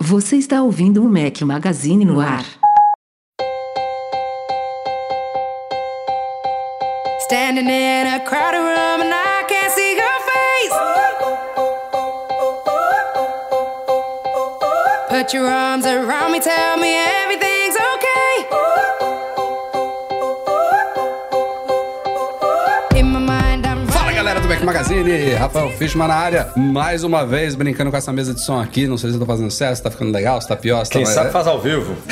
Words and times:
Você 0.00 0.36
está 0.36 0.62
ouvindo 0.62 1.04
o 1.04 1.08
Mac 1.08 1.40
Magazine 1.42 2.04
no 2.04 2.20
ar. 2.20 2.44
Standing 7.20 7.68
in 7.68 8.06
a 8.08 8.20
crowded 8.20 8.58
room 8.58 9.02
and 9.02 9.14
I 9.14 9.44
can't 9.48 9.72
see 9.72 9.96
Put 15.08 15.34
your 15.34 15.46
arms 15.46 15.86
around 15.86 16.32
me, 16.32 16.40
tell 16.40 16.76
me 16.78 16.94
everything's 16.94 17.76
okay. 17.76 18.46
Fala 23.88 24.12
galera 24.12 24.40
do 24.40 24.48
Mac 24.48 24.62
Magazine, 24.62 25.34
Rafael 25.34 25.70
Fishman 25.70 26.08
na 26.08 26.14
área, 26.14 26.52
mais 26.56 27.02
uma 27.04 27.26
vez 27.26 27.54
brincando 27.54 27.90
com 27.90 27.96
essa 27.96 28.12
mesa 28.12 28.32
de 28.32 28.40
som 28.40 28.60
aqui. 28.60 28.86
Não 28.86 28.96
sei 28.96 29.10
se 29.10 29.16
eu 29.16 29.20
tô 29.20 29.26
fazendo 29.26 29.50
certo, 29.50 29.76
se 29.76 29.82
tá 29.82 29.90
ficando 29.90 30.12
legal, 30.12 30.40
se 30.40 30.48
tá 30.48 30.56
pior. 30.56 30.84
Se 30.84 30.92
Quem 30.92 31.04
tá... 31.04 31.10
sabe 31.10 31.30
faz 31.30 31.46
ao 31.46 31.60
vivo. 31.60 31.96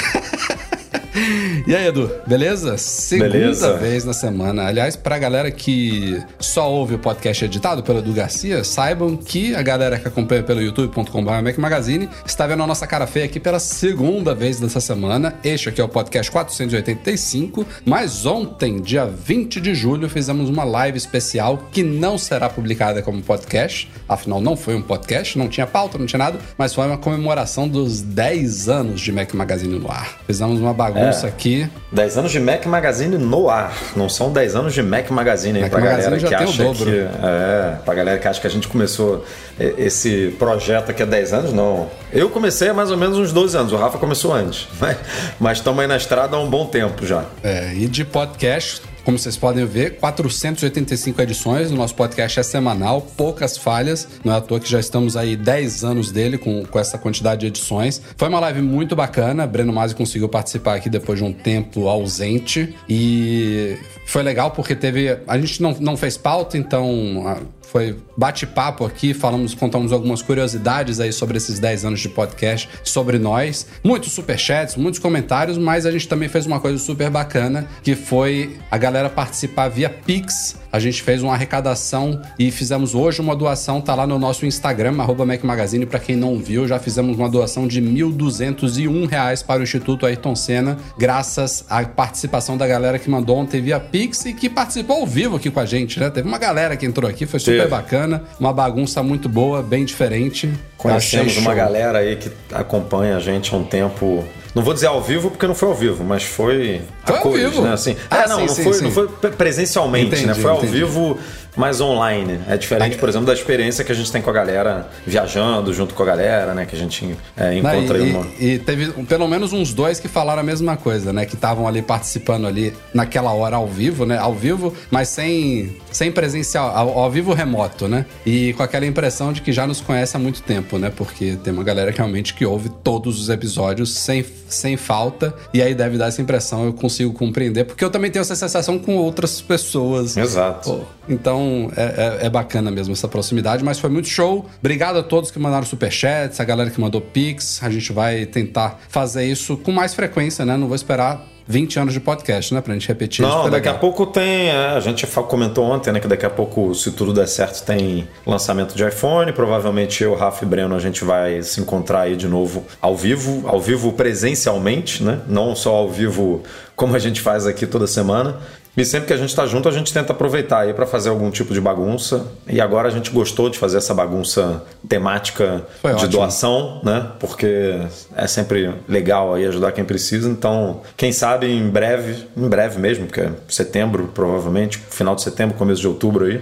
E 1.66 1.74
aí, 1.76 1.86
Edu, 1.86 2.10
beleza? 2.26 2.76
Segunda 2.78 3.30
Beleza. 3.30 3.72
vez 3.76 4.04
na 4.04 4.12
semana. 4.12 4.66
Aliás, 4.66 4.96
pra 4.96 5.18
galera 5.18 5.50
que 5.50 6.20
só 6.38 6.70
ouve 6.70 6.94
o 6.94 6.98
podcast 6.98 7.44
editado 7.44 7.82
pelo 7.82 7.98
Edu 7.98 8.12
Garcia, 8.12 8.64
saibam 8.64 9.16
que 9.16 9.54
a 9.54 9.62
galera 9.62 9.98
que 9.98 10.08
acompanha 10.08 10.42
pelo 10.42 10.60
youtube.com.br 10.62 11.30
Mac 11.42 11.58
Magazine 11.58 12.08
está 12.24 12.46
vendo 12.46 12.62
a 12.62 12.66
nossa 12.66 12.86
cara 12.86 13.06
feia 13.06 13.26
aqui 13.26 13.38
pela 13.38 13.58
segunda 13.60 14.34
vez 14.34 14.58
dessa 14.58 14.80
semana. 14.80 15.34
Este 15.44 15.68
aqui 15.68 15.80
é 15.80 15.84
o 15.84 15.88
podcast 15.88 16.30
485, 16.32 17.66
mas 17.84 18.24
ontem, 18.26 18.80
dia 18.80 19.04
20 19.06 19.60
de 19.60 19.74
julho, 19.74 20.08
fizemos 20.08 20.48
uma 20.48 20.64
live 20.64 20.96
especial 20.98 21.68
que 21.70 21.82
não 21.82 22.16
será 22.16 22.48
publicada 22.48 23.02
como 23.02 23.22
podcast. 23.22 23.90
Afinal, 24.08 24.40
não 24.40 24.56
foi 24.56 24.74
um 24.74 24.82
podcast, 24.82 25.36
não 25.38 25.48
tinha 25.48 25.66
pauta, 25.66 25.98
não 25.98 26.06
tinha 26.06 26.18
nada, 26.18 26.38
mas 26.56 26.74
foi 26.74 26.86
uma 26.86 26.98
comemoração 26.98 27.68
dos 27.68 28.00
10 28.00 28.68
anos 28.68 29.00
de 29.00 29.12
Mac 29.12 29.32
Magazine 29.34 29.78
no 29.78 29.90
ar. 29.90 30.18
Fizemos 30.26 30.58
uma 30.58 30.72
bagunça 30.74 31.26
É. 31.26 31.28
aqui. 31.28 31.49
10 31.92 32.18
anos 32.18 32.32
de 32.32 32.40
Mac 32.40 32.66
Magazine 32.66 33.18
no 33.18 33.48
ar. 33.48 33.76
Não 33.96 34.08
são 34.08 34.32
10 34.32 34.56
anos 34.56 34.74
de 34.74 34.82
Mac 34.82 35.10
Magazine 35.10 35.58
aí 35.58 35.62
Mac 35.62 35.70
pra 35.70 35.80
Magazine 35.80 36.18
galera 36.18 36.28
que 36.28 36.34
acha 36.34 36.74
que. 36.74 36.98
É, 36.98 37.76
pra 37.84 37.94
galera 37.94 38.18
que 38.18 38.28
acha 38.28 38.40
que 38.40 38.46
a 38.46 38.50
gente 38.50 38.68
começou 38.68 39.24
eh, 39.58 39.74
esse 39.78 40.34
projeto 40.38 40.90
aqui 40.90 41.02
há 41.02 41.06
10 41.06 41.32
anos, 41.32 41.52
não. 41.52 41.88
Eu 42.12 42.28
comecei 42.30 42.68
há 42.68 42.74
mais 42.74 42.90
ou 42.90 42.96
menos 42.96 43.18
uns 43.18 43.32
12 43.32 43.56
anos, 43.56 43.72
o 43.72 43.76
Rafa 43.76 43.98
começou 43.98 44.32
antes. 44.32 44.68
Mas 45.38 45.58
estamos 45.58 45.80
aí 45.80 45.86
na 45.86 45.96
estrada 45.96 46.36
há 46.36 46.40
um 46.40 46.48
bom 46.48 46.66
tempo 46.66 47.06
já. 47.06 47.24
É, 47.42 47.72
e 47.74 47.86
de 47.86 48.04
podcast, 48.04 48.82
como 49.04 49.18
vocês 49.18 49.36
podem 49.36 49.64
ver, 49.64 49.96
485 49.96 51.22
edições. 51.22 51.70
O 51.70 51.74
nosso 51.74 51.94
podcast 51.94 52.40
é 52.40 52.42
semanal, 52.42 53.02
poucas 53.16 53.56
falhas. 53.56 54.06
Não 54.24 54.32
é 54.32 54.36
à 54.36 54.40
toa 54.40 54.60
que 54.60 54.70
já 54.70 54.80
estamos 54.80 55.16
aí 55.16 55.36
10 55.36 55.84
anos 55.84 56.10
dele 56.10 56.38
com, 56.38 56.64
com 56.64 56.78
essa 56.78 56.98
quantidade 56.98 57.40
de 57.40 57.46
edições. 57.46 58.00
Foi 58.16 58.28
uma 58.28 58.40
live 58.40 58.62
muito 58.62 58.94
bacana. 58.94 59.46
Breno 59.46 59.72
Masi 59.72 59.94
conseguiu 59.94 60.28
participar 60.28 60.74
aqui 60.76 60.88
depois 60.88 61.18
de 61.18 61.24
um 61.24 61.32
tempo 61.32 61.88
ausente. 61.88 62.74
E 62.88 63.78
foi 64.06 64.22
legal 64.22 64.50
porque 64.50 64.74
teve. 64.74 65.18
A 65.26 65.38
gente 65.38 65.62
não, 65.62 65.76
não 65.80 65.96
fez 65.96 66.16
pauta, 66.16 66.58
então. 66.58 67.24
ah, 67.26 67.59
foi 67.70 67.96
bate-papo 68.16 68.84
aqui, 68.84 69.14
falamos, 69.14 69.54
contamos 69.54 69.92
algumas 69.92 70.20
curiosidades 70.20 70.98
aí 70.98 71.12
sobre 71.12 71.36
esses 71.36 71.58
10 71.58 71.84
anos 71.84 72.00
de 72.00 72.08
podcast, 72.08 72.68
sobre 72.82 73.18
nós. 73.18 73.66
Muitos 73.84 74.12
superchats, 74.12 74.76
muitos 74.76 74.98
comentários, 74.98 75.56
mas 75.56 75.86
a 75.86 75.90
gente 75.90 76.08
também 76.08 76.28
fez 76.28 76.46
uma 76.46 76.58
coisa 76.58 76.78
super 76.78 77.08
bacana, 77.10 77.66
que 77.82 77.94
foi 77.94 78.58
a 78.70 78.76
galera 78.76 79.08
participar 79.08 79.68
via 79.68 79.88
Pix. 79.88 80.56
A 80.72 80.78
gente 80.78 81.02
fez 81.02 81.22
uma 81.22 81.34
arrecadação 81.34 82.20
e 82.38 82.50
fizemos 82.50 82.94
hoje 82.94 83.20
uma 83.20 83.34
doação, 83.34 83.80
tá 83.80 83.94
lá 83.94 84.06
no 84.06 84.18
nosso 84.18 84.46
Instagram, 84.46 85.00
arroba 85.00 85.24
Mac 85.24 85.42
Magazine, 85.42 85.86
pra 85.86 85.98
quem 85.98 86.16
não 86.16 86.38
viu, 86.38 86.66
já 86.66 86.78
fizemos 86.78 87.16
uma 87.16 87.28
doação 87.28 87.66
de 87.66 87.80
1.201 87.82 89.08
reais 89.08 89.42
para 89.42 89.60
o 89.60 89.62
Instituto 89.64 90.06
Ayrton 90.06 90.36
Senna, 90.36 90.76
graças 90.96 91.64
à 91.68 91.84
participação 91.84 92.56
da 92.56 92.66
galera 92.66 92.98
que 92.98 93.10
mandou 93.10 93.36
ontem 93.36 93.60
via 93.60 93.80
Pix 93.80 94.26
e 94.26 94.32
que 94.32 94.48
participou 94.48 95.00
ao 95.00 95.06
vivo 95.06 95.36
aqui 95.36 95.50
com 95.50 95.60
a 95.60 95.66
gente, 95.66 95.98
né? 95.98 96.08
Teve 96.08 96.28
uma 96.28 96.38
galera 96.38 96.76
que 96.76 96.86
entrou 96.86 97.10
aqui, 97.10 97.26
foi 97.26 97.40
super 97.40 97.59
Teve. 97.62 97.70
bacana, 97.70 98.22
uma 98.38 98.52
bagunça 98.52 99.02
muito 99.02 99.28
boa, 99.28 99.62
bem 99.62 99.84
diferente. 99.84 100.50
Conhecemos 100.76 101.36
uma 101.36 101.54
galera 101.54 101.98
aí 101.98 102.16
que 102.16 102.30
acompanha 102.52 103.16
a 103.16 103.20
gente 103.20 103.54
há 103.54 103.56
um 103.58 103.64
tempo. 103.64 104.24
Não 104.54 104.62
vou 104.64 104.74
dizer 104.74 104.86
ao 104.88 105.00
vivo 105.00 105.30
porque 105.30 105.46
não 105.46 105.54
foi 105.54 105.68
ao 105.68 105.74
vivo, 105.74 106.02
mas 106.02 106.24
foi, 106.24 106.80
Foi 107.04 107.14
a 107.14 107.18
ao 107.18 107.22
cores, 107.22 107.44
vivo. 107.50 107.62
né? 107.62 107.72
Assim, 107.72 107.96
Ah, 108.10 108.24
é, 108.24 108.28
não, 108.28 108.36
sim, 108.40 108.46
não, 108.46 108.54
sim, 108.54 108.62
foi, 108.64 108.72
sim. 108.74 108.84
não 108.84 108.90
foi 108.90 109.08
pre- 109.08 109.30
presencialmente, 109.30 110.06
Entendi, 110.08 110.26
né? 110.26 110.34
Foi 110.34 110.50
ao 110.50 110.58
entendi. 110.58 110.72
vivo, 110.72 111.18
mas 111.56 111.80
online. 111.80 112.40
É 112.48 112.56
diferente, 112.56 112.96
por 112.96 113.08
exemplo, 113.08 113.26
da 113.26 113.32
experiência 113.32 113.84
que 113.84 113.92
a 113.92 113.94
gente 113.94 114.10
tem 114.10 114.22
com 114.22 114.30
a 114.30 114.32
galera 114.32 114.88
viajando 115.06 115.72
junto 115.72 115.94
com 115.94 116.02
a 116.02 116.06
galera, 116.06 116.54
né? 116.54 116.66
Que 116.66 116.76
a 116.76 116.78
gente 116.78 117.16
é, 117.36 117.60
Não, 117.60 117.74
encontra 117.74 117.98
e, 117.98 118.02
aí 118.02 118.12
uma. 118.12 118.26
e 118.38 118.58
teve 118.58 118.90
pelo 119.04 119.26
menos 119.26 119.52
uns 119.52 119.72
dois 119.72 119.98
que 120.00 120.08
falaram 120.08 120.40
a 120.40 120.44
mesma 120.44 120.76
coisa, 120.76 121.12
né? 121.12 121.26
Que 121.26 121.34
estavam 121.34 121.66
ali 121.66 121.82
participando 121.82 122.46
ali 122.46 122.72
naquela 122.94 123.32
hora 123.32 123.56
ao 123.56 123.66
vivo, 123.66 124.06
né? 124.06 124.18
Ao 124.18 124.34
vivo, 124.34 124.74
mas 124.90 125.08
sem, 125.08 125.76
sem 125.90 126.10
presencial, 126.12 126.76
ao, 126.76 126.98
ao 126.98 127.10
vivo 127.10 127.32
remoto, 127.32 127.88
né? 127.88 128.06
E 128.24 128.52
com 128.54 128.62
aquela 128.62 128.86
impressão 128.86 129.32
de 129.32 129.42
que 129.42 129.52
já 129.52 129.66
nos 129.66 129.80
conhece 129.80 130.16
há 130.16 130.20
muito 130.20 130.42
tempo, 130.42 130.78
né? 130.78 130.90
Porque 130.94 131.36
tem 131.42 131.52
uma 131.52 131.64
galera 131.64 131.92
que 131.92 131.98
realmente 131.98 132.34
que 132.34 132.44
ouve 132.44 132.68
todos 132.82 133.20
os 133.20 133.28
episódios 133.28 133.94
sem, 133.94 134.24
sem 134.48 134.76
falta. 134.76 135.34
E 135.52 135.62
aí 135.62 135.74
deve 135.74 135.98
dar 135.98 136.08
essa 136.08 136.22
impressão, 136.22 136.64
eu 136.64 136.72
consigo 136.72 137.12
compreender. 137.12 137.64
Porque 137.64 137.84
eu 137.84 137.90
também 137.90 138.10
tenho 138.10 138.20
essa 138.22 138.36
sensação 138.36 138.78
com 138.78 138.96
outras 138.96 139.40
pessoas. 139.40 140.16
Exato. 140.16 140.70
Pô, 140.70 140.80
então 141.08 141.39
é, 141.76 142.18
é- 142.22 142.26
é 142.26 142.30
bacana 142.30 142.70
mesmo 142.70 142.92
essa 142.92 143.08
proximidade, 143.08 143.64
mas 143.64 143.78
foi 143.78 143.90
muito 143.90 144.08
show. 144.08 144.46
Obrigado 144.58 144.98
a 144.98 145.02
todos 145.02 145.30
que 145.30 145.38
mandaram 145.38 145.64
superchats, 145.66 146.40
a 146.40 146.44
galera 146.44 146.70
que 146.70 146.80
mandou 146.80 147.00
pix. 147.00 147.60
A 147.62 147.70
gente 147.70 147.92
vai 147.92 148.26
tentar 148.26 148.80
fazer 148.88 149.24
isso 149.24 149.56
com 149.56 149.72
mais 149.72 149.94
frequência, 149.94 150.44
né? 150.44 150.56
Não 150.56 150.66
vou 150.66 150.76
esperar 150.76 151.26
20 151.46 151.80
anos 151.80 151.92
de 151.94 151.98
podcast, 152.00 152.54
né? 152.54 152.60
Pra 152.60 152.72
gente 152.74 152.86
repetir 152.86 153.24
isso. 153.24 153.34
Não, 153.34 153.50
daqui 153.50 153.66
a 153.68 153.72
legal. 153.72 153.78
pouco 153.80 154.06
tem. 154.06 154.48
é, 154.50 154.68
a 154.68 154.78
gente 154.80 155.04
comentou 155.06 155.64
ontem, 155.64 155.92
né? 155.92 155.98
Que 155.98 156.06
daqui 156.06 156.24
a 156.24 156.30
pouco, 156.30 156.72
se 156.76 156.92
tudo 156.92 157.12
der 157.12 157.26
certo, 157.26 157.64
tem 157.64 158.06
lançamento 158.24 158.76
de 158.76 158.86
iPhone. 158.86 159.32
Provavelmente 159.32 160.04
eu, 160.04 160.14
Rafa 160.14 160.44
e 160.44 160.48
Breno, 160.48 160.76
a 160.76 160.78
gente 160.78 161.04
vai 161.04 161.42
se 161.42 161.60
encontrar 161.60 162.02
aí 162.02 162.14
de 162.16 162.28
novo 162.28 162.64
ao 162.80 162.96
vivo, 162.96 163.48
ao 163.48 163.60
vivo 163.60 163.92
presencialmente, 163.92 165.02
né? 165.02 165.20
Não 165.28 165.56
só 165.56 165.74
ao 165.74 165.88
vivo 165.90 166.42
como 166.76 166.94
a 166.94 166.98
gente 166.98 167.20
faz 167.20 167.46
aqui 167.46 167.66
toda 167.66 167.86
semana. 167.86 168.36
E 168.76 168.84
sempre 168.84 169.08
que 169.08 169.12
a 169.12 169.16
gente 169.16 169.30
está 169.30 169.46
junto, 169.46 169.68
a 169.68 169.72
gente 169.72 169.92
tenta 169.92 170.12
aproveitar 170.12 170.60
aí 170.60 170.72
para 170.72 170.86
fazer 170.86 171.08
algum 171.08 171.30
tipo 171.30 171.52
de 171.52 171.60
bagunça. 171.60 172.26
E 172.46 172.60
agora 172.60 172.88
a 172.88 172.90
gente 172.90 173.10
gostou 173.10 173.50
de 173.50 173.58
fazer 173.58 173.78
essa 173.78 173.92
bagunça 173.92 174.62
temática 174.88 175.66
Foi 175.82 175.90
de 175.90 175.96
ótimo. 175.96 176.12
doação, 176.12 176.80
né? 176.84 177.10
Porque 177.18 177.80
é 178.16 178.26
sempre 178.26 178.72
legal 178.88 179.34
aí 179.34 179.44
ajudar 179.46 179.72
quem 179.72 179.84
precisa. 179.84 180.28
Então, 180.28 180.82
quem 180.96 181.12
sabe 181.12 181.50
em 181.50 181.68
breve, 181.68 182.26
em 182.36 182.48
breve 182.48 182.78
mesmo, 182.78 183.06
porque 183.06 183.20
é 183.20 183.32
setembro, 183.48 184.10
provavelmente, 184.14 184.78
final 184.78 185.14
de 185.14 185.22
setembro, 185.22 185.56
começo 185.56 185.80
de 185.80 185.88
outubro 185.88 186.26
aí, 186.26 186.40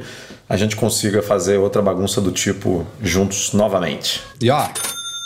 a 0.49 0.57
gente 0.57 0.77
consiga 0.77 1.23
fazer 1.23 1.59
outra 1.59 1.83
bagunça 1.83 2.21
do 2.21 2.31
tipo 2.31 2.87
juntos 3.03 3.53
novamente. 3.53 4.23
E 4.41 4.51
ó, 4.51 4.67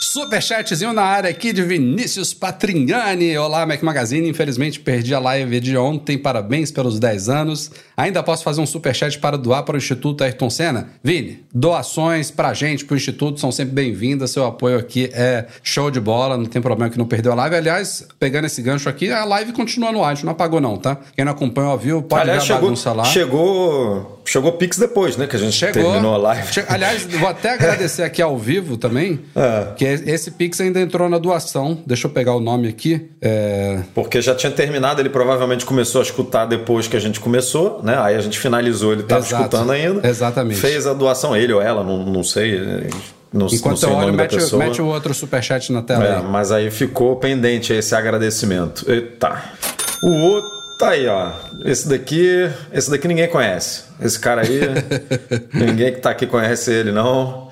superchatzinho 0.03 0.91
na 0.91 1.01
área 1.01 1.29
aqui 1.29 1.53
de 1.53 1.63
Vinícius 1.63 2.33
Patrignani. 2.33 3.37
Olá, 3.37 3.65
Mac 3.65 3.81
Magazine. 3.81 4.29
Infelizmente 4.29 4.79
perdi 4.79 5.15
a 5.15 5.19
live 5.19 5.59
de 5.59 5.77
ontem. 5.77 6.17
Parabéns 6.17 6.71
pelos 6.71 6.99
10 6.99 7.29
anos. 7.29 7.71
Ainda 7.95 8.23
posso 8.23 8.43
fazer 8.43 8.59
um 8.61 8.65
superchat 8.65 9.19
para 9.19 9.37
doar 9.37 9.63
para 9.63 9.75
o 9.75 9.77
Instituto 9.77 10.23
Ayrton 10.23 10.49
Senna? 10.49 10.89
Vini, 11.03 11.45
doações 11.53 12.31
pra 12.31 12.53
gente, 12.53 12.85
pro 12.85 12.95
Instituto, 12.95 13.39
são 13.39 13.51
sempre 13.51 13.73
bem-vindas. 13.73 14.31
Seu 14.31 14.45
apoio 14.45 14.77
aqui 14.79 15.09
é 15.13 15.45
show 15.61 15.91
de 15.91 15.99
bola. 15.99 16.35
Não 16.37 16.45
tem 16.45 16.61
problema 16.61 16.89
que 16.89 16.97
não 16.97 17.05
perdeu 17.05 17.31
a 17.31 17.35
live. 17.35 17.55
Aliás, 17.55 18.07
pegando 18.19 18.45
esse 18.45 18.61
gancho 18.61 18.89
aqui, 18.89 19.11
a 19.11 19.23
live 19.25 19.51
continua 19.53 19.91
no 19.91 20.03
ar. 20.03 20.11
A 20.11 20.15
gente 20.15 20.25
não 20.25 20.31
apagou 20.31 20.59
não, 20.59 20.77
tá? 20.77 20.97
Quem 21.15 21.23
não 21.25 21.31
acompanha 21.31 21.67
ao 21.67 21.77
vivo 21.77 22.01
pode 22.01 22.21
Aliás, 22.23 22.39
ver 22.39 22.43
a 22.43 22.55
chegou, 22.55 22.61
bagunça 22.69 22.93
lá. 22.93 23.03
chegou, 23.05 24.21
chegou 24.25 24.51
Pix 24.53 24.77
depois, 24.77 25.17
né? 25.17 25.27
Que 25.27 25.35
a 25.35 25.39
gente 25.39 25.53
Chegou. 25.53 25.83
terminou 25.83 26.13
a 26.15 26.17
live. 26.17 26.51
Che- 26.51 26.65
Aliás, 26.67 27.03
vou 27.03 27.27
até 27.29 27.53
agradecer 27.53 28.03
aqui 28.03 28.21
ao 28.21 28.37
vivo 28.37 28.77
também, 28.77 29.19
É. 29.35 29.67
que 29.75 29.85
esse 29.85 30.31
Pix 30.31 30.59
ainda 30.61 30.79
entrou 30.79 31.07
na 31.09 31.17
doação. 31.17 31.77
Deixa 31.85 32.07
eu 32.07 32.11
pegar 32.11 32.33
o 32.35 32.39
nome 32.39 32.67
aqui. 32.67 33.09
É, 33.21 33.81
Porque 33.93 34.21
já 34.21 34.33
tinha 34.33 34.51
terminado, 34.51 35.01
ele 35.01 35.09
provavelmente 35.09 35.65
começou 35.65 35.99
a 36.01 36.03
escutar 36.03 36.45
depois 36.45 36.87
que 36.87 36.95
a 36.97 36.99
gente 36.99 37.19
começou, 37.19 37.81
né? 37.83 37.97
Aí 37.99 38.15
a 38.15 38.21
gente 38.21 38.39
finalizou, 38.39 38.93
ele 38.93 39.01
estava 39.01 39.21
escutando 39.23 39.71
ainda. 39.71 40.07
Exatamente. 40.07 40.59
Fez 40.59 40.87
a 40.87 40.93
doação, 40.93 41.35
ele 41.35 41.53
ou 41.53 41.61
ela, 41.61 41.83
não, 41.83 42.03
não 42.03 42.23
sei. 42.23 42.59
Não, 43.31 43.47
não 43.47 43.47
Enquanto 43.47 43.77
sei 43.79 43.89
eu 43.89 43.93
olho, 43.95 44.13
mete, 44.13 44.37
mete 44.55 44.81
o 44.81 44.85
outro 44.85 45.13
superchat 45.13 45.71
na 45.71 45.81
tela 45.81 46.05
É, 46.05 46.15
aí. 46.17 46.23
mas 46.23 46.51
aí 46.51 46.71
ficou 46.71 47.15
pendente 47.17 47.73
esse 47.73 47.93
agradecimento. 47.95 48.89
Eita. 48.89 49.41
O 50.03 50.09
outro. 50.21 50.53
Tá 50.79 50.89
aí, 50.89 51.07
ó. 51.07 51.31
Esse 51.65 51.87
daqui, 51.87 52.49
esse 52.71 52.89
daqui 52.89 53.07
ninguém 53.07 53.27
conhece. 53.27 53.83
Esse 54.01 54.19
cara 54.19 54.41
aí, 54.41 54.59
ninguém 55.53 55.93
que 55.93 55.99
tá 56.01 56.09
aqui 56.09 56.25
conhece 56.25 56.71
ele, 56.71 56.91
não. 56.91 57.49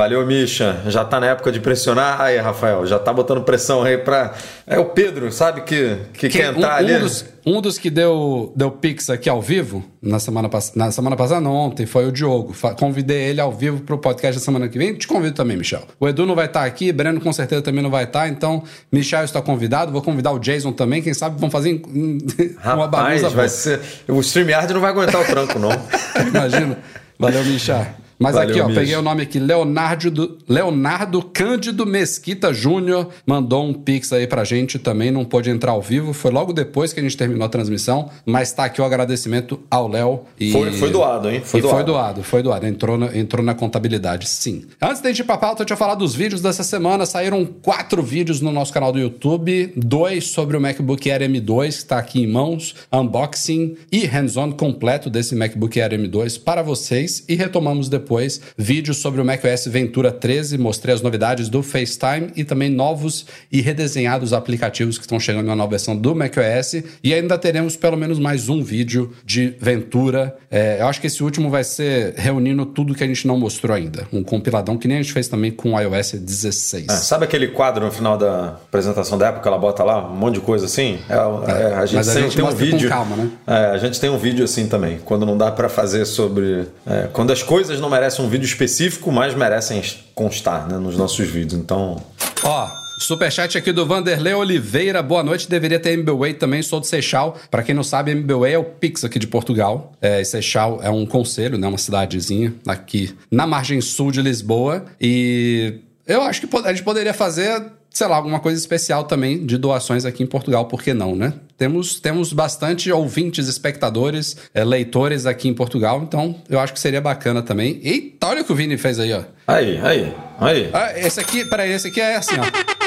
Valeu, 0.00 0.24
Misha. 0.24 0.80
Já 0.86 1.04
tá 1.04 1.20
na 1.20 1.26
época 1.26 1.52
de 1.52 1.60
pressionar. 1.60 2.18
Aí, 2.22 2.38
Rafael, 2.38 2.86
já 2.86 2.98
tá 2.98 3.12
botando 3.12 3.42
pressão 3.42 3.82
aí 3.82 3.98
pra. 3.98 4.32
É 4.66 4.78
o 4.78 4.86
Pedro, 4.86 5.30
sabe, 5.30 5.60
que, 5.60 5.94
que 6.14 6.28
Quem- 6.30 6.40
quer 6.40 6.54
entrar 6.56 6.68
um, 6.72 6.76
ali. 6.78 6.96
um 6.96 7.00
dos, 7.00 7.24
um 7.44 7.60
dos 7.60 7.76
que 7.78 7.90
deu, 7.90 8.50
deu 8.56 8.70
pix 8.70 9.10
aqui 9.10 9.28
ao 9.28 9.42
vivo, 9.42 9.84
na 10.00 10.18
semana, 10.18 10.48
pass- 10.48 10.72
na 10.74 10.90
semana 10.90 11.16
passada, 11.16 11.42
não, 11.42 11.52
ontem, 11.52 11.84
foi 11.84 12.06
o 12.06 12.10
Diogo. 12.12 12.54
Convidei 12.78 13.24
ele 13.28 13.42
ao 13.42 13.52
vivo 13.52 13.82
pro 13.82 13.98
podcast 13.98 14.40
da 14.40 14.42
semana 14.42 14.68
que 14.70 14.78
vem. 14.78 14.94
Te 14.94 15.06
convido 15.06 15.34
também, 15.34 15.54
Michel. 15.58 15.82
O 16.00 16.08
Edu 16.08 16.24
não 16.24 16.34
vai 16.34 16.46
estar 16.46 16.64
aqui, 16.64 16.90
Breno 16.92 17.20
com 17.20 17.30
certeza 17.30 17.60
também 17.60 17.82
não 17.82 17.90
vai 17.90 18.04
estar, 18.04 18.26
então 18.26 18.62
Michel 18.90 19.24
está 19.24 19.42
convidado. 19.42 19.92
Vou 19.92 20.00
convidar 20.00 20.32
o 20.32 20.38
Jason 20.38 20.72
também, 20.72 21.02
quem 21.02 21.12
sabe 21.12 21.38
vão 21.38 21.50
fazer 21.50 21.72
em- 21.72 21.82
uma 22.64 22.84
Rapaz, 22.84 22.88
bagunça. 22.90 23.22
vai 23.28 23.34
boa. 23.34 23.48
ser. 23.50 23.80
O 24.08 24.18
StreamYard 24.20 24.72
não 24.72 24.80
vai 24.80 24.92
aguentar 24.92 25.20
o 25.20 25.24
tranco, 25.26 25.58
não. 25.58 25.70
Imagina. 26.26 26.78
Valeu, 27.18 27.44
Michel. 27.44 27.86
Mas 28.20 28.34
Valeu, 28.34 28.50
aqui, 28.50 28.60
ó, 28.60 28.74
peguei 28.74 28.94
o 28.96 29.02
nome 29.02 29.22
aqui, 29.22 29.38
Leonardo, 29.38 30.10
do- 30.10 30.38
Leonardo 30.46 31.22
Cândido 31.22 31.86
Mesquita 31.86 32.52
Júnior 32.52 33.08
mandou 33.26 33.64
um 33.64 33.72
pix 33.72 34.12
aí 34.12 34.26
pra 34.26 34.44
gente 34.44 34.78
também, 34.78 35.10
não 35.10 35.24
pôde 35.24 35.48
entrar 35.48 35.72
ao 35.72 35.80
vivo, 35.80 36.12
foi 36.12 36.30
logo 36.30 36.52
depois 36.52 36.92
que 36.92 37.00
a 37.00 37.02
gente 37.02 37.16
terminou 37.16 37.46
a 37.46 37.48
transmissão, 37.48 38.10
mas 38.26 38.52
tá 38.52 38.64
aqui 38.66 38.80
o 38.80 38.84
agradecimento 38.84 39.58
ao 39.70 39.88
Léo. 39.88 40.20
e- 40.38 40.52
Foi- 40.52 40.70
foi 40.72 40.90
doado, 40.90 41.30
hein? 41.30 41.40
Foi 41.42 41.60
e 41.60 41.62
foi 41.62 41.70
doado. 41.72 41.84
doado, 41.92 42.22
foi 42.22 42.42
doado, 42.42 42.66
entrou 42.66 42.98
na, 42.98 43.16
entrou 43.16 43.42
na 43.44 43.54
contabilidade, 43.54 44.28
sim. 44.28 44.64
Antes 44.82 45.00
da 45.00 45.08
gente 45.08 45.20
ir 45.20 45.24
pra 45.24 45.38
pauta, 45.38 45.62
eu 45.62 45.66
tinha 45.66 45.76
falado 45.76 46.00
dos 46.00 46.14
vídeos 46.14 46.42
dessa 46.42 46.62
semana, 46.62 47.06
saíram 47.06 47.44
quatro 47.46 48.02
vídeos 48.02 48.40
no 48.42 48.52
nosso 48.52 48.70
canal 48.72 48.92
do 48.92 48.98
YouTube, 48.98 49.72
dois 49.76 50.26
sobre 50.28 50.56
o 50.56 50.60
MacBook 50.60 51.10
Air 51.10 51.22
M2, 51.22 51.78
que 51.78 51.84
tá 51.86 51.98
aqui 51.98 52.20
em 52.22 52.26
mãos, 52.26 52.74
unboxing 52.92 53.76
e 53.90 54.04
hands-on 54.04 54.52
completo 54.52 55.08
desse 55.08 55.34
MacBook 55.34 55.80
Air 55.80 55.92
M2 55.94 56.36
para 56.38 56.62
vocês, 56.62 57.24
e 57.26 57.34
retomamos 57.34 57.88
depois 57.88 58.09
vídeos 58.56 58.98
sobre 58.98 59.20
o 59.20 59.24
macOS 59.24 59.66
Ventura 59.66 60.10
13, 60.10 60.58
mostrei 60.58 60.94
as 60.94 61.02
novidades 61.02 61.48
do 61.48 61.62
FaceTime 61.62 62.30
e 62.34 62.44
também 62.44 62.70
novos 62.70 63.26
e 63.50 63.60
redesenhados 63.60 64.32
aplicativos 64.32 64.98
que 64.98 65.04
estão 65.04 65.20
chegando 65.20 65.46
na 65.46 65.56
nova 65.56 65.70
versão 65.70 65.96
do 65.96 66.14
macOS, 66.14 66.82
e 67.02 67.14
ainda 67.14 67.38
teremos 67.38 67.76
pelo 67.76 67.96
menos 67.96 68.18
mais 68.18 68.48
um 68.48 68.62
vídeo 68.62 69.12
de 69.24 69.54
Ventura. 69.60 70.36
É, 70.50 70.78
eu 70.80 70.86
acho 70.86 71.00
que 71.00 71.06
esse 71.06 71.22
último 71.22 71.50
vai 71.50 71.62
ser 71.64 72.14
reunindo 72.16 72.66
tudo 72.66 72.94
que 72.94 73.04
a 73.04 73.06
gente 73.06 73.26
não 73.26 73.38
mostrou 73.38 73.76
ainda, 73.76 74.06
um 74.12 74.22
compiladão 74.24 74.76
que 74.76 74.88
nem 74.88 74.98
a 74.98 75.02
gente 75.02 75.12
fez 75.12 75.28
também 75.28 75.50
com 75.50 75.74
o 75.74 75.80
iOS 75.80 76.12
16. 76.12 76.86
É, 76.88 76.92
sabe 76.96 77.24
aquele 77.24 77.48
quadro 77.48 77.84
no 77.84 77.92
final 77.92 78.18
da 78.18 78.48
apresentação 78.48 79.16
da 79.16 79.28
época, 79.28 79.48
ela 79.48 79.58
bota 79.58 79.84
lá 79.84 80.04
um 80.04 80.16
monte 80.16 80.34
de 80.34 80.40
coisa 80.40 80.66
assim? 80.66 80.98
É, 81.08 81.14
é, 81.14 81.74
a 81.74 81.86
gente, 81.86 82.08
a 82.08 82.12
tem, 82.12 82.22
gente 82.22 82.36
tem 82.36 82.44
um 82.44 82.50
vídeo. 82.50 82.88
calma, 82.88 83.16
né? 83.16 83.30
É, 83.46 83.66
a 83.66 83.78
gente 83.78 84.00
tem 84.00 84.10
um 84.10 84.18
vídeo 84.18 84.44
assim 84.44 84.66
também, 84.66 84.98
quando 85.04 85.24
não 85.24 85.36
dá 85.36 85.50
pra 85.50 85.68
fazer 85.68 86.04
sobre. 86.04 86.66
é, 86.86 87.08
quando 87.12 87.32
as 87.32 87.42
coisas 87.42 87.78
não 87.80 87.88
merecem 87.88 87.99
um 88.20 88.28
vídeo 88.28 88.46
específico, 88.46 89.10
mas 89.12 89.34
merecem 89.34 89.82
constar 90.14 90.68
né, 90.68 90.78
nos 90.78 90.96
nossos 90.96 91.28
vídeos. 91.28 91.60
Então. 91.60 92.02
Ó, 92.42 92.68
superchat 93.00 93.56
aqui 93.56 93.72
do 93.72 93.86
Vanderlei 93.86 94.34
Oliveira. 94.34 95.02
Boa 95.02 95.22
noite. 95.22 95.48
Deveria 95.48 95.80
ter 95.80 95.92
MBWay 95.92 96.34
também. 96.34 96.62
Sou 96.62 96.80
do 96.80 96.86
Seixal. 96.86 97.36
Pra 97.50 97.62
quem 97.62 97.74
não 97.74 97.82
sabe, 97.82 98.12
MBWay 98.12 98.52
é 98.52 98.58
o 98.58 98.64
Pix 98.64 99.04
aqui 99.04 99.18
de 99.18 99.26
Portugal. 99.26 99.92
É, 100.00 100.22
Seixal 100.22 100.80
é 100.82 100.90
um 100.90 101.06
conselho, 101.06 101.58
né? 101.58 101.66
Uma 101.66 101.78
cidadezinha 101.78 102.54
aqui 102.66 103.14
na 103.30 103.46
margem 103.46 103.80
sul 103.80 104.10
de 104.10 104.22
Lisboa. 104.22 104.84
E 105.00 105.80
eu 106.06 106.22
acho 106.22 106.46
que 106.46 106.56
a 106.56 106.72
gente 106.72 106.84
poderia 106.84 107.14
fazer, 107.14 107.62
sei 107.90 108.06
lá, 108.06 108.16
alguma 108.16 108.40
coisa 108.40 108.58
especial 108.58 109.04
também 109.04 109.46
de 109.46 109.56
doações 109.56 110.04
aqui 110.04 110.22
em 110.22 110.26
Portugal. 110.26 110.66
Por 110.66 110.82
que 110.82 110.92
não, 110.92 111.16
né? 111.16 111.32
Temos, 111.60 112.00
temos 112.00 112.32
bastante 112.32 112.90
ouvintes, 112.90 113.46
espectadores, 113.46 114.34
é, 114.54 114.64
leitores 114.64 115.26
aqui 115.26 115.46
em 115.46 115.52
Portugal. 115.52 116.00
Então, 116.02 116.36
eu 116.48 116.58
acho 116.58 116.72
que 116.72 116.80
seria 116.80 117.02
bacana 117.02 117.42
também. 117.42 117.78
Eita, 117.84 118.28
olha 118.28 118.40
o 118.40 118.44
que 118.46 118.50
o 118.50 118.54
Vini 118.54 118.78
fez 118.78 118.98
aí, 118.98 119.12
ó. 119.12 119.24
Aí, 119.46 119.78
aí, 119.82 120.14
aí. 120.40 120.70
Ah, 120.72 120.98
esse 120.98 121.20
aqui, 121.20 121.44
peraí, 121.44 121.70
esse 121.70 121.88
aqui 121.88 122.00
é 122.00 122.16
assim, 122.16 122.36
ó. 122.38 122.79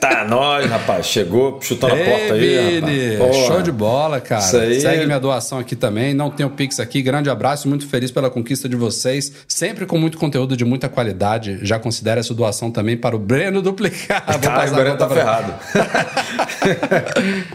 Tá, 0.00 0.24
nós, 0.24 0.66
rapaz. 0.68 1.06
Chegou, 1.06 1.60
chutou 1.62 1.88
na 1.88 1.94
porta 1.96 2.34
aí. 2.34 2.80
Rapaz. 2.80 3.18
Porra. 3.18 3.46
show 3.46 3.62
de 3.62 3.70
bola, 3.72 4.20
cara. 4.20 4.42
Isso 4.44 4.56
aí- 4.56 4.80
Segue 4.80 5.06
minha 5.06 5.20
doação 5.20 5.58
aqui 5.58 5.76
também. 5.76 6.12
Não 6.12 6.30
tenho 6.30 6.50
Pix 6.50 6.80
aqui. 6.80 7.00
Grande 7.02 7.30
abraço, 7.30 7.68
muito 7.68 7.86
feliz 7.86 8.10
pela 8.10 8.28
conquista 8.28 8.68
de 8.68 8.74
vocês. 8.76 9.32
Sempre 9.46 9.86
com 9.86 9.96
muito 9.98 10.18
conteúdo 10.18 10.56
de 10.56 10.64
muita 10.64 10.88
qualidade. 10.88 11.58
Já 11.62 11.78
considero 11.78 12.20
essa 12.20 12.34
doação 12.34 12.70
também 12.70 12.96
para 12.96 13.14
o 13.14 13.18
Breno 13.18 13.62
duplicar. 13.62 14.24
Tá, 14.40 14.64
o 14.66 14.74
Breno 14.74 14.96
tá 14.96 15.06
pra- 15.06 15.16
ferrado. 15.16 15.54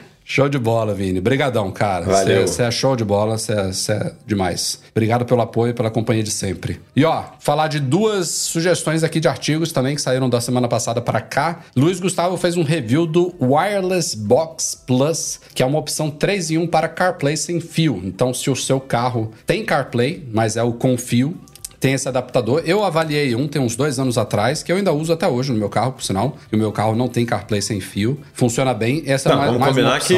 Show 0.33 0.47
de 0.47 0.57
bola, 0.57 0.93
Vini. 0.93 1.19
Brigadão, 1.19 1.69
cara. 1.71 2.05
Valeu. 2.05 2.47
Você 2.47 2.63
é 2.63 2.71
show 2.71 2.95
de 2.95 3.03
bola, 3.03 3.37
você 3.37 3.51
é, 3.91 4.13
demais. 4.25 4.79
Obrigado 4.91 5.25
pelo 5.25 5.41
apoio 5.41 5.71
e 5.71 5.73
pela 5.73 5.91
companhia 5.91 6.23
de 6.23 6.31
sempre. 6.31 6.79
E 6.95 7.03
ó, 7.03 7.25
falar 7.37 7.67
de 7.67 7.81
duas 7.81 8.29
sugestões 8.29 9.03
aqui 9.03 9.19
de 9.19 9.27
artigos 9.27 9.73
também 9.73 9.93
que 9.93 10.01
saíram 10.01 10.29
da 10.29 10.39
semana 10.39 10.69
passada 10.69 11.01
para 11.01 11.19
cá. 11.19 11.59
Luiz 11.75 11.99
Gustavo 11.99 12.37
fez 12.37 12.55
um 12.55 12.63
review 12.63 13.05
do 13.05 13.35
Wireless 13.41 14.15
Box 14.15 14.81
Plus, 14.87 15.37
que 15.53 15.61
é 15.61 15.65
uma 15.65 15.79
opção 15.79 16.09
3 16.09 16.51
em 16.51 16.59
1 16.59 16.67
para 16.67 16.87
CarPlay 16.87 17.35
sem 17.35 17.59
fio. 17.59 17.99
Então, 18.01 18.33
se 18.33 18.49
o 18.49 18.55
seu 18.55 18.79
carro 18.79 19.33
tem 19.45 19.65
CarPlay, 19.65 20.25
mas 20.31 20.55
é 20.55 20.63
o 20.63 20.71
com 20.71 20.97
fio, 20.97 21.37
tem 21.81 21.93
esse 21.93 22.07
adaptador. 22.07 22.61
Eu 22.63 22.83
avaliei 22.83 23.35
um 23.35 23.47
tem 23.47 23.59
uns 23.59 23.75
dois 23.75 23.97
anos 23.99 24.15
atrás, 24.17 24.61
que 24.61 24.71
eu 24.71 24.77
ainda 24.77 24.93
uso 24.93 25.11
até 25.11 25.27
hoje 25.27 25.51
no 25.51 25.57
meu 25.57 25.67
carro, 25.67 25.93
por 25.93 26.03
sinal. 26.03 26.37
E 26.51 26.55
o 26.55 26.59
meu 26.59 26.71
carro 26.71 26.95
não 26.95 27.07
tem 27.07 27.25
CarPlay 27.25 27.59
sem 27.61 27.81
fio. 27.81 28.19
Funciona 28.35 28.71
bem. 28.71 29.01
Essa 29.07 29.29
é 29.29 29.31
Não, 29.31 29.37
mais, 29.39 29.51
vamos 29.51 29.67
combinar 29.67 29.99
que 29.99 30.15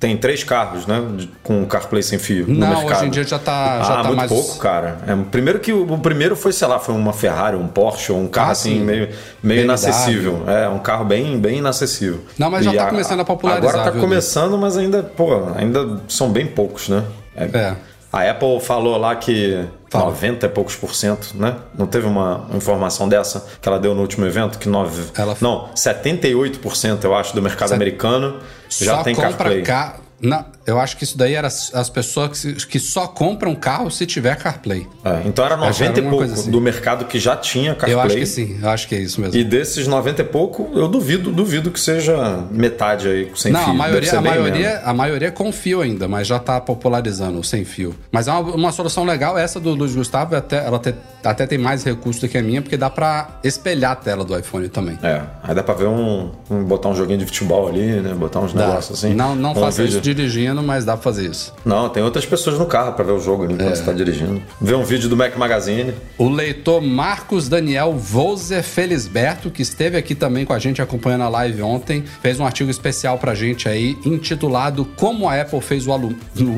tem 0.00 0.16
três 0.16 0.42
carros, 0.42 0.84
né? 0.86 1.00
Com 1.44 1.64
CarPlay 1.64 2.02
sem 2.02 2.18
fio 2.18 2.46
no 2.48 2.54
Não, 2.58 2.86
hoje 2.86 3.06
em 3.06 3.10
dia 3.10 3.22
já 3.22 3.38
tá- 3.38 3.82
já 3.84 3.92
ah, 3.92 3.96
tá 3.98 4.04
muito 4.04 4.16
mais- 4.16 4.30
pouco, 4.32 4.58
cara. 4.58 4.98
É, 5.06 5.14
primeiro 5.30 5.60
que 5.60 5.72
o, 5.72 5.92
o 5.92 5.98
primeiro 6.00 6.34
foi, 6.34 6.52
sei 6.52 6.66
lá, 6.66 6.80
foi 6.80 6.94
uma 6.94 7.12
Ferrari, 7.12 7.56
um 7.56 7.68
Porsche, 7.68 8.10
ou 8.10 8.18
um 8.20 8.26
carro 8.26 8.48
Ah, 8.48 8.52
assim, 8.52 8.78
sim. 8.78 8.84
meio, 8.84 9.08
meio 9.42 9.60
BMW. 9.60 9.64
inacessível. 9.64 10.42
É, 10.48 10.68
um 10.68 10.78
carro 10.80 11.04
bem, 11.04 11.38
bem 11.38 11.58
inacessível. 11.58 12.20
Não, 12.36 12.50
mas 12.50 12.64
já 12.64 12.72
E 12.74 12.76
tá 12.76 12.86
começando 12.86 13.20
a 13.20 13.24
popularizar, 13.24 13.70
Agora 13.70 13.84
tá 13.84 13.90
viu, 13.92 14.00
começando, 14.00 14.58
mas 14.58 14.76
ainda, 14.76 15.02
pô, 15.04 15.28
ainda 15.54 16.00
são 16.08 16.30
bem 16.30 16.46
poucos, 16.46 16.88
né? 16.88 17.04
É. 17.36 17.74
A 18.12 18.28
Apple 18.28 18.58
falou 18.60 18.96
lá 18.96 19.14
que 19.14 19.64
Fala. 19.88 20.06
90 20.06 20.46
e 20.46 20.48
poucos 20.48 20.74
por 20.74 20.94
cento, 20.94 21.32
né? 21.34 21.56
Não 21.78 21.86
teve 21.86 22.06
uma 22.06 22.46
informação 22.54 23.08
dessa 23.08 23.46
que 23.62 23.68
ela 23.68 23.78
deu 23.78 23.94
no 23.94 24.00
último 24.02 24.26
evento? 24.26 24.58
Que 24.58 24.68
nove... 24.68 25.02
Ela- 25.16 25.36
Não, 25.40 25.68
78% 25.74 27.04
eu 27.04 27.14
acho 27.14 27.34
do 27.34 27.42
mercado 27.42 27.68
Set- 27.68 27.76
americano 27.76 28.36
já 28.68 28.96
só 28.96 29.02
tem 29.02 29.14
compra 29.14 29.30
CarPlay. 29.30 29.62
ca- 29.62 29.96
Não, 30.20 30.44
eu 30.66 30.78
acho 30.78 30.96
que 30.96 31.04
isso 31.04 31.16
daí 31.16 31.34
era 31.34 31.46
as 31.46 31.70
as 31.74 31.88
pessoas 31.88 32.42
que, 32.42 32.52
que 32.66 32.78
só 32.78 33.06
compram 33.06 33.54
carro 33.54 33.90
se 33.90 34.04
tiver 34.06 34.36
CarPlay. 34.36 34.86
É, 35.04 35.22
então 35.26 35.44
era 35.44 35.54
Acho 35.56 35.78
que 35.78 35.84
90 35.84 35.98
era 36.00 36.06
e 36.06 36.10
pouco 36.10 36.24
assim. 36.24 36.50
do 36.50 36.60
mercado 36.60 37.04
que 37.06 37.18
já 37.18 37.36
tinha 37.36 37.74
CarPlay. 37.74 37.92
Eu 37.94 38.00
acho 38.00 38.16
que 38.16 38.26
sim, 38.26 38.58
eu 38.62 38.68
acho 38.68 38.88
que 38.88 38.94
é 38.94 38.98
isso 39.00 39.20
mesmo. 39.20 39.36
E 39.38 39.44
desses 39.44 39.86
90 39.86 40.22
e 40.22 40.24
pouco, 40.24 40.70
eu 40.74 40.88
duvido, 40.88 41.30
duvido 41.30 41.70
que 41.70 41.80
seja 41.80 42.44
metade 42.50 43.08
aí 43.08 43.30
sem 43.36 43.52
Não, 43.52 43.60
fio. 43.60 43.68
a 43.70 43.72
Deve 43.72 43.78
maioria, 43.78 44.18
a, 44.18 44.20
maioria, 44.20 44.80
a 44.84 44.94
maioria 44.94 45.30
com 45.30 45.52
fio 45.52 45.80
ainda, 45.80 46.06
mas 46.08 46.26
já 46.26 46.38
tá 46.38 46.60
popularizando 46.60 47.38
o 47.38 47.44
sem 47.44 47.64
fio. 47.64 47.94
Mas 48.10 48.28
é 48.28 48.32
uma, 48.32 48.40
uma 48.54 48.72
solução 48.72 49.04
legal, 49.04 49.38
essa 49.38 49.58
do 49.60 49.70
Luiz 49.74 49.94
Gustavo, 49.94 50.34
até, 50.36 50.64
ela 50.66 50.78
te- 50.78 50.94
até 51.24 51.46
tem 51.46 51.58
mais 51.58 51.84
recurso 51.84 52.20
do 52.20 52.28
que 52.28 52.36
a 52.38 52.42
minha, 52.42 52.60
porque 52.62 52.76
dá 52.76 52.90
pra 52.90 53.38
espelhar 53.44 53.92
a 53.92 53.96
tela 53.96 54.24
do 54.24 54.36
iPhone 54.38 54.68
também. 54.68 54.98
É, 55.02 55.22
aí 55.42 55.54
dá 55.54 55.62
pra 55.62 55.74
ver 55.74 55.86
um, 55.86 56.30
um- 56.50 56.64
botar 56.64 56.88
um 56.88 56.94
joguinho 56.96 57.18
de 57.18 57.26
futebol 57.26 57.68
ali, 57.68 58.00
né? 58.00 58.14
Botar 58.14 58.40
uns 58.40 58.52
Dá. 58.52 58.66
negócios 58.66 58.98
assim. 59.04 59.14
Não, 59.14 59.34
não 59.34 59.52
Um 59.52 59.54
faça 59.54 59.82
vídeo. 59.82 59.92
isso 59.94 60.00
dirigindo, 60.00 60.49
mas 60.62 60.84
dá 60.84 60.94
pra 60.94 61.02
fazer 61.02 61.28
isso. 61.30 61.52
Não, 61.64 61.88
tem 61.88 62.02
outras 62.02 62.26
pessoas 62.26 62.58
no 62.58 62.66
carro 62.66 62.92
pra 62.92 63.04
ver 63.04 63.12
o 63.12 63.20
jogo 63.20 63.44
ali 63.44 63.52
É. 63.52 63.56
enquanto 63.56 63.76
você 63.76 63.82
tá 63.84 63.92
dirigindo. 63.92 64.42
Ver 64.60 64.74
um 64.74 64.84
vídeo 64.84 65.08
do 65.08 65.16
Mac 65.16 65.36
Magazine. 65.36 65.94
O 66.18 66.28
leitor 66.28 66.80
Marcos 66.80 67.48
Daniel 67.48 67.92
Volzer 67.94 68.62
Felisberto, 68.62 69.50
que 69.50 69.62
esteve 69.62 69.96
aqui 69.96 70.14
também 70.14 70.44
com 70.44 70.52
a 70.52 70.58
gente 70.58 70.82
acompanhando 70.82 71.24
a 71.24 71.28
live 71.28 71.62
ontem, 71.62 72.04
fez 72.22 72.38
um 72.40 72.44
artigo 72.44 72.70
especial 72.70 73.18
pra 73.18 73.34
gente 73.34 73.68
aí, 73.68 73.96
intitulado 74.04 74.84
Como 74.96 75.28
a 75.28 75.40
Apple 75.40 75.60
fez 75.60 75.86
o, 75.86 75.92
alu... 75.92 76.14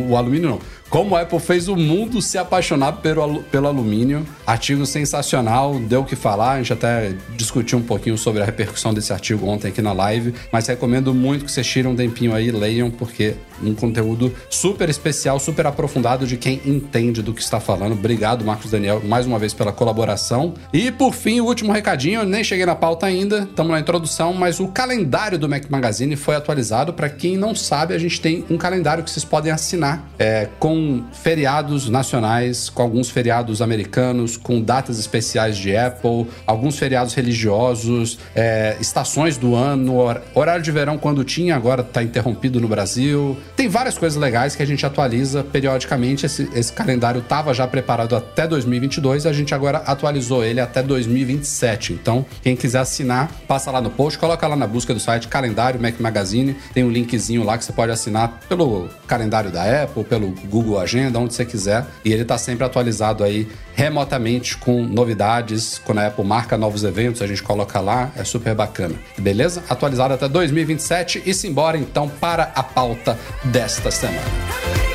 o 0.08 0.16
alumínio, 0.16 0.50
não. 0.50 0.58
Como 0.92 1.16
a 1.16 1.22
Apple 1.22 1.40
fez 1.40 1.68
o 1.68 1.74
mundo 1.74 2.20
se 2.20 2.36
apaixonar 2.36 2.92
pelo, 3.00 3.42
pelo 3.44 3.66
alumínio. 3.66 4.26
Artigo 4.46 4.84
sensacional, 4.84 5.78
deu 5.78 6.02
o 6.02 6.04
que 6.04 6.14
falar. 6.14 6.52
A 6.52 6.58
gente 6.58 6.74
até 6.74 7.14
discutiu 7.34 7.78
um 7.78 7.82
pouquinho 7.82 8.18
sobre 8.18 8.42
a 8.42 8.44
repercussão 8.44 8.92
desse 8.92 9.10
artigo 9.10 9.46
ontem 9.46 9.68
aqui 9.68 9.80
na 9.80 9.94
live. 9.94 10.34
Mas 10.52 10.66
recomendo 10.66 11.14
muito 11.14 11.46
que 11.46 11.50
vocês 11.50 11.66
tirem 11.66 11.90
um 11.90 11.96
tempinho 11.96 12.34
aí 12.34 12.48
e 12.48 12.50
leiam, 12.50 12.90
porque 12.90 13.36
um 13.62 13.74
conteúdo 13.74 14.34
super 14.50 14.90
especial, 14.90 15.38
super 15.38 15.66
aprofundado 15.66 16.26
de 16.26 16.36
quem 16.36 16.60
entende 16.66 17.22
do 17.22 17.32
que 17.32 17.40
está 17.40 17.58
falando. 17.58 17.92
Obrigado, 17.92 18.44
Marcos 18.44 18.70
Daniel, 18.70 19.00
mais 19.02 19.24
uma 19.24 19.38
vez 19.38 19.54
pela 19.54 19.72
colaboração. 19.72 20.52
E 20.74 20.90
por 20.90 21.14
fim, 21.14 21.40
o 21.40 21.46
último 21.46 21.72
recadinho, 21.72 22.22
nem 22.24 22.44
cheguei 22.44 22.66
na 22.66 22.74
pauta 22.74 23.06
ainda, 23.06 23.44
estamos 23.48 23.72
na 23.72 23.80
introdução, 23.80 24.34
mas 24.34 24.60
o 24.60 24.68
calendário 24.68 25.38
do 25.38 25.48
Mac 25.48 25.64
Magazine 25.70 26.16
foi 26.16 26.34
atualizado. 26.34 26.92
Para 26.92 27.08
quem 27.08 27.38
não 27.38 27.54
sabe, 27.54 27.94
a 27.94 27.98
gente 27.98 28.20
tem 28.20 28.44
um 28.50 28.58
calendário 28.58 29.02
que 29.02 29.10
vocês 29.10 29.24
podem 29.24 29.50
assinar 29.50 30.06
é, 30.18 30.48
com 30.58 30.81
feriados 31.12 31.88
nacionais, 31.88 32.68
com 32.68 32.82
alguns 32.82 33.10
feriados 33.10 33.60
americanos, 33.62 34.36
com 34.36 34.60
datas 34.60 34.98
especiais 34.98 35.56
de 35.56 35.76
Apple, 35.76 36.26
alguns 36.46 36.78
feriados 36.78 37.14
religiosos, 37.14 38.18
é, 38.34 38.76
estações 38.80 39.36
do 39.36 39.54
ano, 39.54 39.96
horário 40.34 40.62
de 40.62 40.70
verão 40.70 40.98
quando 40.98 41.24
tinha, 41.24 41.56
agora 41.56 41.82
está 41.82 42.02
interrompido 42.02 42.60
no 42.60 42.68
Brasil. 42.68 43.36
Tem 43.56 43.68
várias 43.68 43.98
coisas 43.98 44.20
legais 44.20 44.56
que 44.56 44.62
a 44.62 44.66
gente 44.66 44.84
atualiza 44.84 45.44
periodicamente. 45.44 46.26
Esse, 46.26 46.48
esse 46.54 46.72
calendário 46.72 47.20
estava 47.20 47.52
já 47.54 47.66
preparado 47.66 48.16
até 48.16 48.46
2022 48.46 49.24
e 49.24 49.28
a 49.28 49.32
gente 49.32 49.54
agora 49.54 49.78
atualizou 49.78 50.44
ele 50.44 50.60
até 50.60 50.82
2027. 50.82 51.92
Então, 51.92 52.24
quem 52.42 52.56
quiser 52.56 52.80
assinar, 52.80 53.30
passa 53.46 53.70
lá 53.70 53.80
no 53.80 53.90
post, 53.90 54.18
coloca 54.18 54.46
lá 54.46 54.56
na 54.56 54.66
busca 54.66 54.92
do 54.92 55.00
site 55.00 55.28
calendário 55.28 55.80
Mac 55.80 55.98
Magazine, 56.00 56.56
tem 56.74 56.84
um 56.84 56.90
linkzinho 56.90 57.42
lá 57.42 57.58
que 57.58 57.64
você 57.64 57.72
pode 57.72 57.92
assinar 57.92 58.40
pelo 58.48 58.88
calendário 59.06 59.50
da 59.50 59.84
Apple, 59.84 60.04
pelo 60.04 60.28
Google 60.46 60.71
Agenda, 60.78 61.18
onde 61.18 61.34
você 61.34 61.44
quiser. 61.44 61.86
E 62.04 62.12
ele 62.12 62.22
está 62.22 62.38
sempre 62.38 62.64
atualizado 62.64 63.24
aí 63.24 63.48
remotamente 63.74 64.56
com 64.56 64.82
novidades. 64.82 65.80
Quando 65.84 65.98
a 65.98 66.06
Apple 66.06 66.24
marca 66.24 66.56
novos 66.56 66.84
eventos, 66.84 67.22
a 67.22 67.26
gente 67.26 67.42
coloca 67.42 67.80
lá, 67.80 68.10
é 68.16 68.24
super 68.24 68.54
bacana. 68.54 68.94
Beleza? 69.18 69.62
Atualizado 69.68 70.14
até 70.14 70.28
2027 70.28 71.22
e 71.24 71.34
simbora 71.34 71.78
então 71.78 72.08
para 72.08 72.52
a 72.54 72.62
pauta 72.62 73.18
desta 73.44 73.90
semana. 73.90 74.91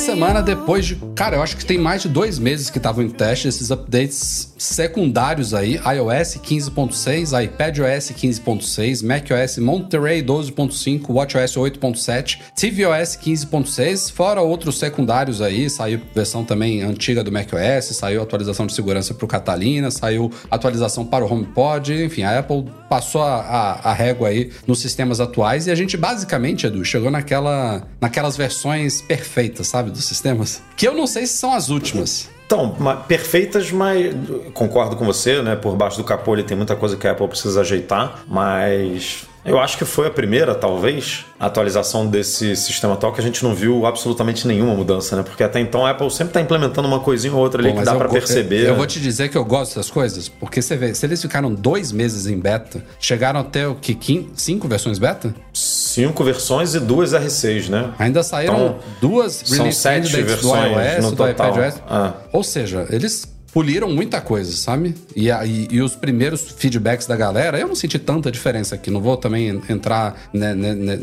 Semana, 0.00 0.42
depois 0.42 0.86
de. 0.86 0.96
Cara, 1.14 1.36
eu 1.36 1.42
acho 1.42 1.56
que 1.56 1.64
tem 1.64 1.78
mais 1.78 2.02
de 2.02 2.08
dois 2.08 2.38
meses 2.38 2.70
que 2.70 2.78
estavam 2.78 3.04
em 3.04 3.10
teste 3.10 3.48
esses 3.48 3.70
updates 3.70 4.49
secundários 4.60 5.54
aí: 5.54 5.74
iOS 5.76 6.36
15.6, 6.36 7.44
iPadOS 7.44 8.12
15.6, 8.12 9.04
macOS 9.04 9.58
Monterey 9.58 10.22
12.5, 10.22 11.10
WatchOS 11.10 11.56
8.7, 11.56 12.38
tvOS 12.54 13.16
15.6, 13.16 14.12
fora 14.12 14.42
outros 14.42 14.78
secundários 14.78 15.40
aí. 15.40 15.68
Saiu 15.70 16.00
versão 16.14 16.44
também 16.44 16.82
antiga 16.82 17.24
do 17.24 17.32
macOS, 17.32 17.96
saiu 17.96 18.22
atualização 18.22 18.66
de 18.66 18.74
segurança 18.74 19.14
para 19.14 19.24
o 19.24 19.28
Catalina, 19.28 19.90
saiu 19.90 20.30
atualização 20.50 21.04
para 21.04 21.24
o 21.24 21.32
HomePod. 21.32 22.04
Enfim, 22.04 22.22
a 22.22 22.38
Apple 22.38 22.66
passou 22.88 23.22
a, 23.22 23.40
a, 23.40 23.90
a 23.90 23.92
régua 23.92 24.28
aí 24.28 24.50
nos 24.66 24.80
sistemas 24.80 25.20
atuais 25.20 25.66
e 25.66 25.70
a 25.70 25.74
gente 25.74 25.96
basicamente, 25.96 26.66
Edu, 26.66 26.84
chegou 26.84 27.10
naquela, 27.10 27.88
naquelas 28.00 28.36
versões 28.36 29.00
perfeitas, 29.00 29.68
sabe? 29.68 29.90
dos 29.90 30.04
sistemas, 30.04 30.62
que 30.76 30.86
eu 30.86 30.94
não 30.94 31.06
sei 31.06 31.26
se 31.26 31.38
são 31.38 31.52
as 31.52 31.68
últimas. 31.68 32.28
Então, 32.50 32.74
perfeitas, 33.06 33.70
mas 33.70 34.12
concordo 34.52 34.96
com 34.96 35.04
você, 35.04 35.40
né? 35.40 35.54
Por 35.54 35.76
baixo 35.76 35.98
do 35.98 36.02
capô 36.02 36.34
ele 36.34 36.42
tem 36.42 36.56
muita 36.56 36.74
coisa 36.74 36.96
que 36.96 37.06
a 37.06 37.12
Apple 37.12 37.28
precisa 37.28 37.60
ajeitar, 37.60 38.24
mas 38.26 39.24
eu 39.44 39.58
acho 39.58 39.78
que 39.78 39.84
foi 39.84 40.06
a 40.06 40.10
primeira, 40.10 40.54
talvez, 40.54 41.24
atualização 41.38 42.06
desse 42.06 42.54
sistema 42.54 42.94
atual 42.94 43.12
que 43.12 43.20
a 43.20 43.24
gente 43.24 43.42
não 43.42 43.54
viu 43.54 43.86
absolutamente 43.86 44.46
nenhuma 44.46 44.74
mudança, 44.74 45.16
né? 45.16 45.22
Porque 45.22 45.42
até 45.42 45.60
então 45.60 45.86
a 45.86 45.90
Apple 45.90 46.10
sempre 46.10 46.28
está 46.28 46.40
implementando 46.40 46.86
uma 46.86 47.00
coisinha 47.00 47.32
ou 47.32 47.40
outra 47.40 47.62
ali 47.62 47.72
Pô, 47.72 47.78
que 47.78 47.84
dá 47.84 47.94
para 47.94 48.08
perceber. 48.08 48.64
Eu, 48.64 48.68
eu, 48.68 48.76
vou 48.76 48.86
te 48.86 49.00
dizer 49.00 49.28
que 49.28 49.38
eu 49.38 49.44
gosto 49.44 49.70
dessas 49.70 49.90
coisas, 49.90 50.28
porque 50.28 50.60
você 50.60 50.76
vê, 50.76 50.94
se 50.94 51.06
eles 51.06 51.22
ficaram 51.22 51.52
dois 51.52 51.90
meses 51.90 52.26
em 52.26 52.38
beta, 52.38 52.84
chegaram 52.98 53.40
até 53.40 53.66
o 53.66 53.74
que? 53.74 54.28
Cinco 54.34 54.68
versões 54.68 54.98
beta? 54.98 55.34
Cinco 55.52 56.22
versões 56.22 56.74
e 56.74 56.80
duas 56.80 57.12
R6, 57.12 57.68
né? 57.68 57.92
Ainda 57.98 58.22
saíram 58.22 58.54
então, 58.54 58.78
duas 59.00 59.40
release 59.40 59.56
são 59.56 59.72
sete 59.72 60.22
versões 60.22 60.72
do 60.72 60.80
iOS, 60.80 61.04
no 61.04 61.10
do 61.10 61.16
total. 61.16 61.30
iPadOS. 61.30 61.82
Ah. 61.88 62.12
Ou 62.32 62.42
seja, 62.42 62.86
eles 62.90 63.29
poliram 63.52 63.90
muita 63.90 64.20
coisa, 64.20 64.52
sabe? 64.52 64.94
E, 65.14 65.28
e, 65.28 65.68
e, 65.70 65.82
os 65.82 65.94
primeiros 65.94 66.50
feedbacks 66.56 67.06
da 67.06 67.16
galera, 67.16 67.58
eu 67.58 67.68
não 67.68 67.74
senti 67.74 67.98
tanta 67.98 68.30
diferença 68.30 68.74
aqui. 68.74 68.90
Não 68.90 69.00
vou 69.00 69.16
também 69.16 69.60
entrar, 69.68 70.16
né, 70.32 70.54
né, 70.54 70.74
né, 70.74 70.98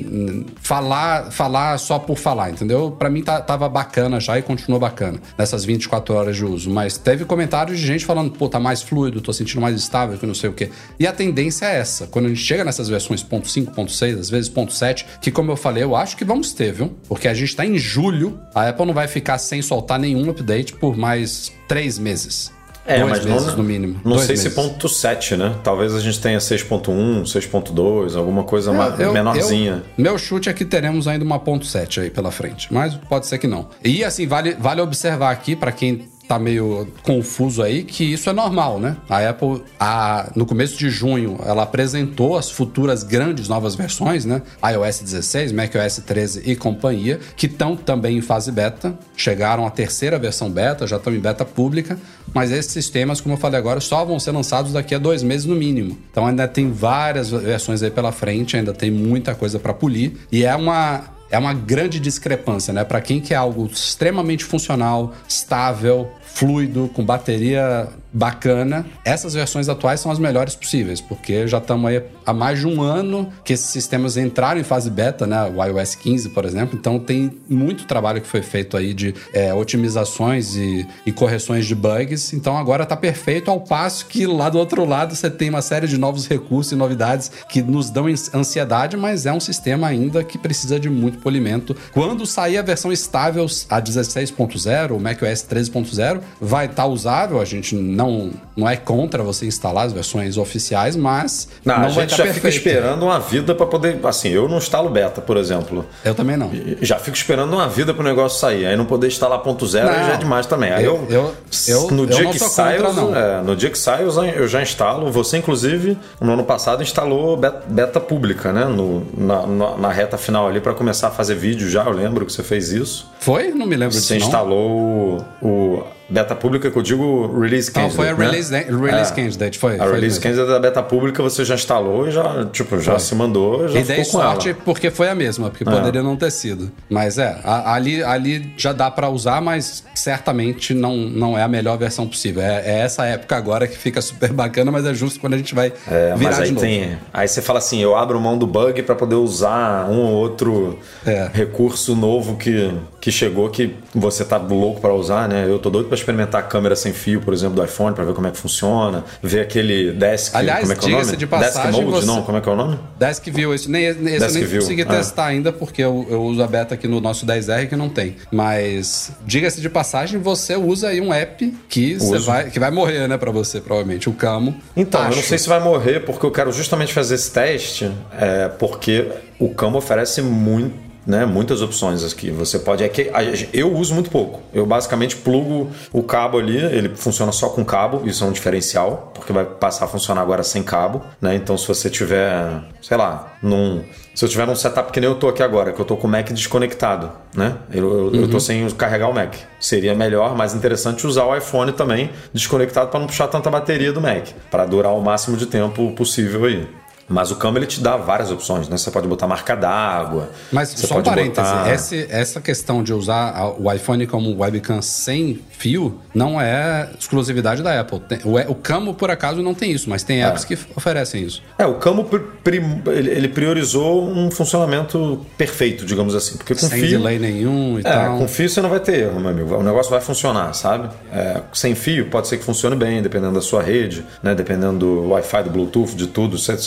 falar, 0.61 1.31
falar 1.31 1.77
só 1.77 1.99
por 1.99 2.17
falar, 2.17 2.51
entendeu? 2.51 2.91
Para 2.91 3.09
mim 3.09 3.21
tá, 3.21 3.41
tava 3.41 3.67
bacana 3.67 4.19
já 4.19 4.37
e 4.37 4.41
continuou 4.41 4.79
bacana 4.79 5.19
nessas 5.37 5.65
24 5.65 6.13
horas 6.15 6.35
de 6.35 6.45
uso. 6.45 6.69
Mas 6.69 6.97
teve 6.97 7.25
comentários 7.25 7.79
de 7.79 7.85
gente 7.85 8.05
falando, 8.05 8.31
pô, 8.31 8.47
tá 8.47 8.59
mais 8.59 8.81
fluido, 8.81 9.21
tô 9.21 9.33
sentindo 9.33 9.61
mais 9.61 9.75
estável, 9.75 10.17
que 10.17 10.25
não 10.25 10.33
sei 10.33 10.49
o 10.49 10.53
quê. 10.53 10.69
E 10.99 11.05
a 11.05 11.11
tendência 11.11 11.65
é 11.65 11.79
essa. 11.79 12.07
Quando 12.07 12.25
a 12.25 12.29
gente 12.29 12.41
chega 12.41 12.63
nessas 12.63 12.87
versões 12.87 13.21
ponto 13.23 13.47
.5, 13.47 13.73
ponto 13.73 13.91
.6, 13.91 14.19
às 14.19 14.29
vezes 14.29 14.49
ponto 14.49 14.71
.7, 14.71 15.05
que 15.21 15.31
como 15.31 15.51
eu 15.51 15.57
falei, 15.57 15.83
eu 15.83 15.95
acho 15.95 16.15
que 16.15 16.23
vamos 16.23 16.53
ter, 16.53 16.71
viu? 16.71 16.95
Porque 17.07 17.27
a 17.27 17.33
gente 17.33 17.55
tá 17.55 17.65
em 17.65 17.77
julho, 17.77 18.39
a 18.55 18.69
Apple 18.69 18.85
não 18.85 18.93
vai 18.93 19.07
ficar 19.07 19.37
sem 19.37 19.61
soltar 19.61 19.99
nenhum 19.99 20.29
update 20.29 20.73
por 20.73 20.95
mais 20.95 21.56
três 21.67 21.99
meses. 21.99 22.51
É, 22.87 22.99
Dois 22.99 23.09
mas 23.09 23.25
meses 23.25 23.47
não, 23.47 23.57
no 23.57 23.63
mínimo. 23.63 23.99
Não 24.05 24.17
sei 24.17 24.29
meses. 24.29 24.43
se 24.43 24.49
ponto 24.51 24.87
7, 24.87 25.35
né? 25.35 25.55
Talvez 25.61 25.93
a 25.93 25.99
gente 25.99 26.21
tenha 26.21 26.37
6.1, 26.37 27.23
6.2, 27.23 28.15
alguma 28.15 28.45
coisa 28.45 28.71
é, 28.71 29.03
eu, 29.03 29.11
menorzinha. 29.11 29.83
Eu, 29.97 30.03
meu 30.03 30.17
chute 30.17 30.47
é 30.47 30.53
que 30.53 30.63
teremos 30.63 31.05
ainda 31.05 31.25
uma 31.25 31.37
ponto 31.37 31.65
7 31.65 31.99
aí 31.99 32.09
pela 32.09 32.31
frente, 32.31 32.73
mas 32.73 32.95
pode 32.95 33.27
ser 33.27 33.39
que 33.39 33.47
não. 33.47 33.67
E 33.83 34.05
assim, 34.05 34.25
vale, 34.25 34.55
vale 34.57 34.79
observar 34.79 35.31
aqui 35.31 35.53
para 35.53 35.73
quem 35.73 36.07
tá 36.27 36.37
meio 36.37 36.87
confuso 37.03 37.63
aí 37.63 37.83
que 37.83 38.03
isso 38.03 38.29
é 38.29 38.33
normal, 38.33 38.79
né? 38.79 38.97
A 39.09 39.29
Apple, 39.29 39.63
a, 39.79 40.29
no 40.35 40.45
começo 40.45 40.77
de 40.77 40.89
junho, 40.89 41.39
ela 41.45 41.63
apresentou 41.63 42.37
as 42.37 42.51
futuras 42.51 43.03
grandes 43.03 43.47
novas 43.47 43.75
versões, 43.75 44.25
né? 44.25 44.41
iOS 44.63 44.99
16, 44.99 45.51
macOS 45.51 46.01
13 46.05 46.43
e 46.45 46.55
companhia, 46.55 47.19
que 47.35 47.45
estão 47.45 47.75
também 47.75 48.17
em 48.17 48.21
fase 48.21 48.51
beta. 48.51 48.97
Chegaram 49.15 49.65
à 49.65 49.71
terceira 49.71 50.19
versão 50.19 50.49
beta, 50.49 50.85
já 50.85 50.97
estão 50.97 51.13
em 51.13 51.19
beta 51.19 51.45
pública, 51.45 51.97
mas 52.33 52.51
esses 52.51 52.71
sistemas, 52.71 53.21
como 53.21 53.35
eu 53.35 53.39
falei 53.39 53.57
agora, 53.57 53.79
só 53.79 54.03
vão 54.03 54.19
ser 54.19 54.31
lançados 54.31 54.73
daqui 54.73 54.93
a 54.93 54.99
dois 54.99 55.23
meses 55.23 55.45
no 55.45 55.55
mínimo. 55.55 55.97
Então 56.11 56.25
ainda 56.25 56.47
tem 56.47 56.71
várias 56.71 57.29
versões 57.29 57.81
aí 57.81 57.89
pela 57.89 58.11
frente, 58.11 58.57
ainda 58.57 58.73
tem 58.73 58.91
muita 58.91 59.33
coisa 59.33 59.57
para 59.59 59.73
polir 59.73 60.13
e 60.31 60.43
é 60.43 60.55
uma 60.55 61.16
é 61.29 61.37
uma 61.37 61.53
grande 61.53 61.99
discrepância, 61.99 62.73
né? 62.73 62.83
Para 62.83 63.01
quem 63.01 63.19
quer 63.19 63.35
algo 63.35 63.65
extremamente 63.65 64.43
funcional, 64.43 65.13
estável, 65.27 66.09
fluido, 66.21 66.89
com 66.93 67.03
bateria 67.03 67.89
bacana. 68.11 68.85
Essas 69.03 69.33
versões 69.33 69.69
atuais 69.69 69.99
são 69.99 70.11
as 70.11 70.19
melhores 70.19 70.55
possíveis, 70.55 71.01
porque 71.01 71.47
já 71.47 71.57
estamos 71.57 71.89
aí 71.89 72.01
há 72.25 72.33
mais 72.33 72.59
de 72.59 72.67
um 72.67 72.81
ano 72.81 73.31
que 73.43 73.53
esses 73.53 73.67
sistemas 73.67 74.17
entraram 74.17 74.59
em 74.59 74.63
fase 74.63 74.89
beta, 74.89 75.27
né? 75.27 75.43
O 75.43 75.63
iOS 75.63 75.95
15, 75.95 76.29
por 76.29 76.45
exemplo. 76.45 76.77
Então 76.79 76.99
tem 76.99 77.31
muito 77.49 77.85
trabalho 77.85 78.21
que 78.21 78.27
foi 78.27 78.41
feito 78.41 78.75
aí 78.77 78.93
de 78.93 79.13
é, 79.33 79.53
otimizações 79.53 80.55
e, 80.55 80.87
e, 81.05 81.11
correções 81.11 81.65
de 81.65 81.75
bugs. 81.75 82.33
Então 82.33 82.57
agora 82.57 82.83
está 82.83 82.95
perfeito, 82.95 83.51
ao 83.51 83.61
passo 83.61 84.05
que 84.05 84.25
lá 84.25 84.49
do 84.49 84.57
outro 84.57 84.85
lado 84.85 85.15
você 85.15 85.29
tem 85.29 85.49
uma 85.49 85.61
série 85.61 85.87
de 85.87 85.97
novos 85.97 86.27
recursos 86.27 86.71
e 86.71 86.75
novidades 86.75 87.31
que 87.49 87.61
nos 87.61 87.89
dão 87.89 88.05
ansiedade, 88.33 88.97
mas 88.97 89.25
é 89.25 89.33
um 89.33 89.39
sistema 89.39 89.87
ainda 89.87 90.23
que 90.23 90.37
precisa 90.37 90.79
de 90.79 90.89
muito 90.89 91.19
polimento. 91.19 91.75
Quando 91.91 92.25
sair 92.25 92.57
a 92.57 92.61
versão 92.61 92.91
estável, 92.91 93.45
a 93.69 93.81
16.0, 93.81 94.91
o 94.91 94.99
macOS 94.99 95.45
13.0, 95.49 96.21
vai 96.39 96.65
estar 96.65 96.83
tá 96.83 96.87
usável, 96.87 97.39
a 97.39 97.45
gente 97.45 97.75
não 97.97 98.07
não, 98.07 98.31
não 98.55 98.69
é 98.69 98.75
contra 98.75 99.21
você 99.21 99.45
instalar 99.45 99.85
as 99.85 99.93
versões 99.93 100.37
oficiais, 100.37 100.95
mas 100.95 101.49
não, 101.65 101.79
não 101.79 101.85
a 101.85 101.89
gente 101.89 102.11
já 102.11 102.23
perfeito. 102.23 102.35
fica 102.35 102.49
esperando 102.49 103.03
uma 103.03 103.19
vida 103.19 103.53
para 103.53 103.65
poder. 103.65 103.99
Assim, 104.03 104.29
eu 104.29 104.47
não 104.47 104.57
instalo 104.57 104.89
beta, 104.89 105.21
por 105.21 105.37
exemplo. 105.37 105.85
Eu 106.03 106.15
também 106.15 106.37
não. 106.37 106.49
Já 106.81 106.97
fico 106.97 107.15
esperando 107.15 107.53
uma 107.53 107.67
vida 107.67 107.93
para 107.93 108.01
o 108.01 108.05
negócio 108.05 108.39
sair. 108.39 108.65
Aí 108.65 108.77
não 108.77 108.85
poder 108.85 109.07
instalar 109.07 109.39
ponto 109.39 109.67
zero 109.67 109.87
já 109.87 110.13
é 110.13 110.17
demais 110.17 110.45
também. 110.45 110.71
Aí 110.71 110.85
eu, 110.85 111.05
eu, 111.09 111.33
eu 111.67 111.91
no 111.91 112.07
dia 112.07 112.29
que 112.29 112.39
sai, 112.39 112.77
contra, 112.77 113.19
é, 113.19 113.41
no 113.41 113.55
dia 113.55 113.69
que 113.69 113.77
sai 113.77 114.03
eu 114.03 114.47
já 114.47 114.61
instalo. 114.61 115.11
Você 115.11 115.37
inclusive 115.37 115.97
no 116.21 116.33
ano 116.33 116.43
passado 116.43 116.81
instalou 116.81 117.35
beta, 117.35 117.63
beta 117.67 117.99
pública, 117.99 118.53
né? 118.53 118.65
No, 118.65 119.05
na, 119.17 119.45
na, 119.45 119.77
na 119.77 119.91
reta 119.91 120.17
final 120.17 120.47
ali 120.47 120.61
para 120.61 120.73
começar 120.73 121.07
a 121.07 121.11
fazer 121.11 121.35
vídeo 121.35 121.69
já. 121.69 121.83
Eu 121.83 121.91
lembro 121.91 122.25
que 122.25 122.31
você 122.31 122.43
fez 122.43 122.71
isso. 122.71 123.11
Foi? 123.19 123.49
Não 123.49 123.65
me 123.65 123.75
lembro 123.75 123.95
disso. 123.95 124.07
Você 124.07 124.17
instalou 124.17 125.25
o 125.41 125.83
Beta 126.09 126.35
pública 126.35 126.71
que 126.71 126.77
eu 126.77 126.81
digo 126.81 127.39
release 127.39 127.69
candidate. 127.69 127.89
Não, 127.89 128.03
foi 128.03 128.09
a 128.09 128.15
né? 128.15 128.25
release, 128.25 128.51
né? 128.51 128.65
release 128.69 129.11
é. 129.11 129.15
candidate, 129.15 129.59
foi. 129.59 129.75
A 129.75 129.83
foi 129.83 129.93
release 129.93 130.19
candidate 130.19 130.49
da 130.49 130.59
beta 130.59 130.81
pública 130.81 131.21
você 131.21 131.43
já 131.43 131.55
instalou 131.55 132.07
e 132.07 132.11
já, 132.11 132.45
tipo, 132.45 132.79
já 132.79 132.93
foi. 132.93 132.99
se 132.99 133.13
mandou, 133.15 133.67
já 133.67 133.79
e 133.79 133.83
ficou 133.83 134.05
sorte 134.05 134.49
ela. 134.49 134.59
porque 134.63 134.89
foi 134.89 135.09
a 135.09 135.15
mesma, 135.15 135.49
porque 135.49 135.67
é. 135.67 135.71
poderia 135.71 136.01
não 136.01 136.15
ter 136.15 136.31
sido. 136.31 136.71
Mas 136.89 137.17
é, 137.17 137.37
ali, 137.43 138.01
ali 138.01 138.53
já 138.55 138.71
dá 138.71 138.89
para 138.89 139.09
usar, 139.09 139.41
mas 139.41 139.83
certamente 139.93 140.73
não, 140.73 140.95
não 140.95 141.37
é 141.37 141.43
a 141.43 141.47
melhor 141.47 141.77
versão 141.77 142.07
possível. 142.07 142.41
É, 142.41 142.63
é, 142.65 142.79
essa 142.79 143.05
época 143.05 143.35
agora 143.35 143.67
que 143.67 143.77
fica 143.77 144.01
super 144.01 144.31
bacana, 144.31 144.71
mas 144.71 144.85
é 144.85 144.93
justo 144.93 145.19
quando 145.19 145.33
a 145.33 145.37
gente 145.37 145.53
vai 145.53 145.73
é, 145.87 146.15
virar 146.15 146.31
mas 146.31 146.39
aí 146.39 146.47
de 146.47 146.53
novo. 146.53 146.65
Tem, 146.65 146.97
aí 147.13 147.27
você 147.27 147.41
fala 147.41 147.59
assim, 147.59 147.81
eu 147.81 147.97
abro 147.97 148.17
mão 148.21 148.37
do 148.37 148.47
bug 148.47 148.81
para 148.83 148.95
poder 148.95 149.15
usar 149.15 149.89
um 149.89 149.99
ou 150.05 150.13
outro 150.13 150.79
é. 151.05 151.29
recurso 151.33 151.95
novo 151.95 152.37
que, 152.37 152.71
que 153.01 153.11
chegou 153.11 153.49
que 153.49 153.75
você 153.93 154.23
tá 154.23 154.37
louco 154.37 154.79
para 154.79 154.93
usar, 154.93 155.27
né? 155.27 155.45
Eu 155.47 155.59
tô 155.59 155.69
doido 155.69 155.87
para 155.87 155.96
experimentar 155.99 156.41
a 156.41 156.43
câmera 156.43 156.75
sem 156.75 156.93
fio, 156.93 157.21
por 157.21 157.33
exemplo, 157.33 157.55
do 157.55 157.63
iPhone, 157.63 157.95
para 157.95 158.03
ver 158.03 158.13
como 158.13 158.27
é 158.27 158.31
que 158.31 158.37
funciona, 158.37 159.03
ver 159.21 159.41
aquele 159.41 159.91
desk, 159.91 160.35
Aliás, 160.35 160.61
como 160.61 160.73
é 160.73 160.75
que 160.75 160.85
é 160.85 160.95
o 160.95 160.99
nome? 160.99 161.17
de 161.17 161.27
passagem, 161.27 161.71
desk 161.71 161.83
mode, 161.83 161.91
você... 161.91 162.07
não, 162.07 162.21
como 162.23 162.37
é 162.37 162.41
que 162.41 162.49
é 162.49 162.51
o 162.51 162.55
nome? 162.55 162.79
Desk 162.99 163.31
View, 163.31 163.53
esse, 163.53 163.69
nem, 163.69 163.85
esse 163.85 163.99
Desk 163.99 164.23
eu 164.23 164.33
nem 164.33 164.43
View, 164.43 164.61
consegui 164.61 164.81
é. 164.81 164.85
testar 164.85 165.25
ainda, 165.25 165.51
porque 165.51 165.81
eu, 165.81 166.05
eu 166.09 166.21
uso 166.23 166.41
a 166.43 166.47
beta 166.47 166.75
aqui 166.75 166.87
no 166.87 166.99
nosso 166.99 167.25
10R 167.25 167.67
que 167.67 167.75
não 167.75 167.89
tem. 167.89 168.15
Mas, 168.31 169.11
diga-se 169.25 169.61
de 169.61 169.69
passagem, 169.69 170.19
você 170.19 170.55
usa 170.55 170.89
aí 170.89 171.01
um 171.01 171.13
app 171.13 171.53
que, 171.69 171.95
você 171.95 172.19
vai, 172.19 172.49
que 172.49 172.59
vai 172.59 172.71
morrer, 172.71 173.07
né, 173.07 173.17
pra 173.17 173.31
você, 173.31 173.59
provavelmente. 173.59 174.09
O 174.09 174.13
Camo. 174.13 174.55
Então, 174.75 175.01
eu 175.01 175.09
não 175.09 175.17
Acho. 175.17 175.27
sei 175.27 175.37
se 175.37 175.47
vai 175.47 175.59
morrer, 175.59 176.01
porque 176.01 176.25
eu 176.25 176.31
quero 176.31 176.51
justamente 176.51 176.93
fazer 176.93 177.15
esse 177.15 177.31
teste, 177.31 177.91
é, 178.19 178.47
porque 178.47 179.07
o 179.39 179.49
Camo 179.49 179.77
oferece 179.77 180.21
muito. 180.21 180.86
Né, 181.07 181.25
muitas 181.25 181.61
opções 181.61 182.03
aqui. 182.03 182.29
Você 182.31 182.59
pode. 182.59 182.83
É 182.83 182.89
que 182.89 183.09
eu 183.53 183.73
uso 183.73 183.93
muito 183.93 184.11
pouco. 184.11 184.41
Eu 184.53 184.65
basicamente 184.65 185.15
plugo 185.15 185.71
o 185.93 186.03
cabo 186.03 186.37
ali, 186.37 186.57
ele 186.57 186.89
funciona 186.97 187.31
só 187.31 187.47
com 187.47 187.63
cabo, 187.63 188.01
isso 188.05 188.25
é 188.25 188.27
um 188.27 188.31
diferencial, 188.33 189.13
porque 189.15 189.31
vai 189.31 189.45
passar 189.45 189.85
a 189.85 189.87
funcionar 189.87 190.21
agora 190.21 190.43
sem 190.43 190.61
cabo. 190.61 191.01
Né? 191.21 191.35
Então, 191.35 191.57
se 191.57 191.65
você 191.65 191.89
tiver, 191.89 192.61
sei 192.81 192.97
lá, 192.97 193.37
num. 193.41 193.85
Se 194.13 194.25
eu 194.25 194.27
tiver 194.27 194.45
num 194.45 194.55
setup 194.55 194.91
que 194.91 194.99
nem 194.99 195.09
eu 195.09 195.15
tô 195.15 195.29
aqui 195.29 195.41
agora, 195.41 195.71
que 195.71 195.79
eu 195.79 195.85
tô 195.85 195.95
com 195.95 196.07
o 196.07 196.09
Mac 196.09 196.27
desconectado, 196.31 197.11
né? 197.33 197.55
Eu, 197.71 198.13
eu, 198.13 198.21
eu 198.23 198.27
tô 198.27 198.39
sem 198.39 198.67
carregar 198.71 199.07
o 199.07 199.13
Mac. 199.13 199.35
Seria 199.61 199.95
melhor, 199.95 200.35
mais 200.35 200.55
interessante 200.55 201.07
usar 201.07 201.23
o 201.23 201.37
iPhone 201.37 201.71
também 201.71 202.09
desconectado 202.33 202.89
para 202.89 202.99
não 202.99 203.07
puxar 203.07 203.27
tanta 203.27 203.49
bateria 203.49 203.93
do 203.93 204.01
Mac, 204.01 204.29
para 204.49 204.65
durar 204.65 204.91
o 204.93 205.01
máximo 205.01 205.37
de 205.37 205.45
tempo 205.45 205.91
possível 205.91 206.45
aí. 206.45 206.67
Mas 207.09 207.31
o 207.31 207.35
Camo 207.37 207.57
ele 207.57 207.65
te 207.65 207.79
dá 207.79 207.95
várias 207.95 208.31
opções, 208.31 208.67
né? 208.67 208.77
Você 208.77 208.91
pode 208.91 209.07
botar 209.07 209.27
marca 209.27 209.55
d'água. 209.55 210.29
Mas 210.51 210.69
você 210.69 210.87
só 210.87 210.95
um 210.95 210.97
pode 210.97 211.09
parêntese, 211.09 211.49
botar- 211.49 211.73
esse- 211.73 212.07
essa 212.09 212.41
questão 212.41 212.83
de 212.83 212.91
usar 212.93 213.53
o 213.57 213.71
iPhone 213.71 214.05
como 214.07 214.37
webcam 214.37 214.81
sem 214.81 215.39
fio 215.51 215.99
não 216.13 216.39
é 216.39 216.89
exclusividade 216.99 217.63
da 217.63 217.79
Apple. 217.79 217.99
Tem- 218.01 218.19
o, 218.25 218.35
o 218.51 218.55
Camo, 218.55 218.93
por 218.93 219.09
acaso, 219.09 219.41
não 219.41 219.53
tem 219.53 219.71
isso, 219.71 219.89
mas 219.89 220.03
tem 220.03 220.21
apps 220.23 220.43
que 220.43 220.57
oferecem 220.75 221.23
isso. 221.23 221.41
É, 221.57 221.65
o 221.65 221.75
Camo 221.75 222.03
pri- 222.03 222.19
prim- 222.43 222.81
ele, 222.87 223.09
ele 223.09 223.27
priorizou 223.29 224.03
um 224.07 224.29
funcionamento 224.29 225.25
perfeito, 225.37 225.85
digamos 225.85 226.13
assim. 226.13 226.35
Porque 226.37 226.53
com 226.55 226.59
sem 226.67 226.81
fio. 226.81 226.89
delay 226.89 227.17
nenhum 227.19 227.77
e 227.77 227.81
É, 227.81 227.83
tal. 227.83 228.17
com 228.17 228.27
fio 228.27 228.49
você 228.49 228.61
não 228.61 228.69
vai 228.69 228.79
ter 228.81 228.99
erro, 229.03 229.19
meu 229.19 229.29
amigo. 229.29 229.55
O 229.55 229.63
negócio 229.63 229.89
vai 229.89 230.01
funcionar, 230.01 230.53
sabe? 230.53 230.89
É, 231.13 231.41
sem 231.53 231.73
fio 231.73 232.07
pode 232.09 232.27
ser 232.27 232.37
que 232.37 232.43
funcione 232.43 232.75
bem, 232.75 233.01
dependendo 233.01 233.33
da 233.35 233.41
sua 233.41 233.61
rede, 233.63 234.05
né? 234.21 234.35
Dependendo 234.35 234.77
do 234.79 235.09
Wi-Fi, 235.11 235.43
do 235.43 235.49
Bluetooth, 235.49 235.95
de 235.95 236.07
tudo. 236.07 236.37
Você, 236.37 236.57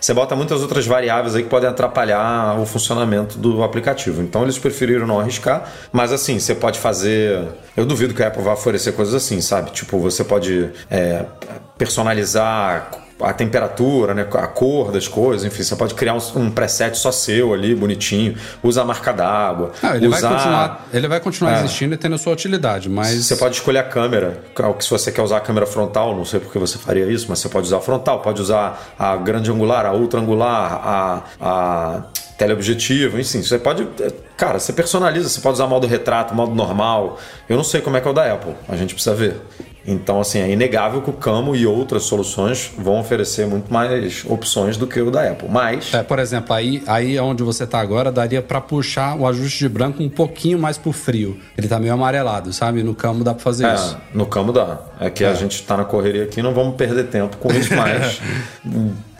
você 0.00 0.12
bota 0.12 0.34
muitas 0.34 0.62
outras 0.62 0.86
variáveis 0.86 1.34
aí 1.34 1.42
que 1.42 1.48
podem 1.48 1.68
atrapalhar 1.68 2.58
o 2.58 2.66
funcionamento 2.66 3.38
do 3.38 3.62
aplicativo. 3.62 4.22
Então 4.22 4.42
eles 4.42 4.58
preferiram 4.58 5.06
não 5.06 5.20
arriscar. 5.20 5.70
Mas 5.92 6.12
assim, 6.12 6.38
você 6.38 6.54
pode 6.54 6.78
fazer. 6.78 7.48
Eu 7.76 7.84
duvido 7.84 8.14
que 8.14 8.22
a 8.22 8.28
Apple 8.28 8.42
vá 8.42 8.52
oferecer 8.52 8.92
coisas 8.92 9.14
assim, 9.14 9.40
sabe? 9.40 9.70
Tipo, 9.70 9.98
você 9.98 10.24
pode 10.24 10.70
é, 10.90 11.24
personalizar 11.78 12.90
a 13.24 13.32
temperatura, 13.32 14.14
né, 14.14 14.26
a 14.32 14.46
cor 14.46 14.90
das 14.92 15.08
coisas, 15.08 15.44
enfim, 15.46 15.62
você 15.62 15.76
pode 15.76 15.94
criar 15.94 16.14
um, 16.14 16.20
um 16.36 16.50
preset 16.50 16.96
só 16.96 17.12
seu 17.12 17.52
ali, 17.52 17.74
bonitinho, 17.74 18.36
usa 18.62 18.82
a 18.82 18.84
marca 18.84 19.12
d'água, 19.12 19.72
Não, 19.82 19.94
ele, 19.94 20.08
usar... 20.08 20.20
vai 20.28 20.36
continuar, 20.36 20.88
ele 20.92 21.08
vai 21.08 21.20
continuar 21.20 21.52
É. 21.52 21.58
existindo 21.60 21.94
e 21.94 21.96
tendo 21.96 22.14
a 22.14 22.18
sua 22.18 22.32
utilidade, 22.32 22.88
mas. 22.88 23.24
Você 23.24 23.36
pode 23.36 23.54
escolher 23.56 23.78
a 23.78 23.84
câmera. 23.84 24.40
Se 24.80 24.90
você 24.90 25.10
quer 25.12 25.22
usar 25.22 25.38
a 25.38 25.40
câmera 25.40 25.66
frontal, 25.66 26.14
não 26.16 26.24
sei 26.24 26.40
porque 26.40 26.58
você 26.58 26.78
faria 26.78 27.06
isso, 27.06 27.26
mas 27.28 27.38
você 27.38 27.48
pode 27.48 27.66
usar 27.66 27.78
a 27.78 27.80
frontal, 27.80 28.20
pode 28.20 28.40
usar 28.40 28.94
a 28.98 29.16
grande 29.16 29.50
angular, 29.50 29.86
a 29.86 29.92
ultra 29.92 30.20
angular, 30.20 30.72
a, 30.84 31.22
a 31.40 32.02
teleobjetivo, 32.36 33.18
enfim. 33.20 33.42
Você 33.42 33.58
pode. 33.58 33.86
Cara, 34.36 34.58
você 34.58 34.72
personaliza, 34.72 35.28
você 35.28 35.40
pode 35.40 35.54
usar 35.54 35.66
modo 35.66 35.86
retrato, 35.86 36.34
modo 36.34 36.54
normal. 36.54 37.18
Eu 37.48 37.56
não 37.56 37.64
sei 37.64 37.80
como 37.80 37.96
é 37.96 38.00
que 38.00 38.08
é 38.08 38.10
o 38.10 38.14
da 38.14 38.32
Apple, 38.32 38.54
a 38.68 38.76
gente 38.76 38.94
precisa 38.94 39.14
ver. 39.14 39.36
Então, 39.86 40.20
assim, 40.20 40.38
é 40.38 40.48
inegável 40.50 41.02
que 41.02 41.10
o 41.10 41.12
Camo 41.12 41.56
e 41.56 41.66
outras 41.66 42.04
soluções 42.04 42.70
vão 42.78 43.00
oferecer 43.00 43.46
muito 43.46 43.72
mais 43.72 44.24
opções 44.26 44.76
do 44.76 44.86
que 44.86 45.00
o 45.00 45.10
da 45.10 45.28
Apple. 45.30 45.48
Mas. 45.48 45.92
É, 45.92 46.02
por 46.02 46.18
exemplo, 46.18 46.54
aí, 46.54 46.82
aí 46.86 47.18
onde 47.18 47.42
você 47.42 47.66
tá 47.66 47.80
agora, 47.80 48.12
daria 48.12 48.40
pra 48.40 48.60
puxar 48.60 49.16
o 49.16 49.26
ajuste 49.26 49.58
de 49.58 49.68
branco 49.68 50.02
um 50.02 50.08
pouquinho 50.08 50.58
mais 50.58 50.78
pro 50.78 50.92
frio. 50.92 51.38
Ele 51.58 51.66
tá 51.66 51.78
meio 51.80 51.92
amarelado, 51.92 52.52
sabe? 52.52 52.82
No 52.82 52.94
Camo 52.94 53.24
dá 53.24 53.34
pra 53.34 53.42
fazer 53.42 53.66
É, 53.66 53.74
isso. 53.74 53.96
no 54.14 54.26
Camo 54.26 54.52
dá. 54.52 54.78
É 55.00 55.10
que 55.10 55.24
a 55.24 55.34
gente 55.34 55.62
tá 55.64 55.76
na 55.76 55.84
correria 55.84 56.24
aqui, 56.24 56.40
não 56.40 56.54
vamos 56.54 56.76
perder 56.76 57.04
tempo 57.08 57.36
com 57.38 57.52
isso 57.52 57.74
mais. 57.76 58.20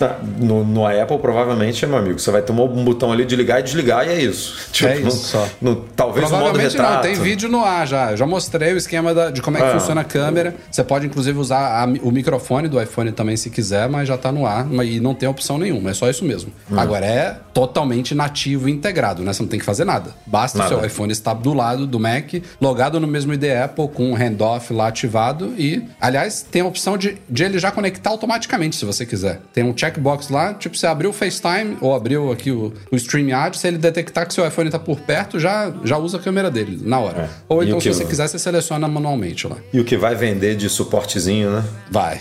Tá, 0.02 0.18
no, 0.38 0.64
no 0.64 0.85
Apple, 0.85 1.16
provavelmente, 1.18 1.87
meu 1.87 1.97
amigo, 1.99 2.18
você 2.18 2.28
vai 2.32 2.42
ter 2.42 2.50
um 2.50 2.85
botão 2.85 3.12
ali 3.12 3.25
de 3.25 3.37
ligar 3.37 3.61
e 3.61 3.62
desligar 3.62 4.04
e 4.04 4.11
é 4.11 4.21
isso. 4.21 4.56
É 4.85 4.97
isso 4.99 5.28
só. 5.28 5.49
não- 5.61 5.76
talvez 5.94 6.26
o 6.26 6.30
modo 6.30 6.42
Provavelmente 6.42 6.73
retrato. 6.73 6.94
não, 6.94 7.00
tem 7.02 7.14
vídeo 7.14 7.49
no 7.49 7.64
ar 7.64 7.87
já. 7.87 8.11
Eu 8.11 8.16
já 8.16 8.26
mostrei 8.26 8.73
o 8.73 8.76
esquema 8.76 9.14
da- 9.14 9.30
de 9.30 9.40
como 9.40 9.59
é 9.59 9.61
que 9.61 9.66
É. 9.68 9.73
funciona 9.78 10.00
a 10.00 10.04
câmera. 10.04 10.56
Você 10.68 10.82
pode, 10.82 11.06
inclusive, 11.06 11.38
usar 11.38 11.85
a 11.85 11.87
o 12.03 12.11
microfone 12.11 12.66
do 12.68 12.83
iPhone 12.83 13.12
também 13.12 13.37
se 13.37 13.48
quiser, 13.48 13.88
mas 13.88 14.09
já 14.09 14.18
tá 14.18 14.33
no 14.33 14.44
ar 14.44 14.66
e 14.85 14.98
não 14.98 15.14
tem 15.14 15.29
opção 15.29 15.57
nenhuma. 15.57 15.90
É 15.90 15.94
só 15.94 16.11
isso 16.11 16.24
mesmo. 16.24 16.53
Hum. 16.68 16.81
Agora 16.81 17.07
é 17.07 17.37
totalmente 17.55 18.12
nativo 18.14 18.68
e 18.68 18.72
integrado, 18.72 19.22
né? 19.22 19.33
Você 19.33 19.42
não 19.42 19.48
tem 19.48 19.61
que 19.61 19.64
fazer 19.64 19.85
nada. 19.85 20.11
Basta 20.27 20.59
Nada. 20.59 20.74
o 20.74 20.79
seu 20.79 20.87
iPhone 20.87 21.12
estar 21.12 21.35
do 21.35 21.55
lado 21.55 21.87
do 21.87 22.00
Mac, 22.00 22.33
logado 22.61 22.98
no 22.98 23.07
mesmo 23.07 23.33
ID 23.35 23.44
Apple, 23.64 23.87
com 23.88 24.11
o 24.11 24.16
handoff 24.16 24.72
lá 24.72 24.88
ativado 24.88 25.55
e, 25.57 25.85
aliás, 26.00 26.42
tem 26.50 26.62
a 26.62 26.64
opção 26.66 26.98
de, 26.98 27.18
de 27.29 27.44
ele 27.44 27.59
já 27.61 27.70
conectar 27.70 28.11
automaticamente, 28.11 28.74
se 28.74 28.85
você 28.85 29.07
quiser. 29.07 29.40
Tem 29.53 29.62
um 29.62 29.72
checkbox 29.92 30.28
lá, 30.28 30.55
tipo, 30.55 30.76
você 30.76 30.87
abriu 30.87 31.11
o 31.11 31.12
FaceTime 31.12 31.76
ou 31.81 31.94
abriu 31.94 32.33
aqui 32.33 32.50
o, 32.50 32.72
o 32.90 32.96
StreamYard, 32.96 33.57
se 33.57 33.66
ele 33.66 33.78
detectar 33.78 34.26
que 34.26 34.35
seu 34.35 34.46
iPhone 34.46 34.70
tá 34.70 34.78
por 34.78 35.00
perto, 35.00 35.38
já, 35.38 35.72
já 35.85 35.98
usa 35.98 36.16
a 36.16 36.20
câmera 36.20 36.50
dele 36.50 36.81
na 36.83 36.98
hora. 36.98 37.22
É. 37.22 37.28
Ou 37.48 37.62
então, 37.62 37.81
se 37.81 37.88
você 37.88 38.05
quiser, 38.05 38.28
você 38.28 38.38
seleciona 38.38 38.88
manualmente 38.88 39.46
lá. 39.46 39.57
E 39.72 39.81
o 39.81 39.85
que 39.85 39.96
vai 39.96 40.14
vender 40.14 40.57
de 40.57 40.68
suportezinho, 40.68 41.50
né? 41.50 41.64
Vai. 41.90 42.20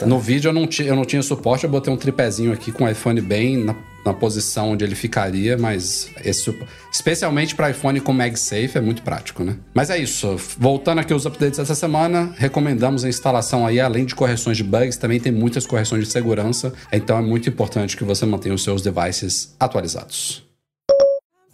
É. 0.00 0.04
No 0.04 0.18
vídeo 0.18 0.48
eu 0.48 0.52
não, 0.52 0.68
eu 0.84 0.96
não 0.96 1.04
tinha 1.04 1.22
suporte, 1.22 1.64
eu 1.64 1.70
botei 1.70 1.92
um 1.92 1.96
tripézinho 1.96 2.52
aqui 2.52 2.72
com 2.72 2.84
o 2.84 2.88
iPhone 2.88 3.20
bem 3.20 3.58
na, 3.58 3.74
na 4.04 4.12
posição 4.12 4.70
onde 4.70 4.84
ele 4.84 4.94
ficaria, 4.94 5.56
mas 5.56 6.10
esse, 6.24 6.54
especialmente 6.92 7.54
para 7.54 7.70
iPhone 7.70 8.00
com 8.00 8.12
MagSafe 8.12 8.76
é 8.76 8.80
muito 8.80 9.02
prático, 9.02 9.42
né? 9.42 9.56
Mas 9.72 9.90
é 9.90 9.98
isso. 9.98 10.36
Voltando 10.58 11.00
aqui 11.00 11.12
aos 11.12 11.26
updates 11.26 11.58
dessa 11.58 11.74
semana, 11.74 12.32
recomendamos 12.36 13.04
a 13.04 13.08
instalação 13.08 13.66
aí, 13.66 13.80
além 13.80 14.04
de 14.04 14.14
correções 14.14 14.56
de 14.56 14.64
bugs, 14.64 14.96
também 14.96 15.18
tem 15.18 15.32
muitas 15.32 15.66
correções 15.66 16.04
de 16.04 16.12
segurança, 16.12 16.72
então 16.92 17.18
é 17.18 17.22
muito 17.22 17.48
importante 17.48 17.96
que 17.96 18.04
você 18.04 18.26
mantenha 18.26 18.54
os 18.54 18.62
seus 18.62 18.82
devices 18.82 19.54
atualizados. 19.58 20.53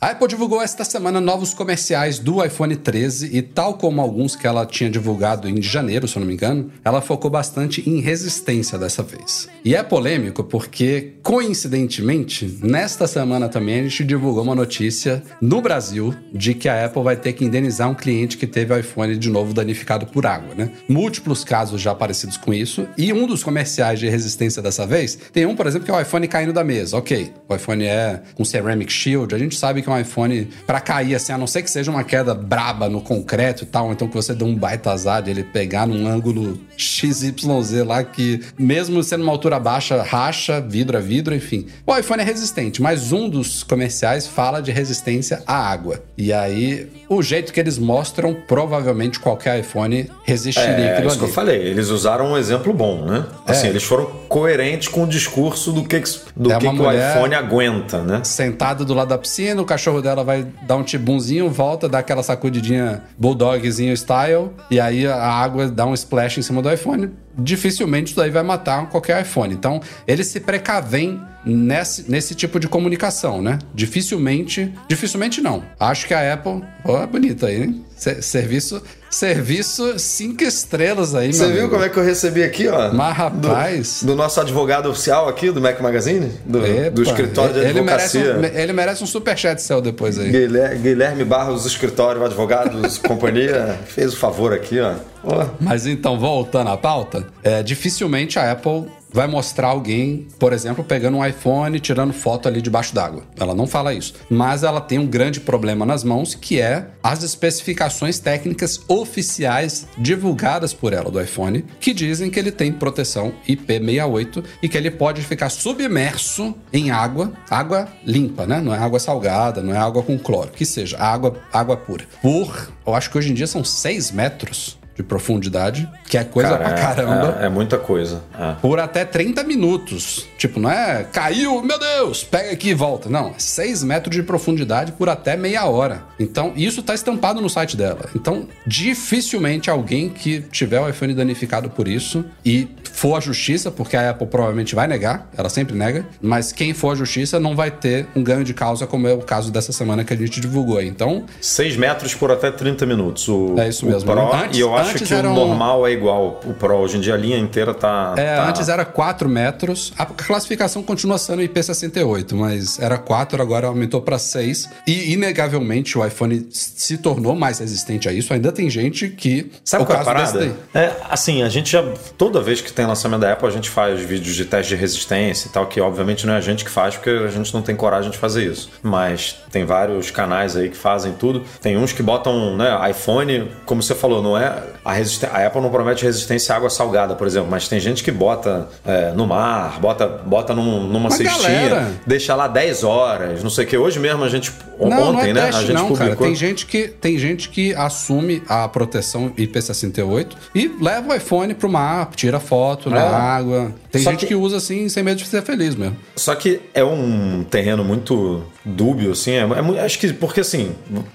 A 0.03 0.13
Apple 0.13 0.29
divulgou 0.29 0.63
esta 0.63 0.83
semana 0.83 1.21
novos 1.21 1.53
comerciais 1.53 2.19
do 2.19 2.43
iPhone 2.43 2.75
13 2.75 3.37
e, 3.37 3.43
tal 3.43 3.75
como 3.75 4.01
alguns 4.01 4.35
que 4.35 4.47
ela 4.47 4.65
tinha 4.65 4.89
divulgado 4.89 5.47
em 5.47 5.61
janeiro, 5.61 6.09
se 6.09 6.17
eu 6.17 6.21
não 6.21 6.27
me 6.27 6.33
engano, 6.33 6.73
ela 6.83 7.03
focou 7.03 7.31
bastante 7.31 7.87
em 7.87 8.01
resistência 8.01 8.79
dessa 8.79 9.03
vez. 9.03 9.47
E 9.63 9.75
é 9.75 9.83
polêmico 9.83 10.43
porque, 10.43 11.17
coincidentemente, 11.23 12.59
nesta 12.63 13.07
semana 13.07 13.47
também 13.47 13.81
a 13.81 13.83
gente 13.83 14.03
divulgou 14.03 14.43
uma 14.43 14.55
notícia 14.55 15.23
no 15.39 15.61
Brasil 15.61 16.15
de 16.33 16.55
que 16.55 16.67
a 16.67 16.87
Apple 16.87 17.03
vai 17.03 17.17
ter 17.17 17.35
que 17.35 17.45
indenizar 17.45 17.91
um 17.91 17.95
cliente 17.95 18.39
que 18.39 18.47
teve 18.47 18.73
o 18.73 18.79
iPhone 18.79 19.19
de 19.19 19.29
novo 19.29 19.53
danificado 19.53 20.07
por 20.07 20.25
água, 20.25 20.55
né? 20.55 20.71
Múltiplos 20.89 21.45
casos 21.45 21.79
já 21.79 21.95
parecidos 21.95 22.39
com 22.39 22.55
isso 22.55 22.89
e 22.97 23.13
um 23.13 23.27
dos 23.27 23.45
comerciais 23.45 24.01
de 24.01 24.09
resistência 24.09 24.63
dessa 24.63 24.87
vez 24.87 25.19
tem 25.31 25.45
um, 25.45 25.55
por 25.55 25.67
exemplo, 25.67 25.85
que 25.85 25.91
é 25.91 25.95
o 25.95 26.01
iPhone 26.01 26.27
caindo 26.27 26.55
da 26.55 26.65
mesa. 26.65 26.97
Ok, 26.97 27.35
o 27.47 27.55
iPhone 27.55 27.85
é 27.85 28.23
com 28.35 28.47
ceramic 28.47 28.91
shield, 28.91 29.35
a 29.35 29.39
gente 29.39 29.55
sabe 29.55 29.83
que 29.83 29.90
é 29.91 29.95
um 29.95 30.01
iPhone 30.01 30.49
pra 30.67 30.81
cair 30.81 31.15
assim, 31.15 31.33
a 31.33 31.39
não 31.39 31.47
ser 31.47 31.63
que 31.63 31.71
seja 31.71 31.91
uma 31.91 32.05
queda 32.05 32.35
braba 32.35 32.89
no 32.89 33.01
concreto 33.01 33.65
e 33.65 33.67
tal, 33.67 33.93
então 33.93 34.09
que 34.09 34.15
você 34.15 34.35
dê 34.35 34.45
um 34.45 34.55
baita 34.55 34.91
azar 34.91 35.23
de 35.23 35.31
ele 35.31 35.45
pegar 35.45 35.87
num 35.87 36.07
ângulo 36.07 36.61
XYZ 36.77 37.85
lá 37.87 38.03
que, 38.05 38.41
mesmo 38.59 39.03
sendo 39.03 39.23
uma 39.23 39.33
altura 39.33 39.59
baixa, 39.59 40.03
racha, 40.03 40.61
vidro 40.61 40.97
a 40.97 41.01
vidro, 41.01 41.35
enfim. 41.35 41.67
O 41.87 41.97
iPhone 41.97 42.23
é 42.23 42.25
resistente, 42.25 42.81
mas 42.83 43.13
um 43.13 43.29
dos 43.29 43.63
comerciais 43.63 44.27
fala 44.27 44.61
de 44.61 44.71
resistência 44.71 45.43
à 45.47 45.57
água. 45.71 46.03
E 46.17 46.33
aí, 46.33 46.89
o 47.13 47.21
jeito 47.23 47.53
que 47.53 47.59
eles 47.59 47.77
mostram, 47.77 48.33
provavelmente 48.47 49.19
qualquer 49.19 49.59
iPhone 49.59 50.09
resistiria 50.23 50.69
É, 50.71 50.93
aquilo 50.93 51.09
isso 51.09 51.17
que 51.19 51.23
eu 51.25 51.27
ali. 51.27 51.35
falei. 51.35 51.59
Eles 51.61 51.89
usaram 51.89 52.27
um 52.33 52.39
exemplo 52.39 52.73
bom, 52.73 53.05
né? 53.05 53.27
Assim, 53.45 53.67
É. 53.67 53.71
eles 53.71 53.83
foram 53.83 54.07
coerentes 54.29 54.87
com 54.87 55.03
o 55.03 55.07
discurso 55.09 55.73
do 55.73 55.83
que, 55.83 56.01
do 56.37 56.53
É 56.53 56.59
que, 56.59 56.71
que 56.71 56.81
o 56.81 56.93
iPhone 56.93 57.35
aguenta, 57.35 58.01
né? 58.03 58.21
sentada 58.23 58.85
do 58.85 58.95
lado 58.95 59.09
da 59.09 59.19
piscina, 59.19 59.61
o 59.61 59.65
cachorro 59.65 60.01
dela 60.01 60.23
vai 60.23 60.47
dar 60.63 60.77
um 60.77 60.85
tibunzinho, 60.85 61.51
volta, 61.51 61.89
dá 61.89 61.99
aquela 61.99 62.23
sacudidinha 62.23 63.03
bulldogzinho 63.19 63.93
style, 63.97 64.51
e 64.71 64.79
aí 64.79 65.05
a 65.05 65.17
água 65.21 65.67
dá 65.69 65.85
um 65.87 65.95
splash 65.95 66.39
em 66.39 66.43
cima 66.43 66.63
do 66.63 66.73
iPhone. 66.73 67.11
Dificilmente 67.37 68.09
isso 68.09 68.17
daí 68.17 68.31
vai 68.31 68.43
matar 68.43 68.89
qualquer 68.89 69.21
iPhone. 69.23 69.55
Então, 69.55 69.81
eles 70.07 70.27
se 70.27 70.41
precavem 70.41 71.21
nesse, 71.45 72.11
nesse 72.11 72.35
tipo 72.35 72.59
de 72.61 72.69
comunicação, 72.69 73.41
né? 73.41 73.59
Dificilmente, 73.75 74.73
dificilmente 74.89 75.41
não. 75.41 75.63
Acho 75.79 76.07
que 76.07 76.15
a 76.15 76.35
Apple, 76.35 76.63
ó, 76.85 77.07
bonita 77.07 77.47
aí, 77.47 77.63
hein? 77.63 77.85
Serviço, 77.97 78.83
serviço 79.11 79.99
cinco 79.99 80.45
estrelas 80.45 81.15
aí, 81.15 81.33
Você 81.33 81.51
viu 81.53 81.69
como 81.69 81.83
é 81.83 81.89
que 81.89 81.99
eu 81.99 82.05
recebi 82.05 82.43
aqui, 82.43 82.69
ó? 82.69 82.93
Mas, 82.93 83.17
rapaz... 83.17 84.03
Do, 84.03 84.09
do 84.09 84.17
nosso 84.17 84.41
advogado 84.41 84.89
oficial 84.89 85.29
aqui, 85.29 85.51
do 85.51 85.61
Mac 85.61 85.81
Magazine? 85.81 86.31
Do, 86.47 86.65
Epa, 86.65 86.91
do 86.91 87.03
escritório 87.03 87.55
de 87.55 87.61
ele 87.61 87.81
advocacia. 87.81 88.35
Merece 88.35 88.57
um, 88.57 88.61
ele 88.61 88.73
merece 88.73 89.05
um 89.05 89.07
superchat 89.07 89.61
seu 89.61 89.81
depois 89.81 90.19
aí. 90.19 90.31
Guilherme, 90.31 90.79
Guilherme 90.79 91.25
Barros, 91.25 91.67
escritório, 91.67 92.25
advogados, 92.25 92.99
companhia, 93.05 93.79
fez 93.87 94.15
o 94.15 94.17
favor 94.17 94.53
aqui, 94.53 94.79
ó. 94.81 94.95
ó. 95.25 95.47
Mas 95.59 95.87
então, 95.87 96.19
voltando 96.19 96.71
à 96.71 96.77
pauta, 96.77 97.27
é, 97.43 97.63
dificilmente 97.63 98.39
a 98.39 98.53
Apple 98.53 98.87
vai 99.13 99.27
mostrar 99.27 99.69
alguém, 99.69 100.27
por 100.39 100.53
exemplo, 100.53 100.85
pegando 100.85 101.19
um 101.19 101.27
iPhone 101.27 101.77
e 101.77 101.81
tirando 101.81 102.13
foto 102.13 102.49
ali 102.49 102.63
debaixo 102.63 102.95
d'água. 102.95 103.25
Ela 103.39 103.55
não 103.55 103.67
fala 103.67 103.95
isso. 103.95 104.15
Mas 104.29 104.63
ela 104.63 104.81
tem 104.81 104.99
um 104.99 105.07
grande 105.07 105.41
problema 105.41 105.85
nas 105.85 106.05
mãos, 106.05 106.35
que 106.35 106.61
é 106.61 106.87
as 107.03 107.23
especificações 107.23 108.19
técnicas 108.19 108.81
oficiais 108.89 109.87
divulgadas 109.97 110.73
por 110.73 110.93
ela 110.93 111.11
do 111.11 111.21
iPhone, 111.21 111.65
que 111.79 111.93
dizem 111.93 112.31
que 112.31 112.39
ele 112.39 112.53
tem 112.53 112.73
proteção 112.73 113.33
IP68 113.49 114.45
e 114.63 114.69
que 114.69 114.77
ele 114.77 114.91
pode 114.91 115.23
ficar 115.23 115.51
submerso 115.51 116.55
em 116.73 116.91
água, 116.91 117.33
água 117.49 117.89
limpa, 118.05 118.47
né? 118.47 118.61
Não 118.61 118.75
é 118.75 118.79
água 118.79 118.99
salgada, 118.99 119.63
não 119.63 119.75
é 119.75 119.79
água 119.79 120.03
com 120.03 120.19
cloro, 120.19 120.51
que 120.51 120.65
seja 120.65 120.99
água, 120.99 121.37
água 121.53 121.77
pura. 121.77 122.05
Por, 122.23 122.71
eu 122.87 122.95
acho 122.95 123.11
que 123.11 123.19
hoje 123.19 123.31
em 123.31 123.35
dia 123.35 123.47
são 123.47 123.65
6 123.65 124.11
metros 124.13 124.80
de 125.01 125.09
profundidade, 125.09 125.89
que 126.09 126.17
é 126.19 126.25
coisa 126.25 126.51
Cara, 126.51 126.65
pra 126.65 126.75
caramba. 126.75 127.39
É, 127.41 127.47
é 127.47 127.49
muita 127.49 127.79
coisa. 127.79 128.23
é. 128.39 128.55
Por 128.61 128.79
até 128.79 129.05
30 129.05 129.43
minutos. 129.45 130.27
Tipo, 130.37 130.59
não 130.61 130.71
é 130.71 131.05
caiu, 131.11 131.63
meu 131.63 131.79
Deus, 131.79 132.23
pega 132.25 132.53
aqui 132.53 132.71
e 132.71 132.75
volta. 132.75 133.09
Não, 133.09 133.29
é 133.29 133.35
6 133.39 133.83
metros 133.83 134.15
de 134.15 134.23
profundidade 134.23 134.93
por 134.93 135.09
até 135.09 135.37
meia 135.37 135.65
hora. 135.67 136.03
Então, 136.19 136.53
isso 136.57 136.83
tá 136.83 136.95
estampado 136.95 137.41
no 137.41 137.49
site 137.49 137.77
dela. 137.77 138.01
Então, 138.15 138.47
dificilmente 138.67 139.71
alguém 139.71 140.09
que 140.09 140.41
tiver 140.51 140.81
o 140.81 140.89
iPhone 140.89 141.15
danificado 141.15 141.71
por 141.71 141.87
isso 141.89 142.25
e 142.45 142.69
for 142.93 143.17
à 143.17 143.21
justiça, 143.21 143.71
porque 143.71 143.97
a 143.97 144.11
Apple 144.11 144.27
provavelmente 144.27 144.75
vai 144.75 144.87
negar, 144.87 145.31
ela 145.37 145.49
sempre 145.49 145.75
nega, 145.77 146.05
mas 146.21 146.53
quem 146.53 146.75
for 146.75 146.91
à 146.91 146.95
justiça 146.95 147.39
não 147.41 147.55
vai 147.57 147.71
ter 147.71 148.07
um 148.15 148.23
ganho 148.23 148.45
de 148.45 148.53
causa, 148.53 148.87
como 148.87 149.07
é 149.07 149.13
o 149.13 149.19
caso 149.19 149.51
dessa 149.51 149.73
semana 149.73 150.05
que 150.05 150.13
a 150.13 150.17
gente 150.17 150.41
divulgou. 150.41 150.83
Então, 150.83 151.25
6 151.41 151.77
metros 151.77 152.15
por 152.15 152.31
até 152.31 152.51
30 152.51 152.85
minutos. 152.85 153.27
O, 153.29 153.55
É 153.59 153.69
isso 153.69 153.87
mesmo. 153.87 154.11
O 154.11 154.15
Pro, 154.15 154.35
Antes- 154.35 154.59
e 154.59 154.61
eu 154.61 154.75
acho 154.77 154.90
antes 154.91 155.09
que 155.09 155.15
eram- 155.15 155.33
o 155.33 155.35
normal 155.35 155.87
é 155.87 155.93
igual. 155.93 156.41
O 156.45 156.55
Pro, 156.55 156.77
hoje 156.77 156.97
em 156.97 157.01
dia 157.01 157.15
a 157.15 157.17
linha 157.17 157.39
inteira 157.39 157.73
tá. 157.75 158.15
É, 158.17 158.37
tá- 158.37 158.49
antes 158.49 158.69
era 158.69 158.85
4 158.85 159.29
metros. 159.29 159.93
A 159.99 160.07
classificação 160.07 160.83
continua 160.83 161.19
sendo 161.19 161.43
IP68, 161.43 162.35
mas 162.35 162.79
era 162.79 162.99
4, 162.99 163.41
agora 163.43 163.67
aumentou 163.67 164.01
para 164.03 164.19
6. 164.19 164.69
E, 164.87 165.13
inegavelmente, 165.13 165.99
o 165.99 166.05
iPhone 166.07 166.47
se 166.51 166.99
tornou 166.99 167.35
mais 167.35 167.59
resistente 167.59 168.09
a 168.09 168.13
isso. 168.13 168.33
Ainda 168.33 168.53
tem 168.53 168.69
gente 168.71 169.09
que. 169.09 169.51
Sabe 169.65 169.85
o 169.85 169.87
qual 169.87 169.99
é 169.99 170.03
a 170.03 170.05
parada? 170.05 170.57
É, 170.75 170.93
assim, 171.09 171.43
a 171.43 171.49
gente 171.49 171.71
já. 171.73 171.83
Toda 172.17 172.41
vez 172.41 172.61
que 172.61 172.73
tem 172.73 172.87
lançamento 172.87 173.21
da 173.21 173.33
Apple, 173.33 173.49
a 173.49 173.51
gente 173.51 173.69
faz 173.71 174.01
vídeos 174.01 174.35
de 174.35 174.45
teste 174.45 174.75
de 174.75 174.81
resistência 174.81 175.49
e 175.49 175.51
tal, 175.51 175.67
que 175.67 175.81
obviamente 175.81 176.27
não 176.27 176.35
é 176.35 176.37
a 176.37 176.41
gente 176.41 176.65
que 176.65 176.71
faz, 176.71 176.95
porque 176.97 177.11
a 177.11 177.29
gente 177.29 177.53
não 177.55 177.63
tem 177.63 177.75
coragem 177.77 178.11
de 178.11 178.19
fazer 178.19 178.45
isso. 178.45 178.71
Mas 178.83 179.37
tem 179.51 179.65
vários 179.65 180.11
canais 180.11 180.57
aí 180.57 180.69
que 180.69 180.77
fazem 180.77 181.13
tudo. 181.13 181.43
Tem 181.61 181.77
uns 181.77 181.93
que 181.93 182.03
botam, 182.03 182.57
né, 182.57 182.91
iPhone, 182.91 183.51
como 183.67 183.83
você 183.83 183.95
falou, 183.95 184.23
não 184.23 184.37
é. 184.37 184.63
A, 184.85 184.93
a 184.93 185.47
Apple 185.47 185.61
não 185.61 185.71
promete 185.71 186.05
resistência 186.05 186.55
à 186.55 186.57
água 186.57 186.71
salgada, 186.71 187.15
por 187.15 187.27
exemplo, 187.27 187.49
mas 187.51 187.69
tem 187.69 187.79
gente 187.79 188.03
que 188.03 188.11
bota 188.11 188.67
é, 188.87 189.13
no 189.13 189.27
mar, 189.27 189.79
bota, 189.81 190.07
bota 190.07 190.55
num- 190.55 190.85
numa 190.89 191.09
Mas 191.11 191.15
cestinha, 191.19 191.69
galera- 191.69 191.93
deixa 192.07 192.35
lá 192.35 192.49
10 192.49 192.83
horas, 192.85 193.43
não 193.43 193.51
sei 193.51 193.65
o 193.65 193.69
que. 193.69 193.77
Hoje 193.77 193.99
mesmo 193.99 194.25
a 194.25 194.29
gente. 194.29 194.51
Não, 194.79 194.87
ontem, 195.11 195.13
não 195.13 195.21
é 195.21 195.33
né? 195.35 195.45
teste, 195.47 195.57
a 195.63 195.67
gente 195.67 195.75
não, 195.75 195.89
cara. 195.93 195.99
publicou. 195.99 196.27
Tem 196.27 196.35
gente, 196.35 196.65
que, 196.65 196.89
tem 196.89 197.19
gente 197.19 197.51
que 197.51 197.75
assume 197.75 198.43
a 198.49 198.67
proteção 198.69 199.31
IP68 199.37 200.29
e 200.55 200.69
leva 200.81 201.13
o 201.13 201.15
iPhone 201.15 201.53
pro 201.55 201.69
mar, 201.69 202.09
tira 202.17 202.41
foto 202.41 202.89
na 202.89 203.01
É. 203.01 203.15
água. 203.15 203.73
Tem 203.91 204.01
Só 204.03 204.11
gente 204.11 204.21
que- 204.21 204.27
que... 204.29 204.35
usa 204.35 204.57
assim, 204.59 204.89
sem 204.89 205.03
medo 205.03 205.17
de 205.19 205.27
ser 205.27 205.43
feliz 205.43 205.75
mesmo. 205.75 205.97
Só 206.17 206.35
que 206.35 206.61
é 206.73 206.85
um 206.85 207.45
terreno 207.49 207.83
muito 207.85 208.43
dúbio, 208.65 209.13
assim. 209.13 209.33
É, 209.33 209.41
é 209.41 209.85
acho 209.85 209.99
que, 209.99 210.13
porque 210.13 210.41
assim, 210.41 210.73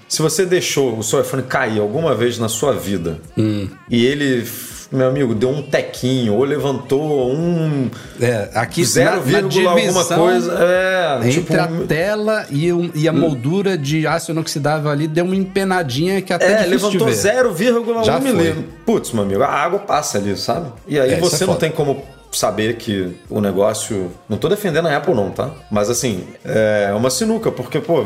se 0.08 0.20
você 0.20 0.44
deixou 0.44 0.98
o 0.98 1.02
seu 1.02 1.20
iPhone 1.20 1.42
cair 1.44 1.80
alguma 1.80 2.14
vez 2.14 2.38
na 2.38 2.48
sua 2.48 2.72
vida 2.72 3.18
Hum. 3.38 3.68
e 3.88 4.04
ele, 4.04 4.46
meu 4.92 5.08
amigo, 5.08 5.34
deu 5.34 5.48
um 5.48 5.62
tequinho 5.62 6.34
ou 6.34 6.44
levantou 6.44 7.32
um 7.32 7.88
É, 8.20 8.50
aqui 8.54 8.84
zero 8.84 9.22
vírgula 9.22 9.70
alguma 9.70 10.04
coisa. 10.04 10.52
É, 10.60 11.28
tipo. 11.30 11.52
Entre 11.54 11.58
a 11.58 11.68
tela 11.88 12.46
e, 12.50 12.72
um- 12.72 12.90
e 12.94 13.08
a 13.08 13.12
moldura 13.12 13.78
de 13.78 14.06
aço 14.06 14.32
inoxidável 14.32 14.90
ali 14.90 15.08
deu 15.08 15.24
uma 15.24 15.34
empenadinha 15.36 16.20
que 16.20 16.32
até 16.32 16.62
É, 16.64 16.66
levantou 16.66 16.90
de 17.08 17.14
ver. 17.14 17.14
0,1 17.14 18.04
Já 18.04 18.20
foi. 18.20 18.32
milímetro. 18.32 18.64
Putz, 18.84 19.12
meu 19.12 19.22
amigo, 19.24 19.42
a 19.42 19.48
água 19.48 19.78
passa 19.78 20.18
ali, 20.18 20.36
sabe? 20.36 20.70
E 20.86 21.00
aí 21.00 21.14
É, 21.14 21.20
você 21.20 21.44
é 21.44 21.46
não 21.46 21.56
tem 21.56 21.70
como 21.70 22.02
saber 22.36 22.76
que 22.76 23.16
o 23.30 23.40
negócio. 23.40 24.10
Não 24.28 24.36
tô 24.36 24.48
defendendo 24.48 24.86
a 24.88 24.96
Apple, 24.96 25.14
não, 25.14 25.30
tá? 25.30 25.50
Mas 25.70 25.88
assim, 25.90 26.24
é 26.44 26.92
uma 26.94 27.10
sinuca, 27.10 27.50
porque, 27.50 27.80
pô, 27.80 28.02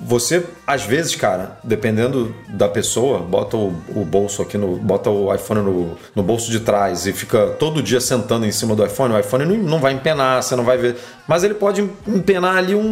você, 0.00 0.44
às 0.66 0.84
vezes, 0.84 1.14
cara, 1.16 1.58
dependendo 1.64 2.34
da 2.48 2.68
pessoa, 2.68 3.18
bota 3.18 3.56
o, 3.56 3.74
o 3.94 4.04
bolso 4.04 4.42
aqui 4.42 4.56
no. 4.56 4.76
bota 4.76 5.10
o 5.10 5.32
iPhone 5.34 5.60
no, 5.62 5.96
no 6.14 6.22
bolso 6.22 6.50
de 6.50 6.60
trás 6.60 7.06
e 7.06 7.12
fica 7.12 7.48
todo 7.58 7.82
dia 7.82 8.00
sentando 8.00 8.46
em 8.46 8.52
cima 8.52 8.74
do 8.74 8.84
iPhone, 8.84 9.14
o 9.14 9.18
iPhone 9.18 9.44
não, 9.44 9.56
não 9.56 9.78
vai 9.80 9.92
empenar, 9.92 10.42
você 10.42 10.54
não 10.56 10.64
vai 10.64 10.76
ver. 10.78 10.96
Mas 11.26 11.44
ele 11.44 11.54
pode 11.54 11.88
empenar 12.06 12.56
ali 12.56 12.74
um. 12.74 12.82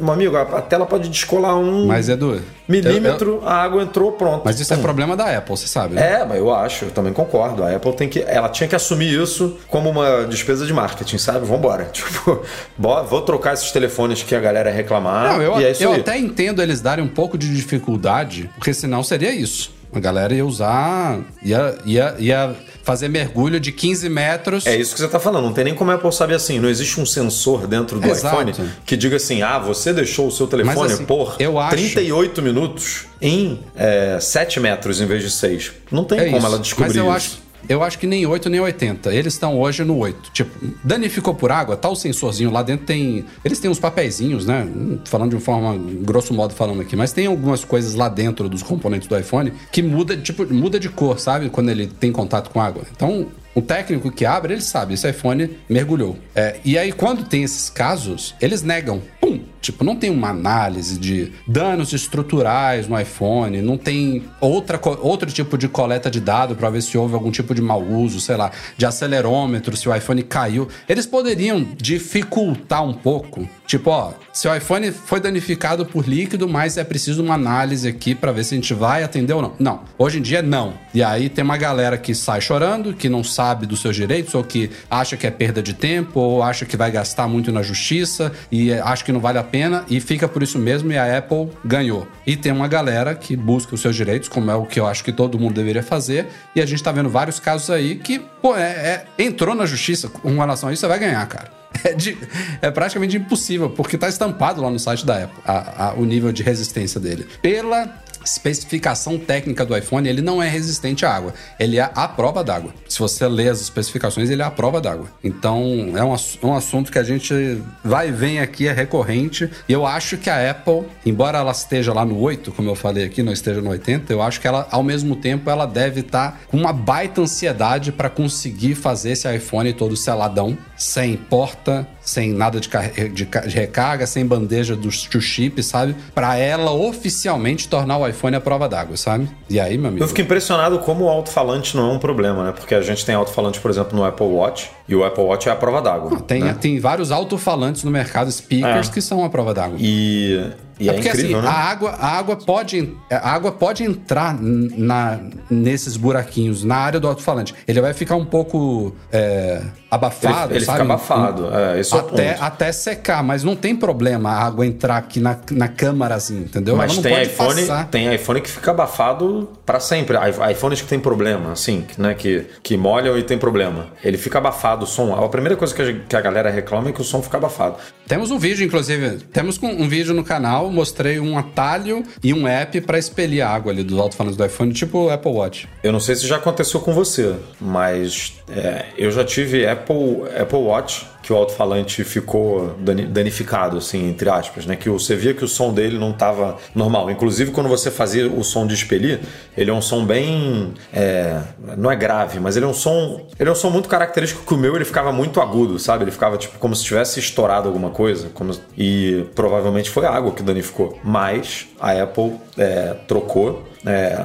Meu 0.00 0.12
amigo, 0.12 0.36
a, 0.36 0.60
tela 0.62 0.86
pode 0.86 1.08
descolar 1.08 1.56
um 1.56 1.86
Mas, 1.86 2.08
Edu. 2.08 2.40
milímetro, 2.68 3.30
eu- 3.30 3.42
eu- 3.42 3.48
a 3.48 3.54
água 3.54 3.82
entrou, 3.82 4.12
pronto. 4.12 4.42
mas 4.44 4.60
isso 4.60 4.72
é 4.72 4.76
Pum. 4.76 4.82
problema 4.82 5.16
da 5.16 5.36
Apple, 5.36 5.56
você 5.56 5.66
sabe, 5.66 5.94
né? 5.94 6.20
É, 6.20 6.24
mas 6.24 6.38
eu 6.38 6.52
acho, 6.54 6.86
eu 6.86 6.90
também 6.90 7.12
concordo. 7.12 7.64
A 7.64 7.74
Apple 7.74 7.92
tem 7.94 8.08
que. 8.08 8.20
Ela 8.20 8.48
tinha 8.48 8.68
que 8.68 8.76
assumir 8.76 9.12
isso 9.20 9.56
como 9.68 9.88
uma 9.90 10.26
despesa 10.30 10.64
de 10.64 10.72
marketing, 10.72 11.18
sabe? 11.18 11.44
Vambora. 11.46 11.90
Tipo, 11.92 12.42
vou 12.78 13.22
trocar 13.22 13.54
esses 13.54 13.70
telefones 13.70 14.22
que 14.22 14.34
a 14.34 14.40
galera 14.40 14.70
reclamar. 14.70 15.34
Não, 15.34 15.42
eu, 15.42 15.58
é 15.58 15.74
eu 15.78 15.92
até 15.92 16.18
entendo 16.18 16.62
eles 16.62 16.80
darem 16.80 17.04
um 17.04 17.08
pouco 17.08 17.36
de 17.36 17.54
dificuldade, 17.54 18.50
porque 18.56 18.72
senão 18.72 19.02
seria 19.02 19.34
isso. 19.34 19.78
A 19.92 19.98
galera 19.98 20.32
ia 20.32 20.46
usar, 20.46 21.18
ia, 21.42 21.76
ia, 21.84 22.14
ia 22.18 22.56
fazer 22.84 23.08
mergulho 23.08 23.58
de 23.58 23.72
15 23.72 24.08
metros. 24.08 24.64
É 24.64 24.76
isso 24.76 24.94
que 24.94 25.00
você 25.00 25.08
tá 25.08 25.18
falando. 25.18 25.44
Não 25.46 25.52
tem 25.52 25.64
nem 25.64 25.74
como 25.74 25.90
a 25.90 25.94
Apple 25.94 26.12
saber 26.12 26.34
assim. 26.34 26.60
Não 26.60 26.68
existe 26.68 27.00
um 27.00 27.04
sensor 27.06 27.66
dentro 27.66 27.98
do 27.98 28.08
Exato. 28.08 28.36
iPhone 28.50 28.70
que 28.86 28.96
diga 28.96 29.16
assim: 29.16 29.42
ah, 29.42 29.58
você 29.58 29.92
deixou 29.92 30.28
o 30.28 30.30
seu 30.30 30.46
telefone 30.46 30.76
Mas, 30.76 30.92
assim, 30.92 31.04
por 31.04 31.34
eu 31.40 31.58
acho- 31.58 31.70
38 31.76 32.40
minutos 32.40 33.06
em 33.20 33.58
é, 33.74 34.18
7 34.20 34.60
metros 34.60 35.00
em 35.00 35.06
vez 35.06 35.22
de 35.24 35.30
6. 35.30 35.72
Não 35.90 36.04
tem 36.04 36.20
É 36.20 36.24
como 36.26 36.36
isso. 36.38 36.46
ela 36.46 36.58
descobrir 36.60 36.86
Mas 36.88 36.96
eu 36.96 37.04
isso. 37.06 37.12
acho, 37.16 37.38
eu 37.68 37.82
acho 37.82 37.98
que 37.98 38.06
nem 38.06 38.26
8 38.26 38.48
nem 38.48 38.60
80. 38.60 39.14
Eles 39.14 39.34
estão 39.34 39.58
hoje 39.58 39.84
no 39.84 39.96
8. 39.98 40.30
Tipo, 40.32 40.50
danificou 40.82 41.34
por 41.34 41.50
água, 41.52 41.76
tá 41.76 41.88
o 41.88 41.96
sensorzinho 41.96 42.50
lá 42.50 42.62
dentro 42.62 42.86
tem. 42.86 43.24
Eles 43.44 43.58
têm 43.58 43.70
uns 43.70 43.78
papeizinhos, 43.78 44.46
né? 44.46 44.62
Hum, 44.64 44.98
Falando 45.04 45.30
de 45.30 45.36
uma 45.36 45.42
forma, 45.42 45.76
grosso 46.02 46.32
modo 46.34 46.54
falando 46.54 46.80
aqui, 46.82 46.96
mas 46.96 47.12
tem 47.12 47.26
algumas 47.26 47.64
coisas 47.64 47.94
lá 47.94 48.08
dentro 48.08 48.48
dos 48.48 48.62
componentes 48.62 49.08
do 49.08 49.18
iPhone 49.18 49.52
que 49.72 49.82
muda, 49.82 50.16
tipo, 50.16 50.46
muda 50.52 50.78
de 50.78 50.88
cor, 50.88 51.18
sabe? 51.18 51.50
Quando 51.50 51.70
ele 51.70 51.86
tem 51.86 52.12
contato 52.12 52.50
com 52.50 52.60
água. 52.60 52.82
Então, 52.94 53.26
o 53.54 53.60
técnico 53.60 54.10
que 54.10 54.24
abre, 54.24 54.54
ele 54.54 54.60
sabe, 54.62 54.94
esse 54.94 55.08
iPhone 55.08 55.50
mergulhou. 55.68 56.16
É, 56.34 56.60
e 56.64 56.78
aí, 56.78 56.92
quando 56.92 57.24
tem 57.24 57.42
esses 57.42 57.68
casos, 57.68 58.34
eles 58.40 58.62
negam. 58.62 59.02
Pum! 59.20 59.40
Tipo, 59.60 59.84
não 59.84 59.96
tem 59.96 60.10
uma 60.10 60.30
análise 60.30 60.98
de 60.98 61.32
danos 61.46 61.92
estruturais 61.92 62.88
no 62.88 62.98
iPhone, 62.98 63.60
não 63.60 63.76
tem 63.76 64.24
outra, 64.40 64.80
outro 65.00 65.30
tipo 65.30 65.58
de 65.58 65.68
coleta 65.68 66.10
de 66.10 66.20
dado 66.20 66.54
para 66.56 66.70
ver 66.70 66.82
se 66.82 66.96
houve 66.96 67.14
algum 67.14 67.30
tipo 67.30 67.54
de 67.54 67.60
mau 67.60 67.82
uso, 67.82 68.20
sei 68.20 68.36
lá, 68.36 68.50
de 68.76 68.86
acelerômetro, 68.86 69.76
se 69.76 69.88
o 69.88 69.94
iPhone 69.94 70.22
caiu. 70.22 70.68
Eles 70.88 71.06
poderiam 71.06 71.66
dificultar 71.76 72.84
um 72.84 72.92
pouco. 72.92 73.48
Tipo, 73.66 73.90
ó, 73.90 74.12
seu 74.32 74.54
iPhone 74.56 74.90
foi 74.90 75.20
danificado 75.20 75.86
por 75.86 76.08
líquido, 76.08 76.48
mas 76.48 76.76
é 76.76 76.82
preciso 76.82 77.22
uma 77.22 77.34
análise 77.34 77.86
aqui 77.86 78.14
para 78.14 78.32
ver 78.32 78.44
se 78.44 78.54
a 78.54 78.56
gente 78.56 78.74
vai 78.74 79.04
atender 79.04 79.32
ou 79.32 79.42
não. 79.42 79.52
Não. 79.58 79.80
Hoje 79.98 80.18
em 80.18 80.22
dia, 80.22 80.42
não. 80.42 80.74
E 80.92 81.02
aí 81.02 81.28
tem 81.28 81.44
uma 81.44 81.56
galera 81.56 81.96
que 81.96 82.14
sai 82.14 82.40
chorando, 82.40 82.94
que 82.94 83.08
não 83.08 83.22
sabe 83.22 83.66
dos 83.66 83.80
seus 83.80 83.94
direitos, 83.94 84.34
ou 84.34 84.42
que 84.42 84.70
acha 84.90 85.16
que 85.16 85.26
é 85.26 85.30
perda 85.30 85.62
de 85.62 85.74
tempo, 85.74 86.18
ou 86.18 86.42
acha 86.42 86.64
que 86.64 86.76
vai 86.76 86.90
gastar 86.90 87.28
muito 87.28 87.52
na 87.52 87.62
justiça, 87.62 88.32
e 88.50 88.72
é, 88.72 88.80
acha 88.80 89.04
que 89.04 89.12
não 89.12 89.20
vale 89.20 89.38
a 89.38 89.44
pena, 89.50 89.84
e 89.88 90.00
fica 90.00 90.28
por 90.28 90.42
isso 90.42 90.58
mesmo, 90.58 90.92
e 90.92 90.96
a 90.98 91.18
Apple 91.18 91.48
ganhou. 91.64 92.06
E 92.26 92.36
tem 92.36 92.52
uma 92.52 92.68
galera 92.68 93.14
que 93.14 93.36
busca 93.36 93.74
os 93.74 93.80
seus 93.80 93.96
direitos, 93.96 94.28
como 94.28 94.50
é 94.50 94.54
o 94.54 94.64
que 94.66 94.78
eu 94.80 94.86
acho 94.86 95.02
que 95.04 95.12
todo 95.12 95.38
mundo 95.38 95.54
deveria 95.54 95.82
fazer, 95.82 96.26
e 96.54 96.60
a 96.60 96.66
gente 96.66 96.82
tá 96.82 96.92
vendo 96.92 97.08
vários 97.08 97.38
casos 97.40 97.70
aí 97.70 97.96
que, 97.96 98.18
pô, 98.40 98.56
é, 98.56 98.62
é- 98.70 99.06
entrou 99.18 99.54
na 99.54 99.66
justiça 99.66 100.08
com 100.08 100.38
relação 100.38 100.68
a 100.68 100.72
isso, 100.72 100.80
você 100.80 100.86
vai 100.88 100.98
ganhar, 100.98 101.26
cara. 101.26 101.50
É, 101.84 101.94
de- 101.94 102.18
é 102.60 102.70
praticamente 102.70 103.16
impossível, 103.16 103.70
porque 103.70 103.96
tá 103.96 104.08
estampado 104.08 104.60
lá 104.60 104.68
no 104.68 104.78
site 104.78 105.06
da 105.06 105.24
Apple 105.24 105.38
a- 105.46 105.86
a- 105.90 105.94
o 105.94 106.04
nível 106.04 106.30
de 106.32 106.42
resistência 106.42 107.00
dele. 107.00 107.26
Pela 107.40 107.88
especificação 108.24 109.18
técnica 109.18 109.64
do 109.64 109.76
iPhone, 109.76 110.08
ele 110.08 110.20
não 110.20 110.42
é 110.42 110.48
resistente 110.48 111.04
à 111.04 111.14
água. 111.14 111.34
Ele 111.58 111.78
é 111.78 111.90
à 111.94 112.08
prova 112.08 112.44
d'água. 112.44 112.72
Se 112.88 112.98
você 112.98 113.26
lê 113.26 113.48
as 113.48 113.60
especificações, 113.60 114.30
ele 114.30 114.42
é 114.42 114.44
à 114.44 114.50
prova 114.50 114.80
d'água. 114.80 115.06
Então, 115.22 115.92
é 115.96 116.04
um, 116.04 116.14
um 116.48 116.54
assunto 116.54 116.90
que 116.90 116.98
a 116.98 117.02
gente 117.02 117.62
vai 117.84 118.08
e 118.08 118.12
vem 118.12 118.40
aqui, 118.40 118.68
é 118.68 118.72
recorrente. 118.72 119.50
E 119.68 119.72
eu 119.72 119.86
acho 119.86 120.16
que 120.16 120.28
a 120.28 120.50
Apple, 120.50 120.84
embora 121.04 121.38
ela 121.38 121.52
esteja 121.52 121.92
lá 121.92 122.04
no 122.04 122.18
8, 122.18 122.52
como 122.52 122.68
eu 122.68 122.74
falei 122.74 123.04
aqui, 123.04 123.22
não 123.22 123.32
esteja 123.32 123.60
no 123.60 123.70
80, 123.70 124.12
eu 124.12 124.22
acho 124.22 124.40
que 124.40 124.46
ela, 124.46 124.66
ao 124.70 124.82
mesmo 124.82 125.16
tempo, 125.16 125.48
ela 125.50 125.66
deve 125.66 126.00
estar 126.00 126.32
tá 126.32 126.38
com 126.48 126.56
uma 126.56 126.72
baita 126.72 127.20
ansiedade 127.20 127.92
para 127.92 128.10
conseguir 128.10 128.74
fazer 128.74 129.10
esse 129.10 129.34
iPhone 129.34 129.72
todo 129.72 129.96
seladão, 129.96 130.56
sem 130.80 131.14
porta, 131.14 131.86
sem 132.00 132.32
nada 132.32 132.58
de, 132.58 132.70
de, 133.12 133.26
de 133.26 133.54
recarga, 133.54 134.06
sem 134.06 134.24
bandeja 134.24 134.74
dos 134.74 135.02
two 135.02 135.20
chips, 135.20 135.66
sabe? 135.66 135.94
Para 136.14 136.38
ela 136.38 136.72
oficialmente 136.72 137.68
tornar 137.68 137.98
o 137.98 138.08
iPhone 138.08 138.34
a 138.34 138.40
prova 138.40 138.66
d'água, 138.66 138.96
sabe? 138.96 139.28
E 139.50 139.60
aí, 139.60 139.76
meu 139.76 139.88
amigo? 139.88 140.02
Eu 140.02 140.08
fico 140.08 140.22
impressionado 140.22 140.78
como 140.78 141.04
o 141.04 141.08
alto-falante 141.10 141.76
não 141.76 141.90
é 141.90 141.92
um 141.92 141.98
problema, 141.98 142.44
né? 142.44 142.52
Porque 142.52 142.74
a 142.74 142.80
gente 142.80 143.04
tem 143.04 143.14
alto-falante, 143.14 143.60
por 143.60 143.70
exemplo, 143.70 143.94
no 143.94 144.02
Apple 144.02 144.26
Watch, 144.26 144.70
e 144.88 144.94
o 144.94 145.04
Apple 145.04 145.22
Watch 145.22 145.50
é 145.50 145.52
a 145.52 145.56
prova 145.56 145.82
d'água. 145.82 146.18
Tem, 146.20 146.40
né? 146.42 146.56
tem 146.58 146.80
vários 146.80 147.12
alto-falantes 147.12 147.84
no 147.84 147.90
mercado, 147.90 148.32
speakers, 148.32 148.88
é. 148.88 148.90
que 148.92 149.02
são 149.02 149.22
a 149.22 149.28
prova 149.28 149.52
d'água. 149.52 149.76
E 149.78 150.50
e 150.80 150.88
é, 150.88 150.92
é 150.92 150.94
porque, 150.94 151.08
incrível, 151.10 151.38
assim, 151.38 151.46
né? 151.46 151.52
a 151.52 151.52
água, 151.52 151.90
a 151.90 152.18
água 152.18 152.36
pode, 152.36 152.96
a 153.10 153.30
água 153.30 153.52
pode 153.52 153.84
entrar 153.84 154.34
na, 154.40 155.20
nesses 155.50 155.94
buraquinhos 155.94 156.64
na 156.64 156.76
área 156.76 156.98
do 156.98 157.06
alto-falante. 157.06 157.54
Ele 157.68 157.82
vai 157.82 157.92
ficar 157.92 158.16
um 158.16 158.24
pouco 158.24 158.96
é, 159.12 159.60
abafado, 159.90 160.52
ele, 160.52 160.58
ele 160.58 160.64
sabe? 160.64 160.80
fica 160.80 160.92
abafado. 160.92 161.48
É, 161.54 161.80
esse 161.80 161.94
até, 161.94 162.26
é 162.26 162.38
até 162.40 162.72
secar, 162.72 163.22
mas 163.22 163.44
não 163.44 163.54
tem 163.54 163.76
problema 163.76 164.30
a 164.30 164.44
água 164.44 164.66
entrar 164.66 164.96
aqui 164.96 165.20
na, 165.20 165.36
na 165.50 165.68
câmara 165.68 166.14
assim, 166.14 166.38
entendeu? 166.38 166.76
Mas 166.76 166.96
tem 166.98 167.22
iPhone, 167.22 167.60
passar. 167.60 167.88
tem 167.88 168.14
iPhone 168.14 168.40
que 168.40 168.50
fica 168.50 168.70
abafado 168.70 169.50
para 169.66 169.80
sempre. 169.80 170.16
iPhones 170.50 170.80
que 170.80 170.88
tem 170.88 170.98
problema, 170.98 171.52
assim, 171.52 171.84
né, 171.98 172.14
que, 172.14 172.46
que 172.62 172.76
molham 172.76 173.18
e 173.18 173.22
tem 173.22 173.36
problema. 173.36 173.88
Ele 174.02 174.16
fica 174.16 174.38
abafado 174.38 174.84
o 174.84 174.86
som. 174.86 175.14
A 175.14 175.28
primeira 175.28 175.56
coisa 175.56 175.74
que 175.74 175.82
a, 175.82 175.92
que 175.92 176.16
a 176.16 176.20
galera 176.20 176.50
reclama 176.50 176.88
é 176.88 176.92
que 176.92 177.00
o 177.00 177.04
som 177.04 177.22
fica 177.22 177.36
abafado. 177.36 177.76
Temos 178.06 178.30
um 178.30 178.38
vídeo, 178.38 178.64
inclusive, 178.64 179.18
temos 179.32 179.60
um 179.62 179.88
vídeo 179.88 180.12
no 180.14 180.24
canal 180.24 180.70
mostrei 180.70 181.20
um 181.20 181.36
atalho 181.36 182.04
e 182.22 182.32
um 182.32 182.48
app 182.48 182.80
para 182.80 182.98
expelir 182.98 183.44
a 183.44 183.48
água 183.48 183.72
ali 183.72 183.82
dos 183.82 183.98
alto-falantes 183.98 184.36
do 184.36 184.44
iPhone, 184.44 184.72
tipo 184.72 185.06
o 185.06 185.10
Apple 185.10 185.32
Watch. 185.32 185.68
Eu 185.82 185.92
não 185.92 186.00
sei 186.00 186.14
se 186.14 186.26
já 186.26 186.36
aconteceu 186.36 186.80
com 186.80 186.92
você, 186.92 187.36
mas 187.60 188.39
é, 188.56 188.86
eu 188.96 189.10
já 189.10 189.24
tive 189.24 189.66
Apple, 189.66 190.22
Apple 190.38 190.58
Watch 190.58 191.06
que 191.30 191.34
o 191.34 191.36
alto-falante 191.36 192.02
ficou 192.02 192.74
danificado, 193.08 193.78
assim, 193.78 194.08
entre 194.08 194.28
aspas, 194.28 194.66
né? 194.66 194.74
Que 194.74 194.90
você 194.90 195.14
via 195.14 195.32
que 195.32 195.44
o 195.44 195.48
som 195.48 195.72
dele 195.72 195.96
não 195.96 196.10
estava 196.10 196.56
normal. 196.74 197.08
Inclusive, 197.08 197.52
quando 197.52 197.68
você 197.68 197.88
fazia 197.88 198.28
o 198.28 198.42
som 198.42 198.66
de 198.66 198.74
expelir, 198.74 199.20
ele 199.56 199.70
é 199.70 199.72
um 199.72 199.80
som 199.80 200.04
bem. 200.04 200.74
É, 200.92 201.40
não 201.78 201.88
é 201.88 201.94
grave, 201.94 202.40
mas 202.40 202.56
ele 202.56 202.66
é 202.66 202.68
um 202.68 202.74
som. 202.74 203.28
Ele 203.38 203.48
é 203.48 203.52
um 203.52 203.54
som 203.54 203.70
muito 203.70 203.88
característico 203.88 204.44
que 204.44 204.52
o 204.52 204.56
meu 204.56 204.74
ele 204.74 204.84
ficava 204.84 205.12
muito 205.12 205.40
agudo, 205.40 205.78
sabe? 205.78 206.02
Ele 206.02 206.10
ficava 206.10 206.36
tipo 206.36 206.58
como 206.58 206.74
se 206.74 206.82
tivesse 206.82 207.20
estourado 207.20 207.68
alguma 207.68 207.90
coisa. 207.90 208.28
Como, 208.34 208.52
e 208.76 209.24
provavelmente 209.32 209.88
foi 209.88 210.06
a 210.06 210.10
água 210.10 210.32
que 210.32 210.42
danificou. 210.42 210.98
Mas 211.04 211.68
a 211.78 211.92
Apple 211.92 212.40
é, 212.58 212.96
trocou 213.06 213.70
é, 213.86 214.24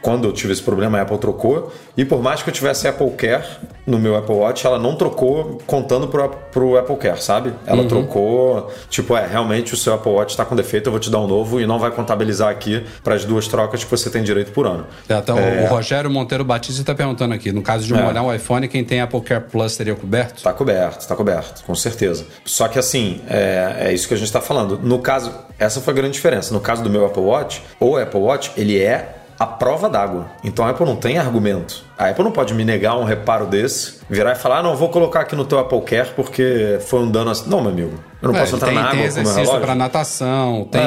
quando 0.00 0.28
eu 0.28 0.32
tive 0.32 0.52
esse 0.52 0.62
problema, 0.62 0.98
a 0.98 1.02
Apple 1.02 1.18
trocou. 1.18 1.72
E 1.96 2.04
por 2.04 2.22
mais 2.22 2.42
que 2.42 2.50
eu 2.50 2.54
tivesse 2.54 2.86
Apple 2.86 3.10
Care 3.12 3.44
no 3.86 3.98
meu 3.98 4.16
Apple 4.16 4.34
Watch, 4.34 4.66
ela 4.66 4.78
não 4.78 4.94
trocou 4.94 5.60
contando 5.66 6.08
pro, 6.08 6.30
pro 6.50 6.76
Apple 6.76 6.96
Care, 6.96 7.22
sabe? 7.22 7.52
Ela 7.66 7.82
uhum. 7.82 7.88
trocou, 7.88 8.72
tipo, 8.88 9.16
é, 9.16 9.26
realmente 9.26 9.74
o 9.74 9.76
seu 9.76 9.94
Apple 9.94 10.12
Watch 10.12 10.32
está 10.32 10.44
com 10.44 10.56
defeito, 10.56 10.88
eu 10.88 10.90
vou 10.90 11.00
te 11.00 11.10
dar 11.10 11.20
um 11.20 11.26
novo 11.26 11.60
e 11.60 11.66
não 11.66 11.78
vai 11.78 11.90
contabilizar 11.90 12.50
aqui 12.50 12.84
para 13.02 13.14
as 13.14 13.24
duas 13.24 13.48
trocas 13.48 13.84
que 13.84 13.90
você 13.90 14.10
tem 14.10 14.22
direito 14.22 14.52
por 14.52 14.66
ano. 14.66 14.86
É, 15.08 15.14
então, 15.14 15.38
é... 15.38 15.64
o 15.64 15.66
Rogério 15.66 16.10
Monteiro 16.10 16.44
Batista 16.44 16.80
está 16.80 16.94
perguntando 16.94 17.34
aqui, 17.34 17.52
no 17.52 17.62
caso 17.62 17.86
de 17.86 17.94
molhar 17.94 18.16
é. 18.16 18.20
um 18.20 18.34
iPhone, 18.34 18.68
quem 18.68 18.84
tem 18.84 19.00
Apple 19.00 19.20
Care 19.20 19.44
Plus 19.50 19.72
seria 19.72 19.94
coberto? 19.94 20.36
Está 20.36 20.52
coberto, 20.52 21.00
está 21.00 21.16
coberto, 21.16 21.64
com 21.64 21.74
certeza. 21.74 22.26
Só 22.44 22.68
que 22.68 22.78
assim, 22.78 23.20
é, 23.28 23.76
é 23.80 23.92
isso 23.92 24.08
que 24.08 24.14
a 24.14 24.16
gente 24.16 24.26
está 24.26 24.40
falando. 24.40 24.78
No 24.82 24.98
caso, 24.98 25.32
essa 25.58 25.80
foi 25.80 25.92
a 25.92 25.96
grande 25.96 26.14
diferença. 26.14 26.52
No 26.52 26.60
caso 26.60 26.82
do 26.82 26.90
meu 26.90 27.06
Apple 27.06 27.22
Watch, 27.22 27.62
o 27.80 27.96
Apple 27.96 28.20
Watch, 28.20 28.52
ele 28.56 28.80
é 28.80 29.16
a 29.38 29.46
prova 29.46 29.88
d'água. 29.88 30.30
Então 30.44 30.64
a 30.64 30.70
Apple 30.70 30.86
não 30.86 30.96
tem 30.96 31.18
argumento. 31.18 31.84
A 32.02 32.08
Apple 32.08 32.24
não 32.24 32.32
pode 32.32 32.52
me 32.52 32.64
negar 32.64 32.96
um 32.98 33.04
reparo 33.04 33.46
desse, 33.46 34.00
virar 34.10 34.32
e 34.32 34.34
falar: 34.34 34.58
ah, 34.58 34.62
não, 34.64 34.74
vou 34.74 34.88
colocar 34.88 35.20
aqui 35.20 35.36
no 35.36 35.44
teu 35.44 35.60
Apple 35.60 35.80
Care 35.82 36.10
porque 36.16 36.78
foi 36.80 36.98
um 36.98 37.08
dano 37.08 37.30
assim. 37.30 37.48
Não, 37.48 37.60
meu 37.60 37.70
amigo. 37.70 37.92
Eu 38.20 38.28
não 38.28 38.36
é, 38.36 38.40
posso 38.40 38.54
entrar 38.54 38.68
tem, 38.68 38.76
na 38.76 38.82
água 38.82 38.96
tem 38.96 39.04
exercício 39.04 39.60
para 39.60 39.74
natação, 39.74 40.68
tem 40.70 40.80
é, 40.80 40.84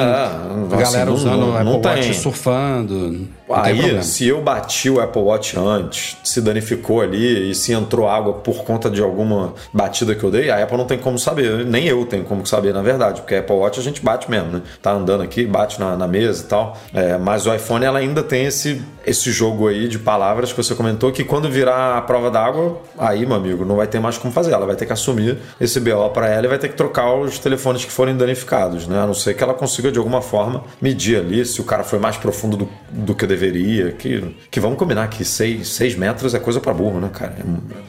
galera 0.70 1.10
assim, 1.10 1.12
usando 1.12 1.48
o 1.48 1.52
Apple 1.52 1.64
não 1.64 1.80
Watch 1.82 2.14
surfando. 2.14 3.28
Aí, 3.50 4.02
se 4.02 4.26
eu 4.26 4.40
bati 4.40 4.90
o 4.90 5.00
Apple 5.00 5.22
Watch 5.22 5.56
antes, 5.56 6.16
se 6.24 6.40
danificou 6.40 7.02
ali 7.02 7.50
e 7.50 7.54
se 7.54 7.72
entrou 7.72 8.08
água 8.08 8.32
por 8.32 8.64
conta 8.64 8.90
de 8.90 9.02
alguma 9.02 9.52
batida 9.72 10.14
que 10.14 10.24
eu 10.24 10.30
dei, 10.30 10.50
a 10.50 10.62
Apple 10.62 10.78
não 10.78 10.86
tem 10.86 10.98
como 10.98 11.18
saber. 11.18 11.64
Nem 11.64 11.86
eu 11.86 12.04
tenho 12.06 12.24
como 12.24 12.44
saber, 12.46 12.72
na 12.72 12.82
verdade, 12.82 13.20
porque 13.20 13.34
a 13.34 13.40
Apple 13.40 13.54
Watch 13.54 13.78
a 13.78 13.82
gente 13.82 14.02
bate 14.02 14.30
mesmo, 14.30 14.50
né? 14.50 14.62
Tá 14.82 14.92
andando 14.92 15.22
aqui, 15.22 15.46
bate 15.46 15.78
na, 15.78 15.94
na 15.94 16.08
mesa 16.08 16.42
e 16.42 16.46
tal. 16.46 16.76
É, 16.92 17.18
mas 17.18 17.46
o 17.46 17.54
iPhone 17.54 17.84
ela 17.84 17.98
ainda 17.98 18.22
tem 18.22 18.46
esse, 18.46 18.82
esse 19.06 19.30
jogo 19.30 19.68
aí 19.68 19.88
de 19.88 19.98
palavras 19.98 20.52
que 20.52 20.56
você 20.56 20.74
comentou 20.74 21.05
que 21.12 21.24
quando 21.24 21.50
virar 21.50 21.98
a 21.98 22.02
prova 22.02 22.30
d'água, 22.30 22.80
aí, 22.98 23.26
meu 23.26 23.36
amigo, 23.36 23.64
não 23.64 23.76
vai 23.76 23.86
ter 23.86 24.00
mais 24.00 24.18
como 24.18 24.32
fazer. 24.32 24.52
Ela 24.52 24.66
vai 24.66 24.76
ter 24.76 24.86
que 24.86 24.92
assumir 24.92 25.38
esse 25.60 25.80
BO 25.80 26.10
para 26.10 26.28
ela 26.28 26.46
e 26.46 26.48
vai 26.48 26.58
ter 26.58 26.68
que 26.68 26.76
trocar 26.76 27.14
os 27.14 27.38
telefones 27.38 27.84
que 27.84 27.90
forem 27.90 28.16
danificados, 28.16 28.86
né? 28.86 29.00
A 29.00 29.06
não 29.06 29.14
ser 29.14 29.34
que 29.34 29.42
ela 29.42 29.54
consiga 29.54 29.90
de 29.90 29.98
alguma 29.98 30.22
forma 30.22 30.64
medir 30.80 31.18
ali 31.18 31.44
se 31.44 31.60
o 31.60 31.64
cara 31.64 31.84
foi 31.84 31.98
mais 31.98 32.16
profundo 32.16 32.56
do, 32.56 32.68
do 32.90 33.14
que 33.14 33.26
deveria. 33.26 33.92
Que, 33.92 34.36
que 34.50 34.60
vamos 34.60 34.78
combinar 34.78 35.08
que 35.08 35.24
6 35.24 35.96
metros 35.96 36.34
é 36.34 36.38
coisa 36.38 36.60
para 36.60 36.72
burro, 36.72 37.00
né, 37.00 37.10
cara? 37.12 37.34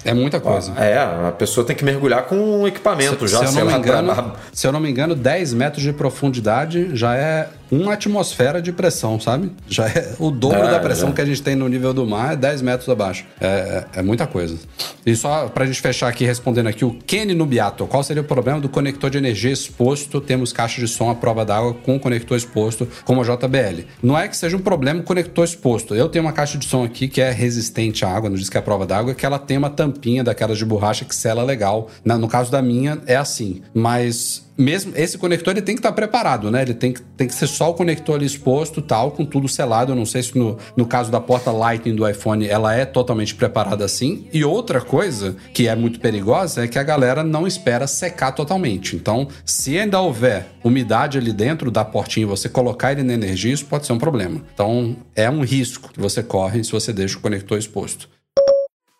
É, 0.03 0.12
é 0.12 0.13
muita 0.13 0.39
coisa. 0.39 0.73
É, 0.77 0.97
a 0.97 1.34
pessoa 1.38 1.65
tem 1.65 1.75
que 1.75 1.86
mergulhar 1.86 2.23
com 2.25 2.36
um 2.36 2.67
equipamento 2.67 3.27
se, 3.27 3.34
já. 3.34 3.45
Se 3.45 3.58
eu, 3.58 3.65
não 3.65 3.71
me 3.71 3.77
engano, 3.80 4.13
pra... 4.13 4.36
se 4.51 4.67
eu 4.67 4.71
não 4.71 4.80
me 4.80 4.89
engano, 4.89 5.15
10 5.15 5.53
metros 5.53 5.84
de 5.84 5.93
profundidade 5.93 6.95
já 6.95 7.15
é 7.15 7.49
uma 7.71 7.93
atmosfera 7.93 8.62
de 8.62 8.71
pressão, 8.71 9.19
sabe? 9.19 9.51
Já 9.67 9.88
é 9.88 10.15
o 10.19 10.32
dobro 10.32 10.60
é, 10.60 10.71
da 10.71 10.80
pressão 10.80 11.10
é. 11.10 11.12
que 11.12 11.21
a 11.21 11.25
gente 11.25 11.41
tem 11.41 11.56
no 11.56 11.67
nível 11.67 11.93
do 11.93 12.06
mar, 12.06 12.34
é 12.34 12.36
10 12.36 12.62
metros 12.62 12.89
abaixo. 12.89 13.25
É, 13.39 13.86
é, 13.95 13.99
é 13.99 14.01
muita 14.01 14.25
coisa. 14.25 14.58
E 15.06 15.15
só 15.15 15.47
pra 15.47 15.65
gente 15.65 15.82
fechar 15.82 16.08
aqui, 16.08 16.25
respondendo 16.25 16.67
aqui, 16.67 16.84
o 16.84 16.93
Kenny 17.06 17.34
Nubiato, 17.34 17.86
qual 17.88 18.03
seria 18.03 18.21
o 18.21 18.25
problema 18.25 18.60
do 18.60 18.69
conector 18.69 19.10
de 19.10 19.17
energia 19.17 19.51
exposto? 19.51 20.19
Temos 20.19 20.51
caixa 20.51 20.82
de 20.82 20.88
som 20.88 21.10
à 21.10 21.15
prova 21.15 21.45
d'água 21.45 21.73
com 21.73 21.99
conector 21.99 22.38
exposto, 22.38 22.88
como 23.06 23.21
a 23.21 23.23
JBL. 23.23 23.86
Não 24.01 24.17
é 24.17 24.27
que 24.27 24.36
seja 24.36 24.58
um 24.58 24.62
problema 24.62 24.99
o 24.99 25.03
conector 25.03 25.45
exposto. 25.45 25.95
Eu 25.95 26.10
tenho 26.10 26.25
uma 26.25 26.34
caixa 26.34 26.58
de 26.58 26.65
som 26.65 26.84
aqui 26.84 27.08
que 27.08 27.21
é 27.21 27.32
resistente 27.32 28.03
à 28.06 28.10
água, 28.10 28.30
não 28.30 28.38
diz 28.38 28.49
que 28.49 28.58
é 28.58 28.60
a 28.60 28.63
prova 28.63 28.86
d'água, 28.86 29.13
que 29.13 29.25
ela 29.25 29.39
tem 29.39 29.58
uma 29.58 29.69
tampinha 29.69 30.23
daquelas 30.23 30.58
de 30.58 30.65
borracha 30.65 31.06
que 31.06 31.15
sela 31.15 31.43
legal. 31.43 31.89
No 32.03 32.27
caso 32.27 32.51
da 32.51 32.62
minha, 32.62 32.99
é 33.06 33.15
assim. 33.15 33.62
Mas 33.73 34.47
mesmo 34.58 34.93
esse 34.96 35.17
conector 35.17 35.54
ele 35.54 35.62
tem 35.62 35.76
que 35.76 35.80
estar 35.80 35.89
tá 35.89 35.96
preparado, 35.96 36.50
né? 36.50 36.62
Ele 36.62 36.74
tem 36.74 36.93
que, 36.93 37.02
tem 37.02 37.28
que 37.28 37.34
ser 37.34 37.48
só 37.48 37.70
o 37.70 37.74
conector 37.74 38.15
ali 38.15 38.26
exposto, 38.26 38.82
tal, 38.82 39.12
com 39.12 39.26
tudo 39.26 39.48
selado. 39.48 39.91
Eu 39.91 39.96
não 39.96 40.06
sei 40.06 40.24
se 40.24 40.38
no, 40.38 40.58
no 40.76 40.86
caso 40.86 41.12
da 41.12 41.20
porta 41.20 41.52
Lightning 41.52 41.96
do 41.96 42.08
iPhone 42.08 42.48
ela 42.48 42.74
é 42.74 42.86
totalmente 42.86 43.36
preparada 43.36 43.86
assim. 43.86 44.28
E 44.34 44.43
outra 44.43 44.82
coisa 44.82 45.36
que 45.54 45.67
é 45.67 45.76
muito 45.76 46.00
perigosa 46.00 46.63
é 46.63 46.67
que 46.67 46.80
a 46.80 46.84
galera 46.84 47.24
não 47.24 47.46
espera 47.46 47.88
secar 47.88 48.32
totalmente. 48.32 48.96
Então, 48.96 49.28
se 49.46 49.78
ainda 49.78 50.00
houver 50.00 50.48
umidade 50.63 51.17
ali 51.17 51.32
dentro 51.32 51.70
da 51.70 51.86
portinha 51.86 52.26
e 52.26 52.30
você 52.30 52.50
colocar 52.50 52.91
ele 52.91 53.04
na 53.04 53.13
energia, 53.13 53.54
isso 53.54 53.65
pode 53.65 53.86
ser 53.86 53.93
um 53.93 53.98
problema. 53.98 54.41
Então, 54.54 54.96
é 55.15 55.30
um 55.30 55.41
risco 55.41 55.91
que 55.93 56.00
você 56.00 56.24
corre 56.24 56.63
se 56.63 56.72
você 56.72 56.91
deixa 56.91 57.17
o 57.17 57.22
conector 57.22 57.58
exposto. 57.58 58.10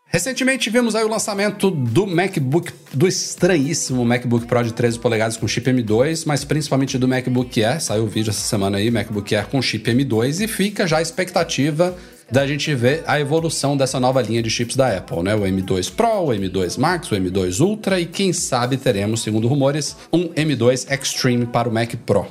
Recentemente 0.10 0.70
vimos 0.70 0.96
aí 0.96 1.04
o 1.04 1.10
lançamento 1.10 1.70
do 1.70 2.08
MacBook, 2.08 2.72
do 2.94 3.08
estranhíssimo 3.08 4.06
MacBook 4.06 4.46
Pro 4.46 4.64
de 4.64 4.74
13 4.74 5.00
polegadas 5.00 5.36
com 5.36 5.46
chip 5.48 5.70
M2, 5.70 6.24
mas 6.26 6.46
principalmente 6.46 6.98
do 6.98 7.10
MacBook 7.10 7.62
Air. 7.62 7.82
Saiu 7.82 8.04
o 8.04 8.08
vídeo 8.08 8.30
essa 8.30 8.40
semana 8.40 8.78
aí, 8.78 8.90
MacBook 8.90 9.36
Air 9.36 9.48
com 9.48 9.62
chip 9.62 9.92
M2, 9.92 10.46
e 10.46 10.48
fica 10.48 10.88
já 10.88 11.00
a 11.00 11.02
expectativa 11.02 11.94
da 12.32 12.48
gente 12.48 12.74
ver 12.74 13.04
a 13.06 13.20
evolução 13.20 13.76
dessa 13.76 14.00
nova 14.00 14.22
linha 14.22 14.42
de 14.42 14.50
chips 14.50 14.78
da 14.78 14.98
Apple, 14.98 15.24
né? 15.24 15.36
O 15.36 15.42
M2 15.42 15.92
Pro, 15.94 16.08
o 16.08 16.28
M2 16.28 16.78
Max, 16.78 17.12
o 17.12 17.16
M2 17.16 17.60
Ultra 17.60 18.00
e 18.00 18.06
quem 18.06 18.32
sabe 18.32 18.78
teremos, 18.78 19.22
segundo 19.22 19.48
rumores, 19.48 19.96
um 20.12 20.30
M2 20.30 20.90
Extreme 20.90 21.46
para 21.46 21.68
o 21.68 21.72
Mac 21.72 21.94
Pro. 22.06 22.28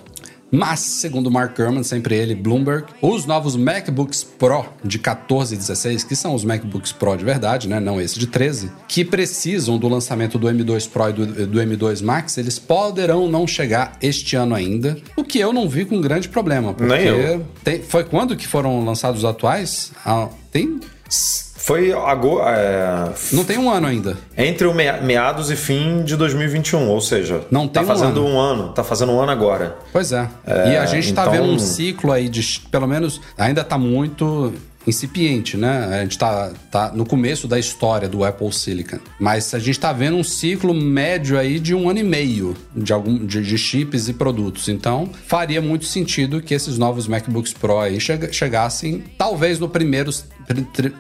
Mas, 0.51 0.81
segundo 0.81 1.31
Mark 1.31 1.57
Gurman, 1.57 1.83
sempre 1.83 2.15
ele, 2.17 2.35
Bloomberg, 2.35 2.87
os 3.03 3.27
novos 3.27 3.57
MacBooks 3.57 4.23
Pro 4.23 4.65
de 4.85 4.99
14 4.99 5.55
e 5.55 5.59
16, 5.59 6.05
que 6.05 6.15
são 6.15 6.35
os 6.35 6.45
MacBooks 6.45 6.93
Pro 6.93 7.17
de 7.17 7.25
verdade, 7.25 7.69
né? 7.69 7.81
Não 7.81 8.01
esse 8.01 8.19
de 8.19 8.27
13, 8.27 8.71
que 8.87 9.05
precisam 9.05 9.79
do 9.79 9.89
lançamento 9.89 10.39
do 10.39 10.47
M2 10.47 10.89
Pro 10.89 11.11
e 11.11 11.13
do, 11.13 11.47
do 11.47 11.59
M2 11.59 12.03
Max, 12.03 12.39
eles 12.39 12.59
poderão 12.59 13.29
não 13.29 13.47
chegar 13.47 13.97
este 14.01 14.37
ano 14.37 14.55
ainda, 14.55 14.97
o 15.17 15.25
que 15.25 15.39
eu 15.39 15.53
não 15.53 15.69
vi 15.69 15.85
com 15.85 16.01
grande 16.01 16.29
problema. 16.29 16.73
Porque. 16.73 16.89
Tem, 17.65 17.83
foi 17.83 18.05
quando 18.05 18.37
que 18.37 18.47
foram 18.47 18.85
lançados 18.85 19.21
os 19.21 19.25
atuais? 19.25 19.93
Ah, 20.05 20.29
tem 20.51 20.81
Foi 21.67 21.93
agora. 21.93 22.57
É, 22.57 23.35
Não 23.35 23.45
tem 23.45 23.59
um 23.59 23.69
ano 23.69 23.89
ainda. 23.89 24.17
Entre 24.39 24.69
o 24.69 24.73
meados 24.73 25.51
e 25.51 25.57
fim 25.57 26.05
de 26.05 26.15
2021, 26.15 26.89
ou 26.89 27.01
seja, 27.01 27.41
não 27.51 27.67
tem 27.67 27.83
tá 27.83 27.89
fazendo 27.89 28.23
um 28.23 28.39
ano. 28.39 28.63
um 28.63 28.63
ano, 28.63 28.73
tá 28.73 28.85
fazendo 28.85 29.11
um 29.11 29.21
ano 29.21 29.33
agora. 29.33 29.77
Pois 29.93 30.13
é. 30.13 30.29
é 30.47 30.75
e 30.75 30.77
a 30.77 30.87
gente 30.87 31.11
então... 31.11 31.25
tá 31.25 31.31
vendo 31.31 31.49
um 31.49 31.59
ciclo 31.59 32.13
aí 32.13 32.29
de, 32.29 32.61
pelo 32.71 32.87
menos, 32.87 33.21
ainda 33.37 33.65
tá 33.65 33.77
muito 33.77 34.53
incipiente, 34.87 35.57
né? 35.57 35.99
A 35.99 36.03
gente 36.03 36.13
está 36.13 36.53
tá 36.71 36.93
no 36.93 37.05
começo 37.05 37.49
da 37.49 37.59
história 37.59 38.09
do 38.09 38.25
Apple 38.25 38.53
Silicon. 38.53 38.99
Mas 39.19 39.53
a 39.53 39.59
gente 39.59 39.71
está 39.71 39.93
vendo 39.93 40.17
um 40.17 40.23
ciclo 40.23 40.73
médio 40.73 41.37
aí 41.37 41.59
de 41.59 41.75
um 41.75 41.91
ano 41.91 41.99
e 41.99 42.05
meio 42.05 42.57
de, 42.75 42.93
algum, 42.93 43.27
de, 43.27 43.43
de, 43.43 43.59
chips 43.59 44.09
e 44.09 44.13
produtos. 44.13 44.69
Então, 44.69 45.11
faria 45.27 45.61
muito 45.61 45.85
sentido 45.85 46.41
que 46.41 46.55
esses 46.55 46.79
novos 46.79 47.09
MacBooks 47.09 47.53
Pro 47.53 47.81
aí 47.81 47.99
chegassem, 48.31 49.03
talvez 49.19 49.59
no 49.59 49.69
primeiro, 49.69 50.13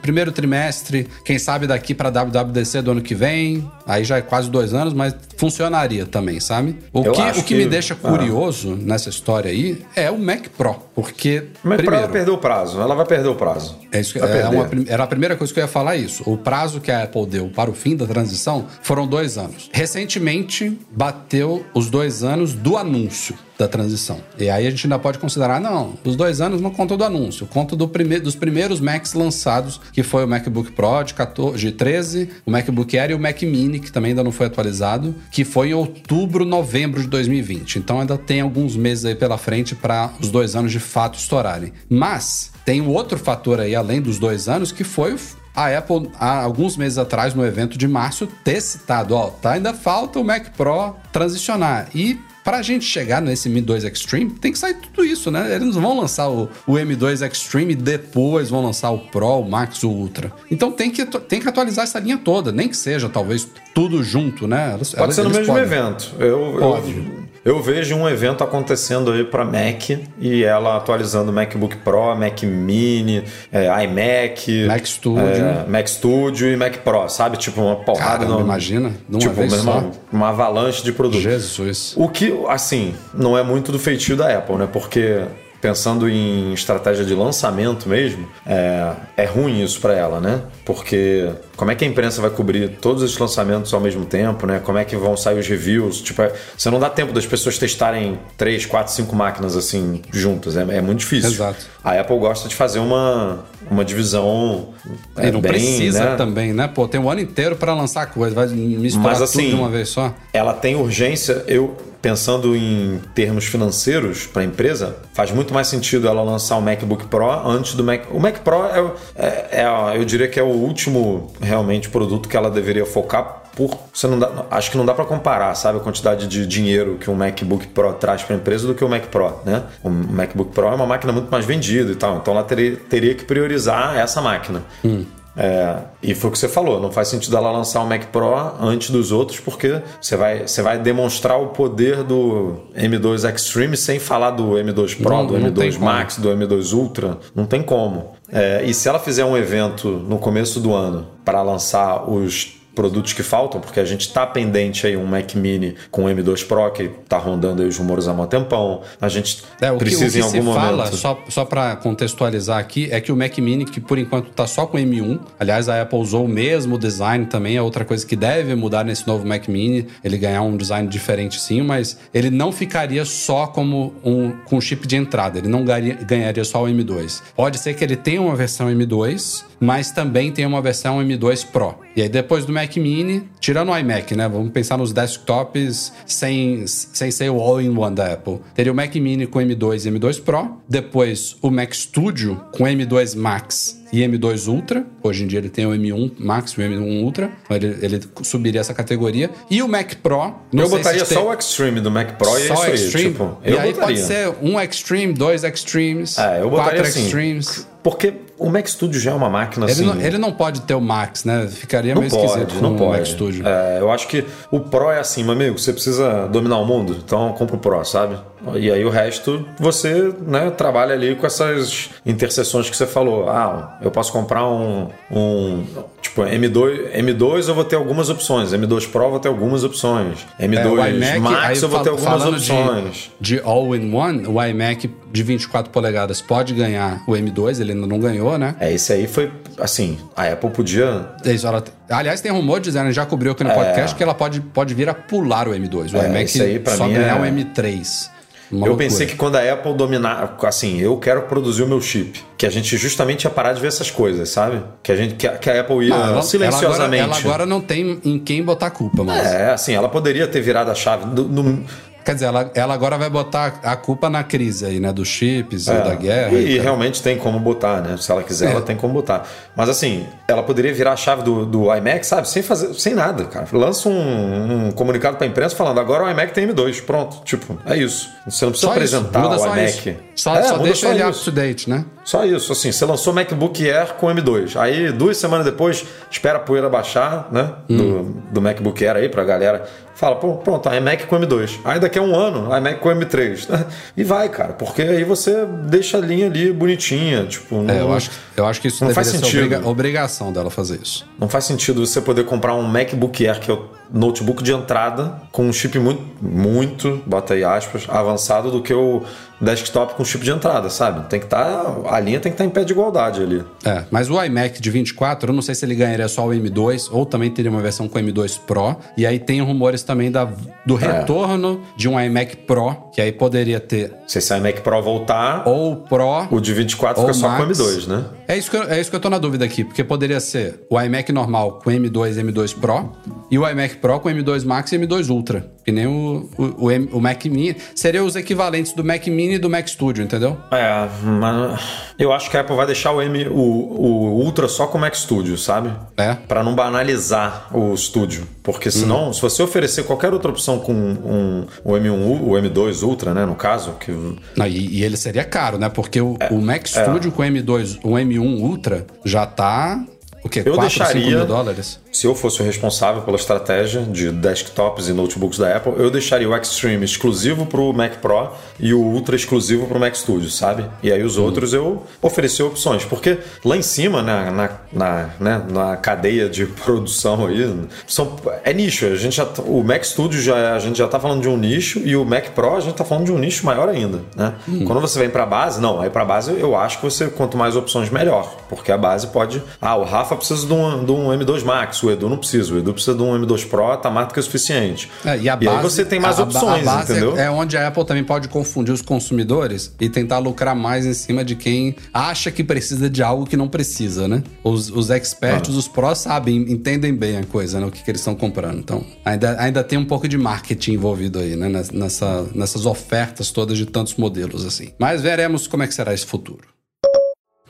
primeiro 0.02 0.32
trimestre, 0.32 1.08
quem 1.24 1.38
sabe 1.38 1.66
daqui 1.66 1.94
para 1.94 2.10
WWDC 2.10 2.82
do 2.82 2.90
ano 2.92 3.02
que 3.02 3.14
vem. 3.14 3.68
Aí 3.86 4.04
já 4.04 4.16
é 4.16 4.22
quase 4.22 4.50
dois 4.50 4.74
anos, 4.74 4.92
mas 4.92 5.14
funcionaria 5.36 6.04
também, 6.06 6.40
sabe? 6.40 6.76
O, 6.92 7.02
que, 7.02 7.08
o 7.08 7.32
que, 7.32 7.42
que, 7.42 7.54
me 7.54 7.66
deixa 7.66 7.94
ah. 7.94 7.96
curioso 7.96 8.72
ah. 8.72 8.76
nessa 8.82 9.08
história 9.08 9.50
aí 9.50 9.84
é 9.94 10.10
o 10.10 10.18
Mac 10.18 10.48
Pro, 10.56 10.76
porque... 10.94 11.44
O 11.64 11.68
Mac 11.68 11.78
primeiro, 11.78 12.04
Pro 12.04 12.12
perdeu 12.12 12.34
o 12.34 12.38
prazo, 12.38 12.80
ela 12.80 12.94
vai 12.94 13.06
perder 13.06 13.28
o 13.28 13.34
prazo. 13.36 13.78
É 13.92 14.00
isso, 14.00 14.18
é 14.18 14.48
uma, 14.48 14.68
era 14.88 15.04
a 15.04 15.06
primeira 15.06 15.36
coisa 15.36 15.52
que 15.52 15.60
eu 15.60 15.64
ia 15.64 15.68
falar 15.68 15.96
isso. 15.96 16.22
O 16.26 16.36
prazo 16.36 16.80
que 16.80 16.90
a 16.90 17.04
Apple 17.04 17.26
deu 17.26 17.48
para 17.48 17.70
o 17.70 17.74
fim 17.74 17.96
da 17.96 18.06
transição 18.06 18.66
foram 18.82 19.06
dois 19.06 19.38
anos. 19.38 19.70
Recentemente, 19.72 20.78
bateu 20.90 21.64
os 21.72 21.88
dois 21.88 22.24
anos 22.24 22.54
do 22.54 22.76
anúncio 22.76 23.36
da 23.58 23.66
transição. 23.66 24.20
E 24.38 24.50
aí 24.50 24.66
a 24.66 24.70
gente 24.70 24.86
ainda 24.86 24.98
pode 24.98 25.18
considerar, 25.18 25.60
não, 25.60 25.94
os 26.04 26.14
dois 26.14 26.40
anos 26.40 26.60
não 26.60 26.70
contam 26.70 26.96
do 26.96 27.04
anúncio, 27.04 27.46
conta 27.46 27.74
do 27.74 27.88
prime 27.88 28.20
dos 28.20 28.36
primeiros 28.36 28.80
Macs 28.80 29.14
lançados, 29.14 29.80
que 29.92 30.02
foi 30.02 30.24
o 30.24 30.28
MacBook 30.28 30.72
Pro 30.72 31.02
de, 31.02 31.14
14, 31.14 31.58
de 31.58 31.72
13, 31.72 32.28
o 32.44 32.50
MacBook 32.50 32.98
Air 32.98 33.12
e 33.12 33.14
o 33.14 33.18
Mac 33.18 33.40
Mini, 33.42 33.75
que 33.78 33.92
também 33.92 34.10
ainda 34.10 34.24
não 34.24 34.32
foi 34.32 34.46
atualizado, 34.46 35.14
que 35.30 35.44
foi 35.44 35.70
em 35.70 35.74
outubro, 35.74 36.44
novembro 36.44 37.00
de 37.00 37.08
2020. 37.08 37.78
Então 37.78 38.00
ainda 38.00 38.16
tem 38.16 38.40
alguns 38.40 38.76
meses 38.76 39.04
aí 39.04 39.14
pela 39.14 39.38
frente 39.38 39.74
para 39.74 40.12
os 40.20 40.30
dois 40.30 40.56
anos 40.56 40.72
de 40.72 40.80
fato 40.80 41.18
estourarem. 41.18 41.72
Mas 41.88 42.50
tem 42.64 42.80
um 42.80 42.88
outro 42.88 43.18
fator 43.18 43.60
aí, 43.60 43.74
além 43.74 44.00
dos 44.00 44.18
dois 44.18 44.48
anos, 44.48 44.72
que 44.72 44.84
foi 44.84 45.16
a 45.56 45.78
Apple, 45.78 46.10
há 46.20 46.42
alguns 46.42 46.76
meses 46.76 46.98
atrás, 46.98 47.32
no 47.32 47.44
evento 47.44 47.78
de 47.78 47.88
março, 47.88 48.28
ter 48.44 48.60
citado, 48.60 49.14
ó, 49.14 49.30
tá, 49.30 49.52
ainda 49.52 49.72
falta 49.72 50.20
o 50.20 50.24
Mac 50.24 50.50
Pro 50.54 50.94
transicionar. 51.10 51.88
E 51.94 52.20
para 52.46 52.58
a 52.58 52.62
gente 52.62 52.84
chegar 52.84 53.20
nesse 53.20 53.50
M2 53.50 53.92
Extreme, 53.92 54.30
tem 54.30 54.52
que 54.52 54.58
sair 54.60 54.74
tudo 54.74 55.04
isso, 55.04 55.32
né? 55.32 55.52
Eles 55.52 55.74
não 55.74 55.82
vão 55.82 55.98
lançar 55.98 56.28
o, 56.30 56.48
o 56.64 56.74
M2 56.74 57.28
Extreme 57.28 57.72
e 57.72 57.76
depois 57.76 58.50
vão 58.50 58.64
lançar 58.64 58.92
o 58.92 59.00
Pro, 59.00 59.40
o 59.40 59.50
Max, 59.50 59.82
o 59.82 59.90
Ultra. 59.90 60.32
Então 60.48 60.70
tem 60.70 60.88
que, 60.88 61.04
tem 61.04 61.40
que 61.40 61.48
atualizar 61.48 61.82
essa 61.82 61.98
linha 61.98 62.16
toda, 62.16 62.52
nem 62.52 62.68
que 62.68 62.76
seja 62.76 63.08
talvez 63.08 63.48
tudo 63.74 64.00
junto, 64.04 64.46
né? 64.46 64.70
Elas, 64.74 64.90
Pode 64.90 65.02
elas, 65.02 65.14
ser 65.16 65.22
no 65.24 65.30
mesmo 65.30 65.46
podem. 65.46 65.62
evento. 65.64 66.14
Eu, 66.20 66.56
Pode. 66.56 66.92
Eu 66.92 67.25
eu 67.46 67.62
vejo 67.62 67.94
um 67.94 68.08
evento 68.08 68.42
acontecendo 68.42 69.12
aí 69.12 69.22
para 69.22 69.44
Mac 69.44 69.90
e 70.18 70.42
ela 70.42 70.76
atualizando 70.76 71.32
MacBook 71.32 71.76
Pro, 71.76 72.16
Mac 72.16 72.42
Mini, 72.42 73.22
é, 73.52 73.84
iMac, 73.84 74.66
Mac 74.66 74.84
Studio, 74.84 75.44
é, 75.44 75.64
Mac 75.68 75.86
Studio 75.86 76.52
e 76.52 76.56
Mac 76.56 76.78
Pro, 76.78 77.08
sabe? 77.08 77.36
Tipo 77.36 77.62
uma 77.62 77.76
porrada. 77.76 78.18
Caramba, 78.18 78.34
não, 78.34 78.40
imagina, 78.40 78.92
numa 79.08 79.20
tipo, 79.20 79.34
vez 79.34 79.52
só. 79.52 79.88
uma 80.12 80.30
avalanche 80.30 80.82
de 80.82 80.90
produtos. 80.90 81.22
Jesus. 81.22 81.94
O 81.96 82.08
que, 82.08 82.36
assim, 82.48 82.96
não 83.14 83.38
é 83.38 83.44
muito 83.44 83.70
do 83.70 83.78
feitio 83.78 84.16
da 84.16 84.36
Apple, 84.36 84.56
né? 84.56 84.68
Porque 84.72 85.22
pensando 85.66 86.08
em 86.08 86.52
estratégia 86.52 87.04
de 87.04 87.12
lançamento 87.12 87.88
mesmo, 87.88 88.28
é, 88.46 88.92
é 89.16 89.24
ruim 89.24 89.64
isso 89.64 89.80
para 89.80 89.94
ela, 89.94 90.20
né? 90.20 90.42
Porque 90.64 91.28
como 91.56 91.72
é 91.72 91.74
que 91.74 91.84
a 91.84 91.88
imprensa 91.88 92.22
vai 92.22 92.30
cobrir 92.30 92.78
todos 92.80 93.02
esses 93.02 93.18
lançamentos 93.18 93.74
ao 93.74 93.80
mesmo 93.80 94.04
tempo, 94.04 94.46
né? 94.46 94.60
Como 94.62 94.78
é 94.78 94.84
que 94.84 94.94
vão 94.94 95.16
sair 95.16 95.36
os 95.36 95.48
reviews? 95.48 96.00
Tipo, 96.00 96.22
é, 96.22 96.32
você 96.56 96.70
não 96.70 96.78
dá 96.78 96.88
tempo 96.88 97.12
das 97.12 97.26
pessoas 97.26 97.58
testarem 97.58 98.16
3, 98.36 98.64
4, 98.64 98.92
5 98.92 99.16
máquinas 99.16 99.56
assim 99.56 100.02
juntas. 100.12 100.56
É, 100.56 100.60
é 100.60 100.80
muito 100.80 101.00
difícil. 101.00 101.30
Exato. 101.30 101.66
A 101.82 101.98
Apple 102.00 102.18
gosta 102.20 102.48
de 102.48 102.54
fazer 102.54 102.78
uma, 102.78 103.44
uma 103.68 103.84
divisão. 103.84 104.68
É, 105.16 105.26
e 105.26 105.32
não 105.32 105.40
bem, 105.40 105.50
precisa 105.50 106.10
né? 106.10 106.16
também, 106.16 106.52
né? 106.52 106.68
Pô, 106.68 106.86
tem 106.86 107.00
um 107.00 107.10
ano 107.10 107.20
inteiro 107.20 107.56
para 107.56 107.74
lançar 107.74 108.06
coisa, 108.06 108.36
vai 108.36 108.46
misturar 108.46 109.08
Mas, 109.08 109.22
assim, 109.22 109.38
tudo 109.38 109.48
de 109.48 109.54
uma 109.56 109.68
vez 109.68 109.88
só. 109.88 110.14
Ela 110.32 110.54
tem 110.54 110.76
urgência. 110.76 111.42
Eu, 111.48 111.76
pensando 112.06 112.54
em 112.54 113.00
termos 113.16 113.46
financeiros 113.46 114.28
para 114.28 114.42
a 114.42 114.44
empresa, 114.44 114.94
faz 115.12 115.32
muito 115.32 115.52
mais 115.52 115.66
sentido 115.66 116.06
ela 116.06 116.22
lançar 116.22 116.56
o 116.56 116.62
MacBook 116.62 117.08
Pro 117.08 117.28
antes 117.28 117.74
do 117.74 117.82
Mac. 117.82 118.04
O 118.12 118.20
Mac 118.20 118.38
Pro 118.44 118.64
é, 118.64 118.92
é, 119.16 119.62
é 119.62 119.96
eu 119.96 120.04
diria 120.04 120.28
que 120.28 120.38
é 120.38 120.42
o 120.42 120.46
último 120.46 121.32
realmente 121.42 121.88
produto 121.88 122.28
que 122.28 122.36
ela 122.36 122.48
deveria 122.48 122.86
focar 122.86 123.42
por 123.56 123.76
você 123.92 124.06
não 124.06 124.20
dá, 124.20 124.44
acho 124.52 124.70
que 124.70 124.76
não 124.76 124.86
dá 124.86 124.94
para 124.94 125.04
comparar, 125.04 125.52
sabe, 125.56 125.78
a 125.78 125.80
quantidade 125.80 126.28
de 126.28 126.46
dinheiro 126.46 126.96
que 127.00 127.10
um 127.10 127.14
MacBook 127.14 127.66
Pro 127.68 127.92
traz 127.94 128.22
para 128.22 128.36
a 128.36 128.38
empresa 128.38 128.68
do 128.68 128.74
que 128.74 128.84
o 128.84 128.88
Mac 128.88 129.06
Pro, 129.06 129.40
né? 129.44 129.64
O 129.82 129.90
MacBook 129.90 130.52
Pro 130.52 130.68
é 130.68 130.74
uma 130.74 130.86
máquina 130.86 131.12
muito 131.12 131.28
mais 131.28 131.44
vendida 131.44 131.90
e 131.90 131.96
tal, 131.96 132.18
então 132.18 132.34
ela 132.34 132.44
teria, 132.44 132.76
teria 132.76 133.14
que 133.16 133.24
priorizar 133.24 133.98
essa 133.98 134.22
máquina. 134.22 134.62
Hum. 134.84 135.06
É, 135.36 135.76
e 136.02 136.14
foi 136.14 136.30
o 136.30 136.32
que 136.32 136.38
você 136.38 136.48
falou, 136.48 136.80
não 136.80 136.90
faz 136.90 137.08
sentido 137.08 137.36
ela 137.36 137.50
lançar 137.50 137.82
o 137.82 137.86
Mac 137.86 138.06
Pro 138.06 138.34
antes 138.60 138.90
dos 138.90 139.12
outros, 139.12 139.38
porque 139.38 139.82
você 140.00 140.16
vai, 140.16 140.46
você 140.46 140.62
vai 140.62 140.78
demonstrar 140.78 141.38
o 141.40 141.48
poder 141.48 142.02
do 142.02 142.54
M2 142.74 143.34
Extreme 143.34 143.76
sem 143.76 143.98
falar 143.98 144.30
do 144.30 144.52
M2 144.52 145.02
Pro, 145.02 145.10
não, 145.10 145.26
do 145.26 145.34
M2 145.34 145.78
Max, 145.78 146.16
do 146.16 146.30
M2 146.30 146.72
Ultra. 146.72 147.18
Não 147.34 147.44
tem 147.44 147.62
como. 147.62 148.16
É, 148.32 148.64
e 148.64 148.72
se 148.72 148.88
ela 148.88 148.98
fizer 148.98 149.24
um 149.24 149.36
evento 149.36 149.88
no 149.88 150.18
começo 150.18 150.58
do 150.58 150.74
ano 150.74 151.06
para 151.24 151.42
lançar 151.42 152.08
os 152.08 152.55
produtos 152.76 153.14
que 153.14 153.22
faltam, 153.22 153.58
porque 153.58 153.80
a 153.80 153.84
gente 153.84 154.02
está 154.02 154.26
pendente 154.26 154.86
aí 154.86 154.96
um 154.96 155.06
Mac 155.06 155.34
Mini 155.34 155.74
com 155.90 156.04
M2 156.04 156.46
Pro 156.46 156.70
que 156.70 156.82
está 156.82 157.16
rondando 157.16 157.62
aí 157.62 157.68
os 157.68 157.78
rumores 157.78 158.06
há 158.06 158.12
um 158.12 158.26
tempão. 158.26 158.82
A 159.00 159.08
gente 159.08 159.42
é, 159.60 159.72
precisa 159.72 160.04
que, 160.04 160.08
o 160.08 160.12
que 160.12 160.18
em 160.18 160.22
algum 160.22 160.52
se 160.52 160.58
momento. 160.58 160.76
Fala, 160.76 160.92
só, 160.92 161.18
só 161.28 161.44
para 161.46 161.74
contextualizar 161.76 162.58
aqui, 162.58 162.88
é 162.92 163.00
que 163.00 163.10
o 163.10 163.16
Mac 163.16 163.36
Mini, 163.38 163.64
que 163.64 163.80
por 163.80 163.98
enquanto 163.98 164.28
está 164.28 164.46
só 164.46 164.66
com 164.66 164.76
M1, 164.76 165.18
aliás, 165.40 165.68
a 165.68 165.80
Apple 165.80 165.98
usou 165.98 166.26
o 166.26 166.28
mesmo 166.28 166.78
design 166.78 167.24
também, 167.26 167.56
é 167.56 167.62
outra 167.62 167.84
coisa 167.84 168.06
que 168.06 168.14
deve 168.14 168.54
mudar 168.54 168.84
nesse 168.84 169.06
novo 169.06 169.26
Mac 169.26 169.48
Mini, 169.48 169.86
ele 170.04 170.18
ganhar 170.18 170.42
um 170.42 170.56
design 170.56 170.86
diferente 170.86 171.40
sim, 171.40 171.62
mas 171.62 171.98
ele 172.12 172.28
não 172.28 172.52
ficaria 172.52 173.04
só 173.06 173.46
como 173.46 173.94
um 174.04 174.32
com 174.44 174.60
chip 174.60 174.86
de 174.86 174.96
entrada, 174.96 175.38
ele 175.38 175.48
não 175.48 175.64
ganharia, 175.64 175.94
ganharia 175.94 176.44
só 176.44 176.62
o 176.62 176.66
M2. 176.66 177.22
Pode 177.34 177.58
ser 177.58 177.72
que 177.72 177.82
ele 177.82 177.96
tenha 177.96 178.20
uma 178.20 178.36
versão 178.36 178.68
M2, 178.68 179.44
mas 179.58 179.90
também 179.90 180.30
tem 180.30 180.44
uma 180.44 180.60
versão 180.60 180.98
M2 180.98 181.46
Pro. 181.46 181.85
E 181.96 182.02
aí 182.02 182.10
depois 182.10 182.44
do 182.44 182.52
Mac 182.52 182.76
Mini, 182.76 183.26
tirando 183.40 183.70
o 183.70 183.78
iMac, 183.78 184.14
né? 184.14 184.28
Vamos 184.28 184.52
pensar 184.52 184.76
nos 184.76 184.92
desktops 184.92 185.94
sem, 186.04 186.66
sem 186.66 187.10
ser 187.10 187.30
o 187.30 187.40
all-in-one 187.40 187.96
da 187.96 188.12
Apple. 188.12 188.40
Teria 188.54 188.70
o 188.70 188.74
Mac 188.74 188.94
Mini 188.96 189.26
com 189.26 189.38
M2 189.38 189.86
e 189.86 189.90
M2 189.90 190.22
Pro, 190.22 190.58
depois 190.68 191.36
o 191.40 191.50
Mac 191.50 191.72
Studio 191.72 192.38
com 192.52 192.64
M2 192.64 193.16
Max 193.16 193.80
e 193.90 194.00
M2 194.00 194.46
Ultra. 194.46 194.84
Hoje 195.02 195.24
em 195.24 195.26
dia 195.26 195.38
ele 195.38 195.48
tem 195.48 195.64
o 195.64 195.70
M1 195.70 196.12
Max 196.18 196.52
e 196.52 196.60
o 196.60 196.62
M1 196.62 197.02
Ultra. 197.02 197.30
Ele, 197.48 197.78
ele 197.80 198.00
subiria 198.22 198.60
essa 198.60 198.74
categoria. 198.74 199.30
E 199.50 199.62
o 199.62 199.68
Mac 199.68 199.94
Pro. 200.02 200.34
eu 200.52 200.68
botaria 200.68 201.04
só 201.04 201.14
tem... 201.14 201.24
o 201.24 201.32
Extreme 201.32 201.80
do 201.80 201.90
Mac 201.90 202.18
Pro 202.18 202.28
e 202.38 202.46
só 202.46 202.52
é 202.52 202.56
isso 202.56 202.60
aí. 202.62 202.74
Extreme. 202.74 203.10
Tipo, 203.10 203.38
e 203.42 203.48
aí 203.48 203.72
botaria. 203.72 203.80
pode 203.80 204.00
ser 204.00 204.34
um 204.42 204.60
Extreme, 204.60 205.14
dois 205.14 205.44
Extremes, 205.44 206.18
é, 206.18 206.42
eu 206.42 206.50
botaria 206.50 206.72
quatro 206.72 206.88
assim, 206.88 207.04
Extremes. 207.04 207.66
Porque 207.86 208.14
o 208.36 208.50
Mac 208.50 208.66
Studio 208.66 208.98
já 208.98 209.12
é 209.12 209.14
uma 209.14 209.30
máquina 209.30 209.64
ele 209.66 209.72
assim. 209.72 209.84
Não, 209.84 210.00
ele 210.00 210.18
não 210.18 210.32
pode 210.32 210.62
ter 210.62 210.74
o 210.74 210.80
Max, 210.80 211.22
né? 211.22 211.46
Ficaria 211.46 211.94
meio 211.94 212.10
pode, 212.10 212.26
esquisito 212.26 212.60
não 212.60 212.76
pode. 212.76 212.82
o 212.82 212.98
Mac 212.98 213.06
Studio. 213.06 213.46
É, 213.46 213.78
eu 213.78 213.92
acho 213.92 214.08
que 214.08 214.24
o 214.50 214.58
Pro 214.58 214.90
é 214.90 214.98
assim, 214.98 215.22
meu 215.22 215.34
amigo, 215.34 215.56
você 215.56 215.72
precisa 215.72 216.26
dominar 216.26 216.58
o 216.58 216.66
mundo, 216.66 216.96
então 216.98 217.32
compra 217.34 217.54
o 217.54 217.58
Pro, 217.60 217.84
sabe? 217.84 218.18
E 218.54 218.70
aí 218.70 218.84
o 218.84 218.90
resto 218.90 219.44
você 219.58 220.12
né, 220.20 220.50
trabalha 220.50 220.94
ali 220.94 221.14
com 221.14 221.26
essas 221.26 221.90
interseções 222.04 222.68
que 222.68 222.76
você 222.76 222.86
falou. 222.86 223.28
Ah, 223.28 223.78
eu 223.80 223.90
posso 223.90 224.12
comprar 224.12 224.46
um, 224.48 224.88
um 225.10 225.64
tipo 226.02 226.22
M2, 226.22 226.92
M2 226.92 227.48
eu 227.48 227.54
vou 227.54 227.64
ter 227.64 227.76
algumas 227.76 228.08
opções, 228.10 228.52
M2 228.52 228.90
Pro 228.90 229.04
eu 229.04 229.10
vou 229.10 229.20
ter 229.20 229.28
algumas 229.28 229.64
opções, 229.64 230.26
M2 230.40 230.84
é, 230.84 230.90
iMac, 230.90 231.20
Max 231.20 231.62
eu 231.62 231.68
vou 231.68 231.80
ter 231.80 231.90
algumas 231.90 232.24
opções. 232.24 233.10
De, 233.20 233.36
de 233.36 233.42
all-in-one, 233.44 234.26
o 234.26 234.42
iMac 234.42 234.90
de 235.12 235.22
24 235.22 235.70
polegadas 235.72 236.20
pode 236.20 236.52
ganhar 236.52 237.02
o 237.06 237.12
M2, 237.12 237.60
ele 237.60 237.74
ainda 237.76 237.86
não 237.86 238.00
ganhou, 238.00 238.36
né? 238.36 238.56
É, 238.58 238.72
esse 238.72 238.92
aí 238.92 239.06
foi 239.06 239.30
assim, 239.58 239.98
a 240.16 240.24
Apple 240.24 240.50
podia. 240.50 241.06
É 241.24 241.32
isso, 241.32 241.46
ela, 241.46 241.62
aliás, 241.88 242.20
tem 242.20 242.32
rumor 242.32 242.60
dizendo, 242.60 242.90
já 242.92 243.06
cobriu 243.06 243.32
aqui 243.32 243.44
no 243.44 243.50
é... 243.50 243.54
podcast, 243.54 243.94
que 243.94 244.02
ela 244.02 244.14
pode, 244.14 244.40
pode 244.40 244.74
vir 244.74 244.88
a 244.88 244.94
pular 244.94 245.48
o 245.48 245.52
M2. 245.52 245.94
O 245.94 245.96
é, 245.96 246.08
iMac 246.08 246.42
aí, 246.42 246.62
só 246.76 246.88
ganhar 246.88 247.16
é... 247.16 247.20
o 247.20 247.24
M3. 247.24 248.10
Uma 248.50 248.66
eu 248.66 248.70
loucura. 248.70 248.88
pensei 248.88 249.06
que 249.06 249.16
quando 249.16 249.36
a 249.36 249.52
Apple 249.52 249.74
dominar, 249.74 250.36
assim, 250.44 250.80
eu 250.80 250.96
quero 250.98 251.22
produzir 251.22 251.64
o 251.64 251.66
meu 251.66 251.80
chip, 251.80 252.22
que 252.38 252.46
a 252.46 252.50
gente 252.50 252.76
justamente 252.76 253.24
ia 253.24 253.30
parar 253.30 253.52
de 253.52 253.60
ver 253.60 253.66
essas 253.66 253.90
coisas, 253.90 254.28
sabe? 254.28 254.62
Que 254.84 254.92
a 254.92 254.96
gente 254.96 255.16
que 255.16 255.26
a, 255.26 255.36
que 255.36 255.50
a 255.50 255.60
Apple 255.60 255.88
ia 255.88 255.96
não, 255.96 256.06
ela, 256.06 256.22
silenciosamente. 256.22 257.02
Ela 257.02 257.06
agora, 257.06 257.24
ela 257.24 257.34
agora, 257.34 257.46
não 257.46 257.60
tem 257.60 258.00
em 258.04 258.18
quem 258.20 258.44
botar 258.44 258.70
culpa, 258.70 259.02
mas 259.02 259.26
É, 259.26 259.50
assim, 259.50 259.74
ela 259.74 259.88
poderia 259.88 260.28
ter 260.28 260.40
virado 260.40 260.70
a 260.70 260.74
chave 260.76 261.06
do, 261.06 261.24
no, 261.24 261.64
Quer 262.06 262.14
dizer, 262.14 262.26
ela, 262.26 262.48
ela 262.54 262.72
agora 262.72 262.96
vai 262.96 263.10
botar 263.10 263.58
a 263.64 263.74
culpa 263.74 264.08
na 264.08 264.22
crise 264.22 264.64
aí, 264.64 264.78
né? 264.78 264.92
Dos 264.92 265.08
chips, 265.08 265.66
É, 265.66 265.82
da 265.82 265.94
guerra. 265.96 266.32
E, 266.38 266.52
e 266.52 266.58
realmente 266.60 267.02
tem 267.02 267.18
como 267.18 267.40
botar, 267.40 267.80
né? 267.80 267.96
Se 267.98 268.12
ela 268.12 268.22
quiser, 268.22 268.46
É. 268.48 268.52
ela 268.52 268.60
tem 268.62 268.76
como 268.76 268.94
botar. 268.94 269.26
Mas 269.56 269.68
assim, 269.68 270.06
ela 270.28 270.40
poderia 270.44 270.72
virar 270.72 270.92
a 270.92 270.96
chave 270.96 271.24
do, 271.24 271.44
do 271.44 271.74
iMac, 271.74 272.06
sabe? 272.06 272.28
Sem 272.28 272.44
fazer, 272.44 272.72
sem 272.74 272.94
nada, 272.94 273.24
cara. 273.24 273.48
Lança 273.52 273.88
um, 273.88 274.66
um 274.68 274.70
comunicado 274.70 275.16
pra 275.16 275.26
imprensa 275.26 275.56
falando 275.56 275.80
agora 275.80 276.04
o 276.04 276.08
iMac 276.10 276.32
tem 276.32 276.46
M2. 276.46 276.80
Pronto. 276.84 277.22
Tipo, 277.24 277.58
é 277.66 277.76
isso. 277.76 278.08
Você 278.24 278.44
não 278.44 278.52
precisa 278.52 278.68
Só 278.68 278.72
apresentar 278.72 279.28
o 279.28 279.44
iMac. 279.44 279.88
isso. 279.90 279.96
Só, 280.14 280.36
É, 280.36 280.42
só 280.44 280.58
deixa 280.58 280.86
só 280.86 280.92
ele 280.94 281.02
up 281.02 281.18
to 281.18 281.30
date, 281.32 281.68
né? 281.68 281.84
Só 282.04 282.24
isso, 282.24 282.52
assim, 282.52 282.70
você 282.70 282.84
lançou 282.84 283.12
o 283.12 283.16
MacBook 283.16 283.68
Air 283.68 283.94
com 283.94 284.06
M2. 284.06 284.54
Aí, 284.56 284.92
duas 284.92 285.16
semanas 285.16 285.44
depois, 285.44 285.84
espera 286.08 286.36
a 286.38 286.40
poeira 286.40 286.68
baixar, 286.68 287.28
né? 287.32 287.50
Hum. 287.68 287.76
Do, 287.76 288.02
do 288.34 288.40
MacBook 288.40 288.86
Air 288.86 288.96
aí 288.96 289.08
pra 289.08 289.24
galera. 289.24 289.66
Fala, 289.96 290.16
pô, 290.16 290.34
pronto, 290.36 290.68
iMac 290.68 291.06
com 291.06 291.16
M2. 291.18 291.58
Aí 291.64 291.80
daqui 291.80 291.98
a 291.98 292.02
um 292.02 292.14
ano, 292.14 292.54
iMac 292.56 292.80
com 292.80 292.90
M3. 292.90 293.48
E 293.96 294.04
vai, 294.04 294.28
cara, 294.28 294.52
porque 294.52 294.82
aí 294.82 295.02
você 295.04 295.46
deixa 295.64 295.96
a 295.96 296.00
linha 296.00 296.26
ali 296.26 296.52
bonitinha, 296.52 297.24
tipo... 297.24 297.62
Não, 297.62 297.74
É, 297.74 297.80
eu 297.80 297.90
acho, 297.94 298.10
eu 298.36 298.44
acho 298.46 298.60
que 298.60 298.68
isso 298.68 298.84
Não 298.84 298.92
faz 298.92 299.06
ser 299.06 299.16
sentido. 299.18 299.44
obriga- 299.46 299.66
obrigação 299.68 300.30
dela 300.30 300.50
fazer 300.50 300.78
isso. 300.82 301.06
não 301.18 301.28
faz 301.30 301.44
sentido 301.46 301.84
você 301.86 302.00
poder 302.02 302.24
comprar 302.26 302.54
um 302.54 302.62
MacBook 302.62 303.26
Air, 303.26 303.40
que 303.40 303.50
é 303.50 303.54
o 303.54 303.64
notebook 303.90 304.42
de 304.42 304.52
entrada, 304.52 305.14
com 305.32 305.46
um 305.46 305.52
chip 305.52 305.78
muito, 305.78 306.02
muito, 306.20 307.02
bota 307.06 307.32
aí 307.32 307.42
aspas, 307.42 307.84
avançado 307.88 308.50
do 308.50 308.60
que 308.62 308.74
o 308.74 309.02
desktop 309.40 309.94
com 309.94 310.04
chip 310.04 310.24
de 310.24 310.30
entrada, 310.30 310.68
sabe? 310.70 311.08
Tem 311.08 311.18
que 311.20 311.26
estar... 311.26 311.64
a 311.88 312.00
linha 312.00 312.18
tem 312.20 312.32
que 312.32 312.34
estar 312.34 312.44
em 312.44 312.50
pé 312.50 312.64
de 312.64 312.72
igualdade 312.72 313.22
ali. 313.22 313.44
É, 313.64 313.84
mas 313.90 314.08
o 314.10 314.22
iMac 314.22 314.60
de 314.60 314.70
24, 314.70 315.30
eu 315.30 315.34
não 315.34 315.42
sei 315.42 315.54
se 315.54 315.64
ele 315.64 315.74
ganharia 315.74 316.08
só 316.08 316.26
o 316.26 316.30
M2 316.30 316.88
ou 316.90 317.04
também 317.04 317.30
teria 317.30 317.50
uma 317.50 317.60
versão 317.60 317.88
com 317.88 317.98
M2 317.98 318.40
Pro. 318.46 318.76
E 318.96 319.06
aí 319.06 319.18
tem 319.18 319.40
rumores 319.42 319.82
também 319.82 320.10
da, 320.10 320.24
do 320.64 320.76
É. 320.82 321.00
retorno 321.00 321.60
de 321.76 321.88
um 321.88 322.00
iMac 322.00 322.36
Pro, 322.38 322.74
que 322.92 323.00
aí 323.00 323.12
poderia 323.12 323.60
ter 323.60 323.92
Se 324.06 324.18
esse 324.18 324.34
iMac 324.36 324.60
Pro 324.62 324.80
voltar, 324.82 325.46
ou 325.46 325.76
Pro. 325.76 326.26
o 326.30 326.40
de 326.40 326.52
24 326.54 327.00
fica 327.02 327.14
só 327.14 327.28
com 327.36 327.44
Max. 327.46 327.58
M2, 327.58 327.86
né? 327.86 328.04
É 328.28 328.36
isso, 328.36 328.50
que 328.50 328.56
eu, 328.56 328.62
é 328.64 328.80
isso 328.80 328.90
que 328.90 328.96
eu 328.96 329.00
tô 329.00 329.08
na 329.10 329.18
dúvida 329.18 329.44
aqui, 329.44 329.62
porque 329.64 329.84
poderia 329.84 330.18
ser 330.18 330.60
o 330.70 330.80
iMac 330.80 331.12
normal 331.12 331.60
com 331.62 331.70
M2 331.70 332.16
e 332.18 332.22
M2 332.22 332.58
Pro 332.58 332.90
e 333.30 333.38
o 333.38 333.48
iMac 333.48 333.76
Pro 333.76 334.00
com 334.00 334.08
M2 334.08 334.44
Max 334.44 334.72
e 334.72 334.78
M2 334.78 335.08
Ultra. 335.10 335.50
Que 335.64 335.72
nem 335.72 335.86
o, 335.86 336.28
o, 336.38 336.66
o, 336.66 336.70
M- 336.70 336.88
o 336.92 337.00
Mac 337.00 337.24
Mini. 337.24 337.56
Seriam 337.74 338.06
os 338.06 338.14
equivalentes 338.14 338.72
do 338.72 338.84
Mac 338.84 339.04
Mini 339.08 339.25
e 339.34 339.38
do 339.38 339.48
Mac 339.50 339.66
Studio, 339.68 340.02
entendeu? 340.04 340.36
É, 340.50 340.88
mas 341.02 341.60
eu 341.98 342.12
acho 342.12 342.30
que 342.30 342.36
a 342.36 342.40
Apple 342.40 342.54
vai 342.56 342.66
deixar 342.66 342.92
o, 342.92 343.00
M, 343.02 343.26
o, 343.28 343.32
o 343.34 344.24
Ultra 344.24 344.48
só 344.48 344.66
com 344.66 344.78
o 344.78 344.80
Mac 344.80 344.94
Studio, 344.94 345.36
sabe? 345.38 345.72
É. 345.96 346.14
Pra 346.28 346.42
não 346.42 346.54
banalizar 346.54 347.48
o 347.56 347.76
Studio. 347.76 348.26
Porque 348.42 348.70
senão, 348.70 349.12
se 349.12 349.20
você 349.20 349.42
oferecer 349.42 349.84
qualquer 349.84 350.12
outra 350.12 350.30
opção 350.30 350.58
com 350.60 350.72
um, 350.72 351.46
o 351.64 351.72
M1, 351.72 351.90
U- 351.90 352.30
o 352.30 352.32
M2 352.34 352.82
Ultra, 352.82 353.12
né, 353.12 353.24
no 353.26 353.34
caso, 353.34 353.72
que 353.80 353.90
Não, 354.36 354.46
e, 354.46 354.78
e 354.78 354.84
ele 354.84 354.96
seria 354.96 355.24
caro, 355.24 355.58
né? 355.58 355.68
Porque 355.68 356.00
o, 356.00 356.16
o 356.30 356.40
Mac 356.40 356.66
Studio 356.66 357.10
com 357.12 357.22
M2, 357.22 357.78
o 357.82 357.90
M1 357.94 358.40
Ultra, 358.40 358.86
já 359.04 359.26
tá. 359.26 359.84
O 360.24 360.28
quê? 360.28 360.42
Eu 360.44 360.54
4, 360.54 360.70
5 360.72 360.84
deixaria- 360.84 361.16
mil 361.18 361.26
dólares? 361.26 361.78
Se 361.96 362.06
eu 362.06 362.14
fosse 362.14 362.42
o 362.42 362.44
responsável 362.44 363.00
pela 363.00 363.16
estratégia 363.16 363.80
de 363.80 364.12
desktops 364.12 364.86
e 364.88 364.92
notebooks 364.92 365.38
da 365.38 365.56
Apple, 365.56 365.72
eu 365.78 365.90
deixaria 365.90 366.28
o 366.28 366.36
Extreme 366.36 366.84
exclusivo 366.84 367.46
pro 367.46 367.72
Mac 367.72 367.94
Pro 368.02 368.32
e 368.60 368.74
o 368.74 368.80
Ultra 368.80 369.16
exclusivo 369.16 369.66
pro 369.66 369.80
Mac 369.80 369.94
Studio, 369.94 370.28
sabe? 370.28 370.66
E 370.82 370.92
aí 370.92 371.02
os 371.02 371.16
outros 371.16 371.54
eu 371.54 371.84
oferecer 372.02 372.42
opções. 372.42 372.84
Porque 372.84 373.18
lá 373.42 373.56
em 373.56 373.62
cima, 373.62 374.02
na, 374.02 374.30
na, 374.30 374.50
na, 374.70 375.10
né, 375.18 375.42
na 375.50 375.76
cadeia 375.78 376.28
de 376.28 376.44
produção 376.64 377.26
aí, 377.26 377.66
são, 377.86 378.14
é 378.44 378.52
nicho. 378.52 378.84
A 378.84 378.96
gente 378.96 379.16
já, 379.16 379.26
o 379.46 379.64
Mac 379.64 379.82
Studio 379.82 380.20
já, 380.20 380.54
a 380.54 380.58
gente 380.58 380.76
já 380.76 380.86
tá 380.86 381.00
falando 381.00 381.22
de 381.22 381.28
um 381.30 381.36
nicho 381.38 381.80
e 381.82 381.96
o 381.96 382.04
Mac 382.04 382.26
Pro 382.34 382.56
a 382.56 382.60
gente 382.60 382.74
tá 382.74 382.84
falando 382.84 383.06
de 383.06 383.12
um 383.12 383.18
nicho 383.18 383.46
maior 383.46 383.70
ainda, 383.70 384.02
né? 384.14 384.34
Quando 384.66 384.82
você 384.82 384.98
vem 384.98 385.08
pra 385.08 385.24
base, 385.24 385.62
não, 385.62 385.80
aí 385.80 385.88
pra 385.88 386.04
base 386.04 386.38
eu 386.38 386.54
acho 386.54 386.76
que 386.76 386.84
você, 386.84 387.06
quanto 387.06 387.38
mais 387.38 387.56
opções, 387.56 387.88
melhor. 387.88 388.36
Porque 388.50 388.70
a 388.70 388.76
base 388.76 389.06
pode. 389.06 389.42
Ah, 389.62 389.76
o 389.76 389.84
Rafa 389.84 390.14
precisa 390.14 390.46
de 390.46 390.52
um, 390.52 390.84
de 390.84 390.92
um 390.92 391.08
M2 391.08 391.42
Max, 391.42 391.85
o 391.86 391.90
Edu 391.90 392.08
não 392.08 392.18
precisa. 392.18 392.52
O 392.54 392.58
Edu 392.58 392.72
precisa 392.72 392.96
de 392.96 393.02
um 393.02 393.12
M2 393.24 393.46
Pro, 393.48 393.76
tá 393.76 393.90
mais 393.90 394.08
do 394.08 394.14
que 394.14 394.20
o 394.20 394.22
suficiente. 394.22 394.90
É, 395.04 395.18
e 395.18 395.28
a 395.28 395.34
aí 395.34 395.44
base, 395.46 395.62
você 395.62 395.84
tem 395.84 395.98
mais 396.00 396.18
a- 396.18 396.24
opções, 396.24 396.66
a 396.66 396.72
base 396.72 396.92
entendeu? 396.92 397.16
É 397.16 397.30
onde 397.30 397.56
a 397.56 397.66
Apple 397.68 397.84
também 397.84 398.04
pode 398.04 398.28
confundir 398.28 398.72
os 398.74 398.82
consumidores 398.82 399.74
e 399.80 399.88
tentar 399.88 400.18
lucrar 400.18 400.54
mais 400.54 400.84
em 400.84 400.94
cima 400.94 401.24
de 401.24 401.34
quem 401.36 401.74
acha 401.92 402.30
que 402.30 402.42
precisa 402.44 402.90
de 402.90 403.02
algo 403.02 403.26
que 403.26 403.36
não 403.36 403.48
precisa, 403.48 404.06
né? 404.08 404.22
Os, 404.44 404.70
os 404.70 404.90
experts, 404.90 405.54
Ah. 405.54 405.58
os 405.58 405.68
prós 405.68 405.98
sabem, 405.98 406.36
entendem 406.50 406.94
bem 406.94 407.16
a 407.18 407.24
coisa, 407.24 407.60
né? 407.60 407.66
O 407.66 407.70
que, 407.70 407.82
que 407.82 407.90
eles 407.90 408.00
estão 408.00 408.14
comprando. 408.14 408.58
Então, 408.58 408.84
ainda, 409.04 409.40
ainda 409.40 409.62
tem 409.64 409.78
um 409.78 409.84
pouco 409.84 410.06
de 410.08 410.18
marketing 410.18 410.72
envolvido 410.72 411.18
aí, 411.18 411.36
né? 411.36 411.48
Ness- 411.48 411.70
Nessa, 411.70 412.26
nessas 412.34 412.66
ofertas 412.66 413.30
todas 413.30 413.56
de 413.56 413.66
tantos 413.66 413.94
modelos, 413.96 414.44
assim. 414.44 414.68
Mas 414.78 415.00
veremos 415.02 415.46
como 415.46 415.62
é 415.62 415.66
que 415.66 415.74
será 415.74 415.92
esse 415.94 416.06
futuro. 416.06 416.55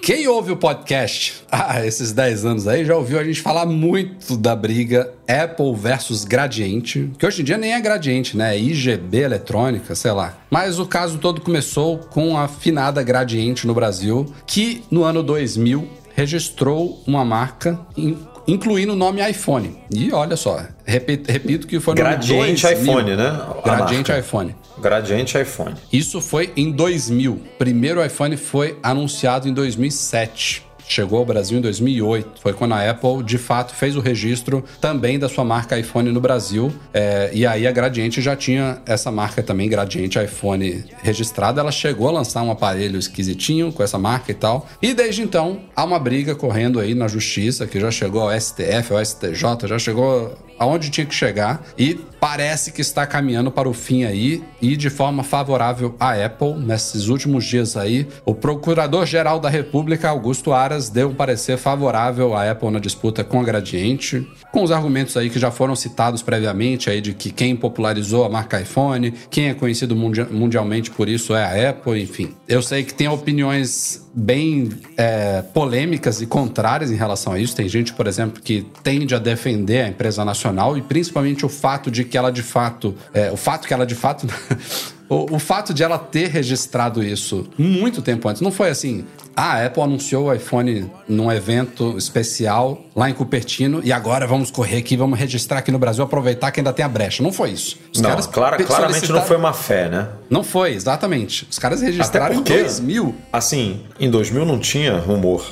Quem 0.01 0.29
ouve 0.29 0.53
o 0.53 0.57
podcast 0.57 1.43
há 1.51 1.85
esses 1.85 2.13
10 2.13 2.45
anos 2.45 2.69
aí 2.69 2.85
já 2.85 2.95
ouviu 2.95 3.19
a 3.19 3.25
gente 3.25 3.41
falar 3.41 3.67
muito 3.67 4.37
da 4.37 4.55
briga 4.55 5.13
Apple 5.27 5.75
versus 5.75 6.23
Gradiente, 6.25 7.11
que 7.19 7.27
hoje 7.27 7.43
em 7.43 7.45
dia 7.45 7.59
nem 7.59 7.73
é 7.75 7.81
Gradiente, 7.81 8.37
né? 8.37 8.55
É 8.55 8.61
IGB 8.61 9.19
eletrônica, 9.23 9.95
sei 9.97 10.13
lá. 10.13 10.39
Mas 10.51 10.79
o 10.79 10.87
caso 10.87 11.19
todo 11.19 11.41
começou 11.41 11.99
com 11.99 12.39
a 12.39 12.47
finada 12.47 13.03
Gradiente 13.03 13.67
no 13.67 13.75
Brasil, 13.75 14.27
que 14.47 14.85
no 14.91 15.03
ano 15.03 15.23
2000 15.25 15.89
registrou 16.15 17.03
uma 17.07 17.25
marca 17.25 17.79
in- 17.97 18.17
incluindo 18.47 18.93
o 18.93 18.97
nome 18.97 19.29
iPhone. 19.29 19.77
E 19.91 20.13
olha 20.13 20.37
só, 20.37 20.61
repito, 20.85 21.31
repito 21.31 21.67
que 21.67 21.81
foi 21.81 21.95
no 21.95 21.97
Gradiente 21.97 22.63
2000. 22.63 22.83
iPhone, 22.83 23.17
né? 23.17 23.29
A 23.29 23.61
Gradiente 23.65 24.11
marca. 24.11 24.19
iPhone. 24.27 24.57
Gradiente 24.79 25.39
iPhone. 25.41 25.75
Isso 25.93 26.21
foi 26.21 26.53
em 26.57 26.71
2000. 26.71 27.41
Primeiro 27.59 28.05
iPhone 28.05 28.37
foi 28.37 28.79
anunciado 28.83 29.49
em 29.49 29.53
2007. 29.55 30.66
Chegou 30.89 31.19
ao 31.19 31.25
Brasil 31.25 31.59
em 31.59 31.61
2008. 31.61 32.41
Foi 32.41 32.53
quando 32.53 32.73
a 32.73 32.91
Apple, 32.91 33.23
de 33.25 33.39
fato, 33.39 33.75
fez 33.75 33.97
o 33.97 34.01
registro 34.01 34.65
também 34.81 35.19
da 35.19 35.29
sua 35.29 35.45
marca 35.45 35.79
iPhone 35.79 36.11
no 36.13 36.21
Brasil. 36.21 36.73
É, 36.95 37.31
e 37.33 37.47
aí 37.47 37.67
a 37.67 37.73
Gradiente 37.73 38.23
já 38.23 38.37
tinha 38.37 38.81
essa 38.87 39.11
marca 39.11 39.43
também, 39.43 39.69
Gradiente 39.69 40.19
iPhone, 40.19 40.85
registrada. 41.03 41.61
Ela 41.61 41.73
chegou 41.73 42.09
a 42.09 42.13
lançar 42.13 42.43
um 42.43 42.51
aparelho 42.51 42.99
esquisitinho 42.99 43.73
com 43.73 43.83
essa 43.83 43.99
marca 43.99 44.31
e 44.31 44.35
tal. 44.35 44.67
E 44.81 44.95
desde 44.95 45.23
então, 45.23 45.61
há 45.75 45.85
uma 45.85 45.99
briga 45.99 46.35
correndo 46.35 46.79
aí 46.79 46.95
na 46.95 47.09
justiça, 47.09 47.67
que 47.67 47.81
já 47.81 47.91
chegou 47.91 48.23
ao 48.23 48.41
STF, 48.41 48.93
ao 48.93 49.05
STJ, 49.05 49.67
já 49.67 49.79
chegou 49.79 50.37
aonde 50.59 50.91
tinha 50.91 51.07
que 51.07 51.15
chegar 51.15 51.63
e 51.79 51.99
parece 52.19 52.73
que 52.73 52.81
está 52.81 53.07
caminhando 53.07 53.51
para 53.51 53.69
o 53.69 53.75
fim 53.75 54.05
aí 54.05 54.43
e 54.61 54.77
de 54.77 54.89
forma 54.91 55.23
favorável 55.23 55.95
à 56.01 56.13
Apple. 56.13 56.55
Nesses 56.55 57.09
últimos 57.09 57.45
dias 57.45 57.77
aí, 57.77 58.09
o 58.25 58.35
Procurador-Geral 58.35 59.39
da 59.39 59.49
República, 59.49 60.09
Augusto 60.09 60.53
Aras, 60.53 60.89
deu 60.89 61.11
um 61.11 61.15
parecer 61.15 61.57
favorável 61.59 62.35
à 62.35 62.51
Apple 62.51 62.71
na 62.71 62.79
disputa 62.79 63.23
com 63.23 63.41
a 63.41 63.45
Gradiente, 63.45 64.27
com 64.51 64.63
os 64.63 64.73
argumentos 64.73 65.17
aí 65.17 65.29
que 65.31 65.39
já 65.39 65.51
foram 65.51 65.77
citados 65.77 66.23
previamente 66.23 66.89
aí 66.89 67.01
de 67.01 67.13
que 67.13 67.31
quem 67.31 67.55
popularizou 67.55 68.25
a 68.25 68.29
marca 68.29 68.61
iPhone, 68.61 69.13
quem 69.31 69.49
é 69.49 69.55
conhecido 69.55 69.95
mundia- 69.95 70.29
mundialmente 70.31 70.91
por 70.91 71.09
isso 71.09 71.35
é 71.35 71.45
a 71.45 71.71
Apple, 71.71 72.03
enfim. 72.03 72.35
Eu 72.49 72.63
sei 72.63 72.83
que 72.83 72.95
tem 72.95 73.09
opiniões 73.09 74.05
bem 74.15 74.71
é, 74.97 75.43
polêmicas 75.43 76.23
e 76.23 76.27
contrárias 76.27 76.91
em 76.91 76.97
relação 76.97 77.35
a 77.35 77.39
isso. 77.39 77.55
Tem 77.55 77.69
gente, 77.69 77.93
por 77.93 78.07
exemplo, 78.07 78.41
que 78.43 78.67
tende 78.83 79.15
a 79.15 79.19
defender 79.19 79.85
a 79.85 79.89
empresa 79.89 80.25
nacional 80.25 80.46
e 80.77 80.83
principalmente 80.83 81.45
o 81.45 81.49
fato 81.49 81.91
de 81.91 82.05
que 82.05 82.17
ela 82.17 82.31
de 82.31 82.43
fato, 82.43 82.95
é, 83.13 83.31
o 83.31 83.37
fato 83.37 83.67
que 83.67 83.75
ela 83.75 83.87
de 83.87 83.95
fato 83.95 84.27
O, 85.09 85.37
o 85.37 85.39
fato 85.39 85.73
de 85.73 85.83
ela 85.83 85.99
ter 85.99 86.29
registrado 86.29 87.03
isso 87.03 87.47
muito 87.59 88.03
tempo 88.03 88.29
antes, 88.29 88.43
não 88.43 88.51
foi 88.51 88.71
assim. 88.71 89.05
Ah, 89.39 89.53
a 89.59 89.67
Apple 89.67 89.83
anunciou 89.83 90.27
o 90.29 90.33
iPhone 90.33 90.91
num 91.07 91.31
evento 91.31 91.95
especial 91.99 92.81
lá 92.97 93.11
em 93.11 93.13
Cupertino 93.13 93.83
e 93.85 93.93
agora 93.93 94.27
vamos 94.27 94.51
correr 94.51 94.79
aqui, 94.79 94.97
vamos 94.97 95.19
registrar 95.19 95.59
aqui 95.59 95.71
no 95.71 95.79
Brasil, 95.79 96.03
aproveitar 96.03 96.51
que 96.51 96.59
ainda 96.61 96.73
tem 96.73 96.83
a 96.83 96.89
brecha. 96.89 97.23
Não 97.23 97.31
foi 97.31 97.51
isso. 97.51 97.77
Os 97.95 98.01
não, 98.01 98.09
caras 98.09 98.27
clara- 98.27 98.57
claramente 98.65 99.13
não 99.13 99.21
foi 99.21 99.37
uma 99.37 99.53
fé, 99.53 99.89
né? 99.91 100.09
Não 100.31 100.43
foi, 100.43 100.73
exatamente. 100.73 101.47
Os 101.51 101.59
caras 101.59 101.83
registraram 101.83 102.37
porque- 102.37 102.55
em 102.55 102.57
2000. 102.63 103.15
Assim, 103.31 103.81
em 104.01 104.11
2000 104.11 104.47
não 104.47 104.59
tinha 104.59 104.97
rumor. 104.99 105.45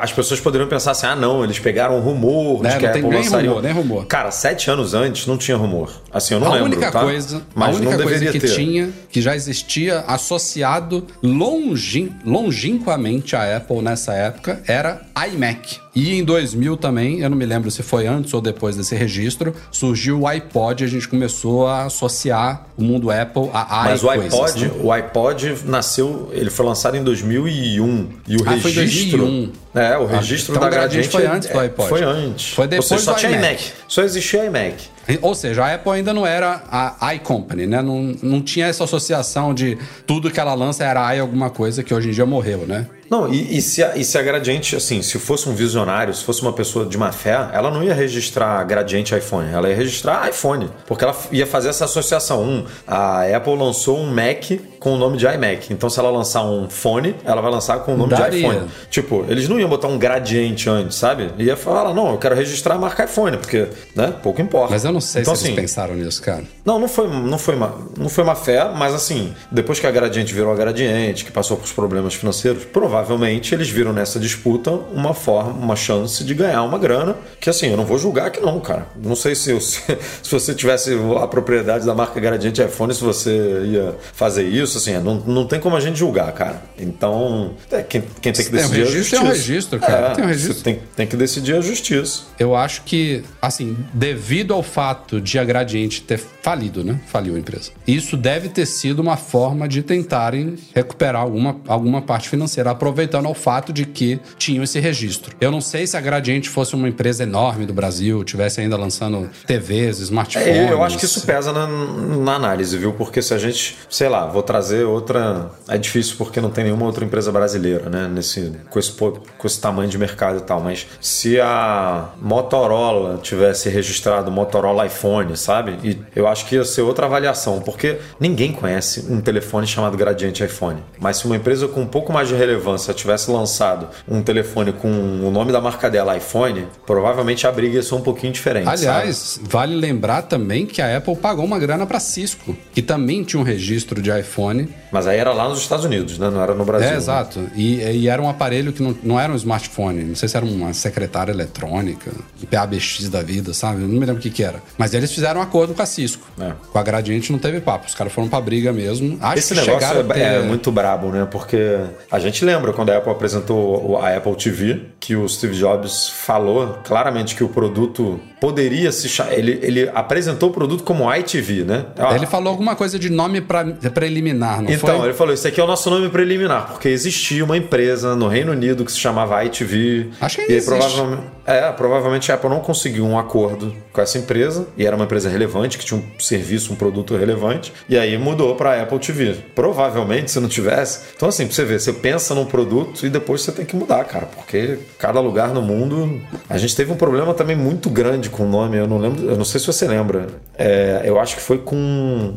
As 0.00 0.12
pessoas 0.12 0.40
poderiam 0.40 0.68
pensar 0.68 0.90
assim: 0.92 1.06
ah, 1.06 1.14
não, 1.14 1.44
eles 1.44 1.58
pegaram 1.58 1.96
um 1.96 2.00
rumor 2.00 2.62
Né, 2.62 2.70
de 2.70 2.76
que 2.76 2.82
não 2.82 2.88
a 2.90 2.92
tem 2.92 3.02
Apple 3.02 3.14
nem 3.14 3.24
lançaria. 3.24 3.48
rumor, 3.50 3.62
nem 3.62 3.72
rumor. 3.72 4.06
Cara, 4.06 4.30
sete 4.32 4.68
anos 4.70 4.94
antes 4.94 5.26
não 5.26 5.36
tinha 5.38 5.56
rumor. 5.56 5.90
Assim, 6.12 6.34
eu 6.34 6.40
não 6.40 6.48
a 6.48 6.54
lembro. 6.54 6.66
única 6.66 6.90
tá? 6.90 7.00
coisa, 7.00 7.42
Mas 7.54 7.68
a 7.76 7.78
única 7.78 7.96
não 7.96 8.02
coisa 8.02 8.18
deveria 8.18 8.32
que 8.32 8.46
ter. 8.46 8.49
Tinha, 8.54 8.90
que 9.10 9.20
já 9.20 9.34
existia 9.34 10.00
associado 10.00 11.06
longin, 11.22 12.10
longínquamente 12.24 13.34
à 13.36 13.56
Apple 13.56 13.80
nessa 13.82 14.12
época, 14.14 14.62
era 14.66 15.02
iMac. 15.32 15.78
E 15.94 16.14
em 16.14 16.22
2000 16.24 16.76
também, 16.76 17.18
eu 17.20 17.28
não 17.28 17.36
me 17.36 17.44
lembro 17.44 17.68
se 17.70 17.82
foi 17.82 18.06
antes 18.06 18.32
ou 18.32 18.40
depois 18.40 18.76
desse 18.76 18.94
registro, 18.94 19.52
surgiu 19.72 20.20
o 20.20 20.26
iPod 20.26 20.84
e 20.84 20.86
a 20.86 20.88
gente 20.88 21.08
começou 21.08 21.66
a 21.66 21.84
associar 21.86 22.66
o 22.76 22.82
mundo 22.82 23.10
Apple 23.10 23.50
a 23.52 23.82
Mas 23.84 24.02
o 24.04 24.08
iPod, 24.10 24.64
né? 24.66 24.70
o 24.82 24.92
iPod 24.92 25.56
nasceu, 25.64 26.30
ele 26.32 26.48
foi 26.48 26.64
lançado 26.66 26.96
em 26.96 27.02
2001 27.02 28.08
e 28.28 28.36
o 28.36 28.42
Ah, 28.46 28.56
foi 28.58 28.70
registro, 28.70 29.18
2001. 29.18 29.52
é, 29.74 29.98
o 29.98 30.06
registro 30.06 30.52
então 30.54 30.62
da 30.62 30.70
Gradiente 30.70 31.08
foi 31.08 31.26
antes 31.26 31.48
do 31.48 31.58
iPod. 31.58 31.88
Foi 31.88 32.02
antes. 32.02 32.52
Foi 32.54 32.68
depois 32.68 33.00
só 33.02 33.12
do 33.12 33.18
tinha 33.18 33.32
iMac. 33.32 33.46
iMac. 33.46 33.72
Só 33.88 34.02
existia 34.02 34.44
iMac. 34.44 34.76
Ou 35.22 35.34
seja, 35.34 35.64
a 35.64 35.74
Apple 35.74 35.92
ainda 35.92 36.12
não 36.12 36.26
era 36.26 36.62
a 36.70 37.14
iCompany, 37.14 37.66
né? 37.66 37.82
Não, 37.82 38.14
não 38.22 38.40
tinha 38.40 38.66
essa 38.66 38.84
associação 38.84 39.54
de 39.54 39.78
tudo 40.06 40.30
que 40.30 40.38
ela 40.38 40.54
lança 40.54 40.84
era 40.84 41.14
i 41.14 41.18
alguma 41.18 41.50
coisa 41.50 41.82
que 41.82 41.92
hoje 41.92 42.08
em 42.08 42.12
dia 42.12 42.26
morreu, 42.26 42.66
né? 42.66 42.86
Não, 43.10 43.32
e, 43.32 43.58
e, 43.58 43.60
se 43.60 43.82
a, 43.82 43.96
e 43.96 44.04
se 44.04 44.16
a 44.16 44.22
Gradiente, 44.22 44.76
assim, 44.76 45.02
se 45.02 45.18
fosse 45.18 45.48
um 45.48 45.54
visionário, 45.54 46.14
se 46.14 46.22
fosse 46.22 46.42
uma 46.42 46.52
pessoa 46.52 46.86
de 46.86 46.96
má 46.96 47.10
fé, 47.10 47.48
ela 47.52 47.68
não 47.68 47.82
ia 47.82 47.92
registrar 47.92 48.62
Gradiente 48.62 49.12
iPhone, 49.16 49.52
ela 49.52 49.68
ia 49.68 49.74
registrar 49.74 50.28
iPhone, 50.28 50.70
porque 50.86 51.02
ela 51.02 51.16
ia 51.32 51.44
fazer 51.44 51.70
essa 51.70 51.86
associação. 51.86 52.40
Um, 52.44 52.64
a 52.86 53.24
Apple 53.36 53.56
lançou 53.56 53.98
um 53.98 54.06
Mac 54.06 54.52
com 54.80 54.94
o 54.94 54.96
nome 54.96 55.18
de 55.18 55.26
iMac, 55.26 55.70
então 55.70 55.90
se 55.90 56.00
ela 56.00 56.10
lançar 56.10 56.42
um 56.42 56.68
fone, 56.70 57.14
ela 57.22 57.42
vai 57.42 57.50
lançar 57.50 57.80
com 57.80 57.92
o 57.92 57.96
nome 57.98 58.10
Daria. 58.10 58.30
de 58.30 58.38
iPhone. 58.38 58.68
Tipo, 58.90 59.26
eles 59.28 59.46
não 59.46 59.60
iam 59.60 59.68
botar 59.68 59.88
um 59.88 59.98
gradiente 59.98 60.70
antes, 60.70 60.96
sabe? 60.96 61.30
Ia 61.38 61.54
falar, 61.54 61.92
não, 61.92 62.12
eu 62.12 62.18
quero 62.18 62.34
registrar 62.34 62.76
a 62.76 62.78
marca 62.78 63.04
iPhone, 63.04 63.36
porque, 63.36 63.68
né, 63.94 64.14
pouco 64.22 64.40
importa. 64.40 64.72
Mas 64.72 64.84
eu 64.84 64.90
não 64.90 65.00
sei 65.00 65.20
então, 65.20 65.36
se 65.36 65.44
assim, 65.44 65.52
eles 65.52 65.60
pensaram 65.60 65.94
nisso, 65.94 66.22
cara. 66.22 66.44
Não, 66.64 66.78
não 66.78 66.88
foi, 66.88 67.08
não 67.08 67.38
foi 67.38 67.54
uma, 67.56 67.74
não 67.98 68.08
foi 68.08 68.24
uma 68.24 68.34
fé, 68.34 68.70
mas 68.74 68.94
assim, 68.94 69.34
depois 69.52 69.78
que 69.78 69.86
a 69.86 69.90
Gradiente 69.90 70.32
virou 70.32 70.50
a 70.50 70.56
Gradiente, 70.56 71.26
que 71.26 71.30
passou 71.30 71.58
por 71.58 71.68
problemas 71.74 72.14
financeiros, 72.14 72.64
provavelmente 72.64 73.54
eles 73.54 73.68
viram 73.68 73.92
nessa 73.92 74.18
disputa 74.18 74.70
uma 74.70 75.12
forma, 75.12 75.52
uma 75.52 75.76
chance 75.76 76.24
de 76.24 76.34
ganhar 76.34 76.62
uma 76.62 76.78
grana, 76.78 77.16
que 77.38 77.50
assim, 77.50 77.68
eu 77.68 77.76
não 77.76 77.84
vou 77.84 77.98
julgar 77.98 78.30
que 78.30 78.40
não, 78.40 78.58
cara. 78.60 78.86
Não 78.96 79.14
sei 79.14 79.34
se, 79.34 79.52
se, 79.60 79.82
se 80.22 80.30
você 80.30 80.54
tivesse 80.54 80.96
a 81.20 81.26
propriedade 81.26 81.84
da 81.84 81.94
marca 81.94 82.18
Gradiente 82.18 82.62
iPhone, 82.62 82.94
se 82.94 83.04
você 83.04 83.30
ia 83.66 83.94
fazer 84.14 84.44
isso, 84.44 84.69
assim, 84.78 84.92
não, 84.98 85.16
não 85.16 85.46
tem 85.46 85.60
como 85.60 85.76
a 85.76 85.80
gente 85.80 85.98
julgar, 85.98 86.32
cara. 86.32 86.62
Então, 86.78 87.54
é, 87.70 87.82
quem, 87.82 88.02
quem 88.20 88.32
tem 88.32 88.44
que 88.44 88.50
decidir 88.50 88.60
tem 88.60 88.64
um 88.64 88.84
registro, 88.84 88.86
é 88.86 88.90
a 88.90 88.90
justiça. 88.92 89.16
Tem 89.16 89.24
um 89.24 89.32
registro, 89.32 89.80
cara. 89.80 90.06
É, 90.06 90.14
tem 90.14 90.24
um 90.24 90.28
registro. 90.28 90.64
Tem, 90.64 90.80
tem 90.96 91.06
que 91.06 91.16
decidir 91.16 91.56
a 91.56 91.60
justiça. 91.60 92.22
Eu 92.38 92.54
acho 92.54 92.82
que, 92.82 93.22
assim, 93.40 93.76
devido 93.92 94.54
ao 94.54 94.62
fato 94.62 95.20
de 95.20 95.38
a 95.38 95.44
Gradiente 95.44 96.02
ter 96.02 96.18
falido, 96.42 96.82
né? 96.82 97.00
Faliu 97.06 97.36
a 97.36 97.38
empresa. 97.38 97.70
Isso 97.86 98.16
deve 98.16 98.48
ter 98.48 98.66
sido 98.66 99.00
uma 99.00 99.16
forma 99.16 99.68
de 99.68 99.82
tentarem 99.82 100.56
recuperar 100.74 101.22
alguma, 101.22 101.60
alguma 101.66 102.02
parte 102.02 102.28
financeira, 102.28 102.70
aproveitando 102.70 103.26
ao 103.26 103.34
fato 103.34 103.72
de 103.72 103.84
que 103.84 104.20
tinham 104.38 104.64
esse 104.64 104.78
registro. 104.80 105.36
Eu 105.40 105.50
não 105.50 105.60
sei 105.60 105.86
se 105.86 105.96
a 105.96 106.00
Gradiente 106.00 106.48
fosse 106.48 106.74
uma 106.74 106.88
empresa 106.88 107.22
enorme 107.22 107.66
do 107.66 107.74
Brasil, 107.74 108.24
tivesse 108.24 108.60
ainda 108.60 108.76
lançando 108.76 109.28
TVs, 109.46 109.98
smartphones. 110.00 110.48
É, 110.48 110.72
eu 110.72 110.82
acho 110.82 110.98
que 110.98 111.04
isso 111.04 111.26
pesa 111.26 111.52
na, 111.52 111.66
na, 111.66 112.34
análise, 112.34 112.76
viu? 112.76 112.92
Porque 112.92 113.20
se 113.20 113.34
a 113.34 113.38
gente, 113.38 113.76
sei 113.88 114.08
lá, 114.08 114.26
vou 114.26 114.42
trazer 114.42 114.59
outra. 114.84 115.50
É 115.68 115.78
difícil 115.78 116.16
porque 116.16 116.40
não 116.40 116.50
tem 116.50 116.64
nenhuma 116.64 116.86
outra 116.86 117.04
empresa 117.04 117.30
brasileira, 117.32 117.88
né? 117.88 118.08
Nesse, 118.08 118.52
com, 118.68 118.78
esse, 118.78 118.92
com 118.92 119.46
esse 119.46 119.60
tamanho 119.60 119.88
de 119.88 119.98
mercado 119.98 120.38
e 120.38 120.42
tal. 120.42 120.60
Mas 120.60 120.86
se 121.00 121.40
a 121.40 122.10
Motorola 122.20 123.18
tivesse 123.22 123.68
registrado 123.68 124.30
Motorola 124.30 124.86
iPhone, 124.86 125.36
sabe? 125.36 125.78
E 125.82 125.98
eu 126.14 126.26
acho 126.26 126.46
que 126.46 126.54
ia 126.56 126.64
ser 126.64 126.82
outra 126.82 127.06
avaliação, 127.06 127.60
porque 127.60 127.98
ninguém 128.18 128.52
conhece 128.52 129.06
um 129.10 129.20
telefone 129.20 129.66
chamado 129.66 129.96
Gradiente 129.96 130.44
iPhone. 130.44 130.82
Mas 130.98 131.18
se 131.18 131.26
uma 131.26 131.36
empresa 131.36 131.68
com 131.68 131.80
um 131.82 131.86
pouco 131.86 132.12
mais 132.12 132.28
de 132.28 132.34
relevância 132.34 132.92
tivesse 132.94 133.30
lançado 133.30 133.88
um 134.08 134.22
telefone 134.22 134.72
com 134.72 134.88
o 134.88 135.30
nome 135.30 135.52
da 135.52 135.60
marca 135.60 135.90
dela, 135.90 136.16
iPhone, 136.16 136.66
provavelmente 136.86 137.46
a 137.46 137.52
briga 137.52 137.76
ia 137.76 137.82
ser 137.82 137.94
um 137.94 138.00
pouquinho 138.00 138.32
diferente. 138.32 138.68
Aliás, 138.68 139.16
sabe? 139.16 139.48
vale 139.48 139.74
lembrar 139.74 140.22
também 140.22 140.66
que 140.66 140.80
a 140.82 140.96
Apple 140.96 141.16
pagou 141.16 141.44
uma 141.44 141.58
grana 141.58 141.86
para 141.86 142.00
Cisco, 142.00 142.56
que 142.72 142.82
também 142.82 143.22
tinha 143.22 143.40
um 143.40 143.44
registro 143.44 144.00
de 144.00 144.10
iPhone. 144.10 144.49
Mas 144.90 145.06
aí 145.06 145.18
era 145.18 145.32
lá 145.32 145.48
nos 145.48 145.60
Estados 145.60 145.84
Unidos, 145.84 146.18
né? 146.18 146.30
Não 146.30 146.42
era 146.42 146.54
no 146.54 146.64
Brasil. 146.64 146.88
É, 146.88 146.92
né? 146.92 146.96
exato. 146.96 147.40
E, 147.54 147.80
e, 147.80 148.08
era 148.08 148.20
um 148.20 148.28
aparelho 148.28 148.72
que 148.72 148.82
não, 148.82 148.96
não 149.02 149.20
era 149.20 149.32
um 149.32 149.36
smartphone. 149.36 150.04
Não 150.04 150.14
sei 150.14 150.28
se 150.28 150.36
era 150.36 150.44
uma 150.44 150.72
secretária 150.72 151.32
eletrônica, 151.32 152.10
um 152.42 152.46
PABX 152.46 153.08
da 153.08 153.22
vida, 153.22 153.54
sabe? 153.54 153.82
Eu 153.82 153.88
não 153.88 153.94
me 153.94 154.00
lembro 154.00 154.16
o 154.16 154.18
que, 154.18 154.30
que 154.30 154.42
era. 154.42 154.62
Mas 154.76 154.94
eles 154.94 155.12
fizeram 155.12 155.40
um 155.40 155.42
acordo 155.42 155.74
com 155.74 155.82
a 155.82 155.86
Cisco. 155.86 156.26
É. 156.40 156.52
Com 156.72 156.78
a 156.78 156.82
Gradiente 156.82 157.30
não 157.32 157.38
teve 157.38 157.60
papo. 157.60 157.86
Os 157.86 157.94
caras 157.94 158.12
foram 158.12 158.28
pra 158.28 158.40
briga 158.40 158.72
mesmo. 158.72 159.18
Acho 159.20 159.38
Esse 159.38 159.54
negócio 159.54 160.00
é, 160.00 160.02
ter... 160.02 160.20
é 160.20 160.42
muito 160.42 160.72
brabo, 160.72 161.08
né? 161.10 161.26
Porque 161.30 161.78
a 162.10 162.18
gente 162.18 162.44
lembra 162.44 162.72
quando 162.72 162.90
a 162.90 162.96
Apple 162.96 163.12
apresentou 163.12 163.98
a 163.98 164.16
Apple 164.16 164.34
TV, 164.34 164.82
que 164.98 165.14
o 165.14 165.28
Steve 165.28 165.56
Jobs 165.56 166.08
falou 166.08 166.78
claramente 166.84 167.34
que 167.34 167.44
o 167.44 167.48
produto 167.48 168.20
poderia 168.40 168.90
se 168.90 169.08
chamar. 169.08 169.34
Ele, 169.34 169.58
ele 169.62 169.90
apresentou 169.94 170.48
o 170.48 170.52
produto 170.52 170.82
como 170.82 171.12
iTV, 171.14 171.64
né? 171.64 171.86
Ele 172.14 172.26
falou 172.26 172.50
alguma 172.50 172.74
coisa 172.74 172.98
de 172.98 173.10
nome 173.10 173.40
pra, 173.40 173.64
preliminar, 173.94 174.62
não 174.62 174.70
então, 174.70 174.98
foi? 174.98 175.08
ele 175.08 175.14
falou: 175.14 175.34
Isso 175.34 175.46
aqui 175.46 175.60
é 175.60 175.64
o 175.64 175.66
nosso 175.66 175.90
nome 175.90 176.08
preliminar, 176.08 176.68
porque 176.68 176.88
existia 176.88 177.44
uma 177.44 177.56
empresa 177.56 178.16
no 178.16 178.26
Reino 178.26 178.52
Unido 178.52 178.84
que 178.84 178.90
se 178.90 178.98
chamava 178.98 179.44
ITV. 179.44 180.10
Acho 180.20 180.36
que 180.36 180.42
ainda 180.42 180.52
e 180.52 180.56
aí, 180.56 180.64
provavelmente, 180.64 181.22
é, 181.46 181.72
provavelmente 181.72 182.32
a 182.32 182.34
Apple 182.36 182.48
não 182.48 182.60
conseguiu 182.60 183.04
um 183.04 183.18
acordo 183.18 183.74
com 183.92 184.00
essa 184.00 184.18
empresa, 184.18 184.66
e 184.76 184.86
era 184.86 184.96
uma 184.96 185.04
empresa 185.04 185.28
relevante, 185.28 185.76
que 185.76 185.84
tinha 185.84 186.00
um 186.00 186.20
serviço, 186.20 186.72
um 186.72 186.76
produto 186.76 187.16
relevante, 187.16 187.72
e 187.88 187.98
aí 187.98 188.16
mudou 188.16 188.54
para 188.54 188.80
Apple 188.80 188.98
TV. 188.98 189.36
Provavelmente, 189.54 190.30
se 190.30 190.40
não 190.40 190.48
tivesse. 190.48 191.00
Então, 191.16 191.28
assim, 191.28 191.46
pra 191.46 191.54
você 191.54 191.64
ver, 191.64 191.80
você 191.80 191.92
pensa 191.92 192.34
num 192.34 192.46
produto 192.46 193.04
e 193.04 193.10
depois 193.10 193.42
você 193.42 193.52
tem 193.52 193.64
que 193.64 193.76
mudar, 193.76 194.04
cara, 194.04 194.26
porque 194.26 194.78
cada 194.98 195.20
lugar 195.20 195.48
no 195.48 195.60
mundo. 195.60 196.20
A 196.48 196.56
gente 196.56 196.74
teve 196.74 196.92
um 196.92 196.96
problema 196.96 197.34
também 197.34 197.56
muito 197.56 197.90
grande 197.90 198.29
com 198.30 198.44
o 198.44 198.48
nome, 198.48 198.76
eu 198.76 198.86
não 198.86 198.98
lembro, 198.98 199.24
eu 199.24 199.36
não 199.36 199.44
sei 199.44 199.60
se 199.60 199.66
você 199.66 199.86
lembra. 199.86 200.28
É, 200.56 201.02
eu 201.04 201.18
acho 201.18 201.36
que 201.36 201.42
foi 201.42 201.58
com 201.58 202.34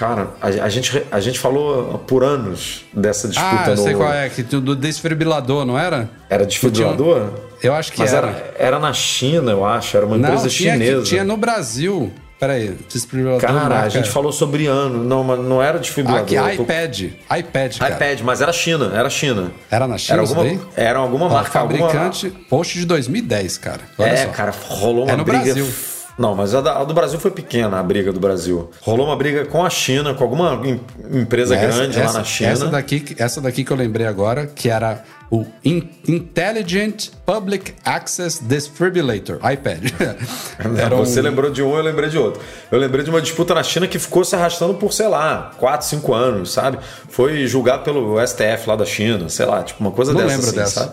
Cara, 0.00 0.28
a, 0.40 0.46
a, 0.46 0.68
gente, 0.70 1.04
a 1.10 1.20
gente 1.20 1.38
falou 1.38 1.98
por 2.06 2.24
anos 2.24 2.86
dessa 2.90 3.28
disputa. 3.28 3.64
Ah, 3.66 3.70
eu 3.70 3.76
sei 3.76 3.94
qual 3.94 4.10
é, 4.10 4.30
que 4.30 4.42
do 4.42 4.74
desfibrilador, 4.74 5.66
não 5.66 5.78
era? 5.78 6.08
Era 6.30 6.46
desfibrilador? 6.46 7.28
Eu 7.62 7.74
acho 7.74 7.92
que 7.92 7.98
Mas 7.98 8.14
era. 8.14 8.28
era. 8.28 8.54
Era 8.58 8.78
na 8.78 8.94
China, 8.94 9.52
eu 9.52 9.62
acho, 9.62 9.94
era 9.98 10.06
uma 10.06 10.16
não, 10.16 10.26
empresa 10.26 10.48
tinha 10.48 10.72
chinesa. 10.72 11.02
tinha 11.02 11.22
no 11.22 11.36
Brasil. 11.36 12.10
Peraí, 12.40 12.74
desfibrilador. 12.88 13.38
Cara, 13.38 13.52
marca... 13.52 13.82
a 13.82 13.88
gente 13.90 14.08
falou 14.08 14.32
sobre 14.32 14.66
ano. 14.66 15.04
Não, 15.04 15.22
mas 15.22 15.38
não 15.40 15.62
era 15.62 15.78
desfibrilador. 15.78 16.24
Aqui, 16.24 16.62
iPad. 16.62 17.00
iPad, 17.38 17.78
cara. 17.78 17.94
iPad, 17.94 18.20
mas 18.22 18.40
era 18.40 18.50
China, 18.50 18.90
era 18.94 19.10
China. 19.10 19.52
Era 19.70 19.86
na 19.86 19.98
China? 19.98 20.14
Era 20.14 20.22
alguma, 20.22 20.60
era 20.74 20.98
alguma 20.98 21.28
marca. 21.28 21.50
Fabricante, 21.50 22.26
alguma... 22.26 22.44
post 22.48 22.78
de 22.78 22.86
2010, 22.86 23.58
cara. 23.58 23.80
Olha 23.98 24.08
é, 24.08 24.24
só. 24.24 24.30
cara, 24.30 24.54
rolou 24.68 25.04
uma 25.04 25.12
é 25.12 25.16
no 25.16 25.24
briga. 25.24 25.44
Brasil. 25.44 25.68
Não, 26.18 26.34
mas 26.34 26.54
a, 26.54 26.84
do 26.84 26.94
Brasil 26.94 27.18
foi 27.20 27.30
pequena, 27.30 27.78
a 27.78 27.82
briga 27.82 28.10
do 28.10 28.20
Brasil. 28.20 28.70
Rolou 28.80 29.06
uma 29.06 29.16
briga 29.16 29.44
com 29.44 29.64
a 29.64 29.70
China, 29.70 30.14
com 30.14 30.24
alguma 30.24 30.60
empresa 31.12 31.54
essa, 31.54 31.78
grande 31.78 31.98
essa, 31.98 32.12
lá 32.12 32.18
na 32.18 32.24
China. 32.24 32.50
Essa 32.50 32.66
daqui, 32.66 33.16
essa 33.18 33.40
daqui 33.40 33.64
que 33.64 33.70
eu 33.70 33.76
lembrei 33.76 34.06
agora, 34.06 34.46
que 34.46 34.68
era 34.68 35.02
o 35.30 35.46
Intelligent 35.64 37.10
Public 37.24 37.74
Access 37.84 38.42
Defibrillator, 38.42 39.36
iPad. 39.36 39.92
Não, 40.90 40.98
você 40.98 41.20
um... 41.20 41.22
lembrou 41.22 41.50
de 41.50 41.62
um, 41.62 41.76
eu 41.76 41.82
lembrei 41.82 42.10
de 42.10 42.18
outro. 42.18 42.42
Eu 42.70 42.78
lembrei 42.78 43.04
de 43.04 43.10
uma 43.10 43.22
disputa 43.22 43.54
na 43.54 43.62
China 43.62 43.86
que 43.86 43.98
ficou 43.98 44.24
se 44.24 44.34
arrastando 44.34 44.74
por, 44.74 44.92
sei 44.92 45.06
lá, 45.06 45.52
4, 45.58 45.86
5 45.86 46.12
anos, 46.12 46.52
sabe? 46.52 46.78
Foi 47.08 47.46
julgado 47.46 47.84
pelo 47.84 48.16
STF 48.26 48.68
lá 48.68 48.74
da 48.74 48.84
China, 48.84 49.28
sei 49.28 49.46
lá, 49.46 49.62
tipo 49.62 49.80
uma 49.80 49.92
coisa 49.92 50.12
Não 50.12 50.20
dessa. 50.20 50.32
lembro 50.32 50.48
assim, 50.48 50.58
dessa. 50.58 50.80
Sabe? 50.80 50.92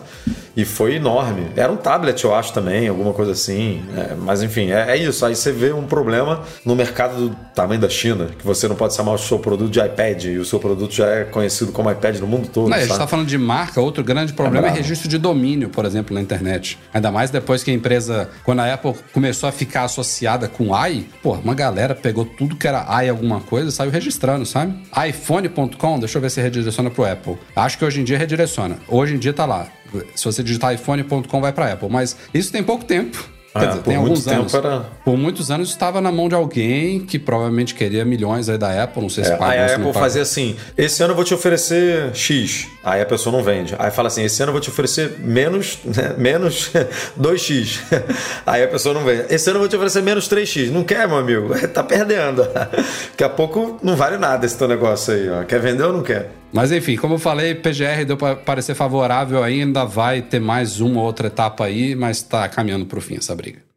E 0.58 0.64
foi 0.64 0.96
enorme. 0.96 1.46
Era 1.54 1.70
um 1.70 1.76
tablet, 1.76 2.24
eu 2.24 2.34
acho 2.34 2.52
também, 2.52 2.88
alguma 2.88 3.12
coisa 3.12 3.30
assim. 3.30 3.80
É, 3.96 4.16
mas 4.16 4.42
enfim, 4.42 4.72
é, 4.72 4.90
é, 4.90 4.96
isso. 4.96 5.24
Aí 5.24 5.36
você 5.36 5.52
vê 5.52 5.72
um 5.72 5.84
problema 5.84 6.42
no 6.64 6.74
mercado 6.74 7.28
do 7.28 7.36
tamanho 7.54 7.80
da 7.80 7.88
China, 7.88 8.30
que 8.36 8.44
você 8.44 8.66
não 8.66 8.74
pode 8.74 8.94
chamar 8.94 9.12
o 9.12 9.18
seu 9.18 9.38
produto 9.38 9.70
de 9.70 9.78
iPad 9.78 10.24
e 10.24 10.36
o 10.36 10.44
seu 10.44 10.58
produto 10.58 10.92
já 10.92 11.06
é 11.06 11.24
conhecido 11.24 11.70
como 11.70 11.88
iPad 11.88 12.18
no 12.18 12.26
mundo 12.26 12.48
todo. 12.48 12.68
Não, 12.70 12.76
a 12.76 12.80
gente 12.80 12.90
está 12.90 13.06
falando 13.06 13.28
de 13.28 13.38
marca, 13.38 13.80
outro 13.80 14.02
grande 14.02 14.27
problema 14.32 14.68
é, 14.68 14.70
é, 14.70 14.74
registro 14.74 15.08
de 15.08 15.18
domínio, 15.18 15.68
por 15.68 15.84
exemplo, 15.84 16.14
na 16.14 16.20
internet. 16.20 16.78
Ainda 16.92 17.10
mais 17.10 17.30
depois 17.30 17.62
que 17.62 17.70
a 17.70 17.74
empresa, 17.74 18.28
quando 18.44 18.60
a 18.60 18.72
Apple 18.72 18.94
começou 19.12 19.48
a 19.48 19.52
ficar 19.52 19.84
associada 19.84 20.48
com 20.48 20.74
i, 20.88 21.06
pô, 21.22 21.34
uma 21.34 21.54
galera 21.54 21.94
pegou 21.94 22.24
tudo 22.24 22.56
que 22.56 22.66
era 22.66 22.86
i 23.02 23.08
alguma 23.08 23.40
coisa 23.40 23.68
e 23.68 23.72
saiu 23.72 23.90
registrando, 23.90 24.44
sabe? 24.44 24.74
iPhone.com, 25.08 25.98
deixa 25.98 26.18
eu 26.18 26.22
ver 26.22 26.30
se 26.30 26.40
redireciona 26.40 26.90
pro 26.90 27.04
Apple. 27.04 27.36
Acho 27.54 27.78
que 27.78 27.84
hoje 27.84 28.00
em 28.00 28.04
dia 28.04 28.18
redireciona. 28.18 28.78
Hoje 28.88 29.14
em 29.14 29.18
dia 29.18 29.32
tá 29.32 29.46
lá. 29.46 29.68
Se 30.14 30.24
você 30.24 30.42
digitar 30.42 30.74
iPhone.com, 30.74 31.40
vai 31.40 31.52
para 31.52 31.72
Apple. 31.72 31.88
Mas 31.90 32.16
isso 32.32 32.52
tem 32.52 32.62
pouco 32.62 32.84
tempo. 32.84 33.37
Quer 33.58 33.64
é, 33.64 33.68
dizer, 33.68 33.82
tem 33.82 33.96
alguns 33.96 34.26
anos. 34.26 34.54
Era... 34.54 34.86
Por 35.04 35.16
muitos 35.16 35.50
anos 35.50 35.70
estava 35.70 36.00
na 36.00 36.12
mão 36.12 36.28
de 36.28 36.34
alguém 36.34 37.00
que 37.00 37.18
provavelmente 37.18 37.74
queria 37.74 38.04
milhões 38.04 38.48
aí 38.48 38.58
da 38.58 38.82
Apple, 38.82 39.02
não 39.02 39.08
sei 39.08 39.24
se 39.24 39.32
é, 39.32 39.38
Aí 39.40 39.58
a 39.58 39.76
Apple 39.76 39.92
fazia 39.92 40.22
assim: 40.22 40.56
esse 40.76 41.02
ano 41.02 41.12
eu 41.12 41.16
vou 41.16 41.24
te 41.24 41.34
oferecer 41.34 42.14
X. 42.14 42.68
Aí 42.82 43.00
a 43.00 43.06
pessoa 43.06 43.36
não 43.36 43.42
vende. 43.42 43.74
Aí 43.78 43.90
fala 43.90 44.08
assim: 44.08 44.22
esse 44.22 44.42
ano 44.42 44.50
eu 44.50 44.54
vou 44.54 44.60
te 44.60 44.70
oferecer 44.70 45.18
menos, 45.18 45.78
né, 45.84 46.14
menos 46.16 46.70
2x. 47.20 47.80
Aí 48.46 48.62
a 48.62 48.68
pessoa 48.68 48.94
não 48.94 49.04
vende. 49.04 49.26
Esse 49.30 49.50
ano 49.50 49.56
eu 49.56 49.60
vou 49.60 49.68
te 49.68 49.76
oferecer 49.76 50.02
menos 50.02 50.28
3x. 50.28 50.70
Não 50.70 50.84
quer, 50.84 51.06
meu 51.08 51.18
amigo? 51.18 51.48
tá 51.68 51.82
perdendo. 51.82 52.44
Daqui 52.44 53.24
a 53.24 53.28
pouco 53.28 53.78
não 53.82 53.96
vale 53.96 54.16
nada 54.16 54.44
esse 54.46 54.56
teu 54.56 54.68
negócio 54.68 55.14
aí. 55.14 55.28
Ó. 55.28 55.44
Quer 55.44 55.60
vender 55.60 55.84
ou 55.84 55.92
não 55.92 56.02
quer? 56.02 56.30
Mas 56.52 56.72
enfim, 56.72 56.96
como 56.96 57.14
eu 57.14 57.18
falei, 57.18 57.54
PGR 57.54 58.04
deu 58.06 58.16
para 58.16 58.36
parecer 58.36 58.74
favorável 58.74 59.42
ainda, 59.42 59.84
vai 59.84 60.22
ter 60.22 60.40
mais 60.40 60.80
uma 60.80 61.00
ou 61.00 61.06
outra 61.06 61.26
etapa 61.26 61.64
aí, 61.64 61.94
mas 61.94 62.18
está 62.18 62.48
caminhando 62.48 62.86
para 62.86 62.98
o 62.98 63.02
fim 63.02 63.16
essa 63.16 63.34
briga. 63.34 63.68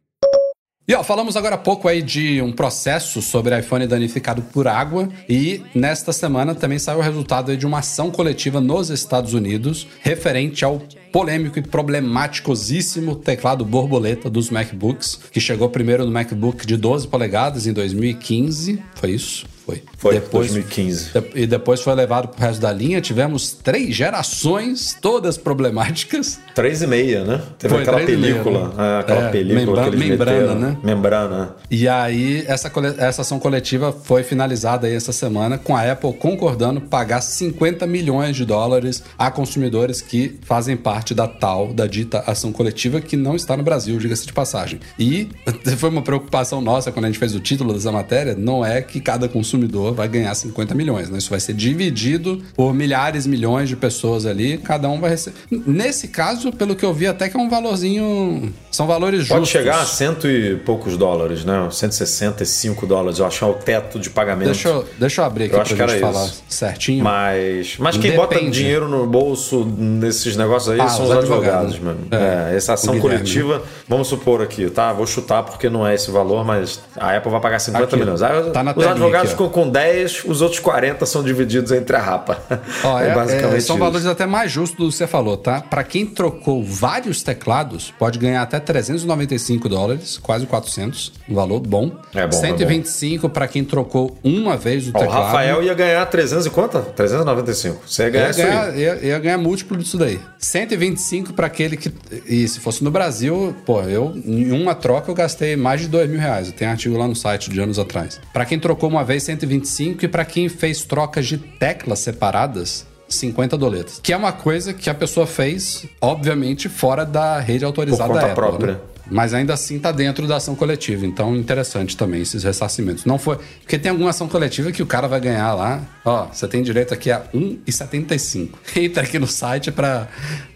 E 0.88 0.94
ó, 0.94 1.04
falamos 1.04 1.36
agora 1.36 1.54
há 1.54 1.58
pouco 1.58 1.86
aí 1.86 2.02
de 2.02 2.42
um 2.42 2.50
processo 2.50 3.22
sobre 3.22 3.56
iPhone 3.56 3.86
danificado 3.86 4.42
por 4.42 4.66
água 4.66 5.08
e 5.28 5.62
nesta 5.72 6.12
semana 6.12 6.56
também 6.56 6.78
saiu 6.78 6.98
o 6.98 7.02
resultado 7.02 7.52
aí 7.52 7.56
de 7.56 7.64
uma 7.64 7.78
ação 7.78 8.10
coletiva 8.10 8.60
nos 8.60 8.90
Estados 8.90 9.32
Unidos 9.32 9.86
referente 10.00 10.64
ao 10.64 10.82
polêmico 11.12 11.56
e 11.58 11.62
problematicosíssimo 11.62 13.14
teclado 13.14 13.64
borboleta 13.64 14.28
dos 14.28 14.50
MacBooks, 14.50 15.20
que 15.30 15.40
chegou 15.40 15.68
primeiro 15.68 16.04
no 16.04 16.10
MacBook 16.10 16.66
de 16.66 16.76
12 16.76 17.06
polegadas 17.06 17.66
em 17.66 17.72
2015, 17.72 18.82
foi 18.96 19.12
isso? 19.12 19.51
Foi. 19.64 19.82
Foi, 19.96 20.14
depois, 20.14 20.48
2015. 20.52 21.10
E 21.34 21.46
depois 21.46 21.80
foi 21.80 21.94
levado 21.94 22.28
pro 22.28 22.40
resto 22.40 22.60
da 22.60 22.72
linha. 22.72 23.00
Tivemos 23.00 23.52
três 23.52 23.94
gerações, 23.94 24.96
todas 25.00 25.36
problemáticas. 25.38 26.40
Três 26.54 26.82
e 26.82 26.86
meia, 26.86 27.24
né? 27.24 27.40
Teve 27.58 27.74
Foi 27.74 27.82
aquela 27.82 28.02
e 28.02 28.16
meia, 28.16 28.34
película. 28.42 28.68
né? 28.68 28.74
é, 28.96 29.00
aquela 29.00 29.28
É, 29.28 29.30
película 29.30 29.82
membra- 29.84 29.96
membrana, 29.98 30.38
meteram. 30.54 30.58
né? 30.58 30.76
Membrana. 30.82 31.56
E 31.70 31.88
aí, 31.88 32.44
essa, 32.48 32.70
essa 32.98 33.22
ação 33.22 33.38
coletiva 33.38 33.92
foi 33.92 34.22
finalizada 34.22 34.86
aí 34.86 34.94
essa 34.94 35.12
semana 35.12 35.58
com 35.58 35.76
a 35.76 35.90
Apple 35.92 36.12
concordando 36.14 36.80
pagar 36.80 37.20
50 37.20 37.86
milhões 37.86 38.36
de 38.36 38.44
dólares 38.44 39.02
a 39.16 39.30
consumidores 39.30 40.00
que 40.00 40.38
fazem 40.42 40.76
parte 40.76 41.14
da 41.14 41.28
tal, 41.28 41.72
da 41.72 41.86
dita 41.86 42.18
ação 42.26 42.52
coletiva, 42.52 43.00
que 43.00 43.16
não 43.16 43.36
está 43.36 43.56
no 43.56 43.62
Brasil, 43.62 43.96
diga-se 43.98 44.26
de 44.26 44.32
passagem. 44.32 44.80
E 44.98 45.28
foi 45.78 45.88
uma 45.90 46.02
preocupação 46.02 46.60
nossa 46.60 46.90
quando 46.90 47.04
a 47.04 47.08
gente 47.08 47.18
fez 47.18 47.34
o 47.34 47.40
título 47.40 47.72
dessa 47.72 47.92
matéria, 47.92 48.34
não 48.36 48.64
é 48.64 48.82
que 48.82 49.00
cada 49.00 49.28
consumidor 49.28 49.51
vai 49.94 50.08
ganhar 50.08 50.34
50 50.34 50.74
milhões, 50.74 51.08
né? 51.10 51.18
Isso 51.18 51.30
vai 51.30 51.40
ser 51.40 51.52
dividido 51.54 52.42
por 52.54 52.72
milhares, 52.74 53.26
milhões 53.26 53.68
de 53.68 53.76
pessoas 53.76 54.26
ali, 54.26 54.58
cada 54.58 54.88
um 54.88 55.00
vai 55.00 55.10
receber. 55.10 55.36
Nesse 55.50 56.08
caso, 56.08 56.52
pelo 56.52 56.74
que 56.76 56.84
eu 56.84 56.92
vi, 56.92 57.06
até 57.06 57.28
que 57.28 57.36
é 57.36 57.40
um 57.40 57.48
valorzinho. 57.48 58.52
São 58.70 58.86
valores 58.86 59.28
Pode 59.28 59.40
justos. 59.40 59.48
chegar 59.50 59.80
a 59.80 59.84
cento 59.84 60.26
e 60.28 60.56
poucos 60.56 60.96
dólares, 60.96 61.44
né? 61.44 61.68
165 61.70 62.86
dólares, 62.86 63.18
eu 63.18 63.26
acho, 63.26 63.44
é 63.44 63.48
o 63.48 63.54
teto 63.54 63.98
de 63.98 64.10
pagamento. 64.10 64.46
Deixa 64.46 64.68
eu, 64.68 64.84
deixa 64.98 65.20
eu 65.20 65.24
abrir 65.26 65.44
aqui 65.44 65.52
Eu 65.52 65.56
pra 65.56 65.62
acho 65.62 65.74
que 65.74 65.80
gente 65.80 65.90
era 65.90 66.00
falar 66.12 66.26
isso. 66.26 66.42
certinho. 66.48 67.04
Mas, 67.04 67.76
mas 67.78 67.96
quem 67.96 68.12
bota 68.16 68.34
Depende. 68.34 68.58
dinheiro 68.58 68.88
no 68.88 69.06
bolso 69.06 69.64
nesses 69.76 70.36
negócios 70.36 70.72
aí 70.74 70.80
Ah, 70.80 70.88
são 70.88 71.04
os 71.04 71.10
os 71.10 71.16
advogados, 71.16 71.74
advogados. 71.74 71.78
mano. 71.80 72.06
É. 72.10 72.52
É, 72.52 72.56
essa 72.56 72.72
ação 72.74 72.98
coletiva, 72.98 73.62
vamos 73.88 74.08
supor 74.08 74.40
aqui, 74.42 74.68
tá? 74.70 74.92
Vou 74.92 75.06
chutar 75.06 75.42
porque 75.42 75.68
não 75.68 75.86
é 75.86 75.94
esse 75.94 76.10
valor, 76.10 76.44
mas 76.44 76.80
a 76.96 77.16
Apple 77.16 77.30
vai 77.30 77.40
pagar 77.40 77.58
50 77.58 77.84
Aqui, 77.84 77.96
milhões. 77.96 78.22
Aí, 78.22 78.50
tá 78.50 78.62
na 78.62 78.72
os 78.76 78.86
advogados 78.86 79.32
aqui. 79.32 79.41
Ficam 79.42 79.64
com 79.64 79.68
10, 79.70 80.24
os 80.26 80.40
outros 80.40 80.60
40 80.60 81.04
são 81.06 81.22
divididos 81.22 81.72
entre 81.72 81.96
a 81.96 82.00
rapa. 82.00 82.38
Ó, 82.84 82.98
é- 83.00 83.08
é- 83.08 83.36
são 83.36 83.56
isso. 83.56 83.76
valores 83.78 84.06
até 84.06 84.26
mais 84.26 84.50
justos 84.50 84.78
do 84.78 84.90
que 84.90 84.96
você 84.96 85.06
falou, 85.06 85.36
tá? 85.36 85.60
Pra 85.60 85.82
quem 85.84 86.06
trocou 86.06 86.62
vários 86.64 87.22
teclados, 87.22 87.92
pode 87.98 88.18
ganhar 88.18 88.42
até 88.42 88.58
395 88.60 89.68
dólares, 89.68 90.18
quase 90.18 90.46
400, 90.46 91.12
um 91.28 91.34
valor 91.34 91.60
bom. 91.60 91.90
É 92.14 92.26
bom, 92.26 92.36
é 92.36 92.40
125 92.40 93.28
pra 93.28 93.46
quem 93.48 93.64
trocou 93.64 94.16
uma 94.22 94.56
vez 94.56 94.86
o 94.86 94.92
Ó, 94.94 94.98
o 94.98 95.00
teclado. 95.00 95.22
Rafael 95.24 95.62
ia 95.62 95.74
ganhar 95.74 96.04
300 96.06 96.46
e 96.46 96.50
quanto? 96.50 96.78
395. 96.94 97.82
Você 97.86 98.02
ia 98.04 98.10
ganhar 98.10 98.24
Ia 98.26 98.30
isso 98.30 98.40
aí. 98.42 98.46
ganhar, 98.46 98.76
ia, 98.76 98.98
ia 99.06 99.18
ganhar 99.18 99.38
múltiplo 99.38 99.76
disso 99.76 99.96
daí. 99.98 100.20
125 100.38 101.32
para 101.32 101.46
aquele 101.46 101.76
que. 101.76 101.92
E 102.26 102.46
se 102.48 102.60
fosse 102.60 102.82
no 102.84 102.90
Brasil, 102.90 103.54
pô, 103.64 103.80
eu, 103.82 104.12
em 104.24 104.52
uma 104.52 104.74
troca, 104.74 105.10
eu 105.10 105.14
gastei 105.14 105.56
mais 105.56 105.80
de 105.80 105.88
2 105.88 106.08
mil 106.08 106.20
reais. 106.20 106.50
Tenho 106.52 106.70
artigo 106.70 106.96
lá 106.96 107.06
no 107.08 107.16
site 107.16 107.50
de 107.50 107.60
anos 107.60 107.78
atrás. 107.78 108.20
Para 108.32 108.44
quem 108.44 108.58
trocou 108.58 108.88
uma 108.88 109.04
vez, 109.04 109.22
125. 109.32 110.04
E 110.04 110.08
para 110.08 110.24
quem 110.24 110.48
fez 110.48 110.84
trocas 110.84 111.26
de 111.26 111.38
teclas 111.38 111.98
separadas, 111.98 112.86
50 113.08 113.56
doletas. 113.58 114.00
Que 114.02 114.12
é 114.12 114.16
uma 114.16 114.32
coisa 114.32 114.72
que 114.72 114.88
a 114.88 114.94
pessoa 114.94 115.26
fez, 115.26 115.84
obviamente, 116.00 116.68
fora 116.68 117.04
da 117.04 117.38
rede 117.40 117.64
autorizada 117.64 118.04
Por 118.04 118.14
conta 118.14 118.26
Apple. 118.26 118.34
própria. 118.34 118.72
né? 118.74 118.78
Mas 119.10 119.34
ainda 119.34 119.52
assim 119.52 119.78
tá 119.78 119.92
dentro 119.92 120.26
da 120.26 120.36
ação 120.36 120.54
coletiva. 120.54 121.04
Então, 121.04 121.36
interessante 121.36 121.96
também 121.96 122.22
esses 122.22 122.44
ressarcimentos. 122.44 123.04
Não 123.04 123.18
foi. 123.18 123.36
Porque 123.60 123.76
tem 123.78 123.90
alguma 123.90 124.08
ação 124.10 124.28
coletiva 124.28 124.70
que 124.72 124.82
o 124.82 124.86
cara 124.86 125.06
vai 125.08 125.20
ganhar 125.20 125.52
lá. 125.54 125.82
Ó, 126.04 126.26
você 126.32 126.46
tem 126.48 126.62
direito 126.62 126.94
aqui 126.94 127.10
a 127.10 127.20
1,75. 127.34 128.50
Entra 128.76 129.02
aqui 129.02 129.18
no 129.18 129.26
site 129.26 129.70
para 129.70 130.08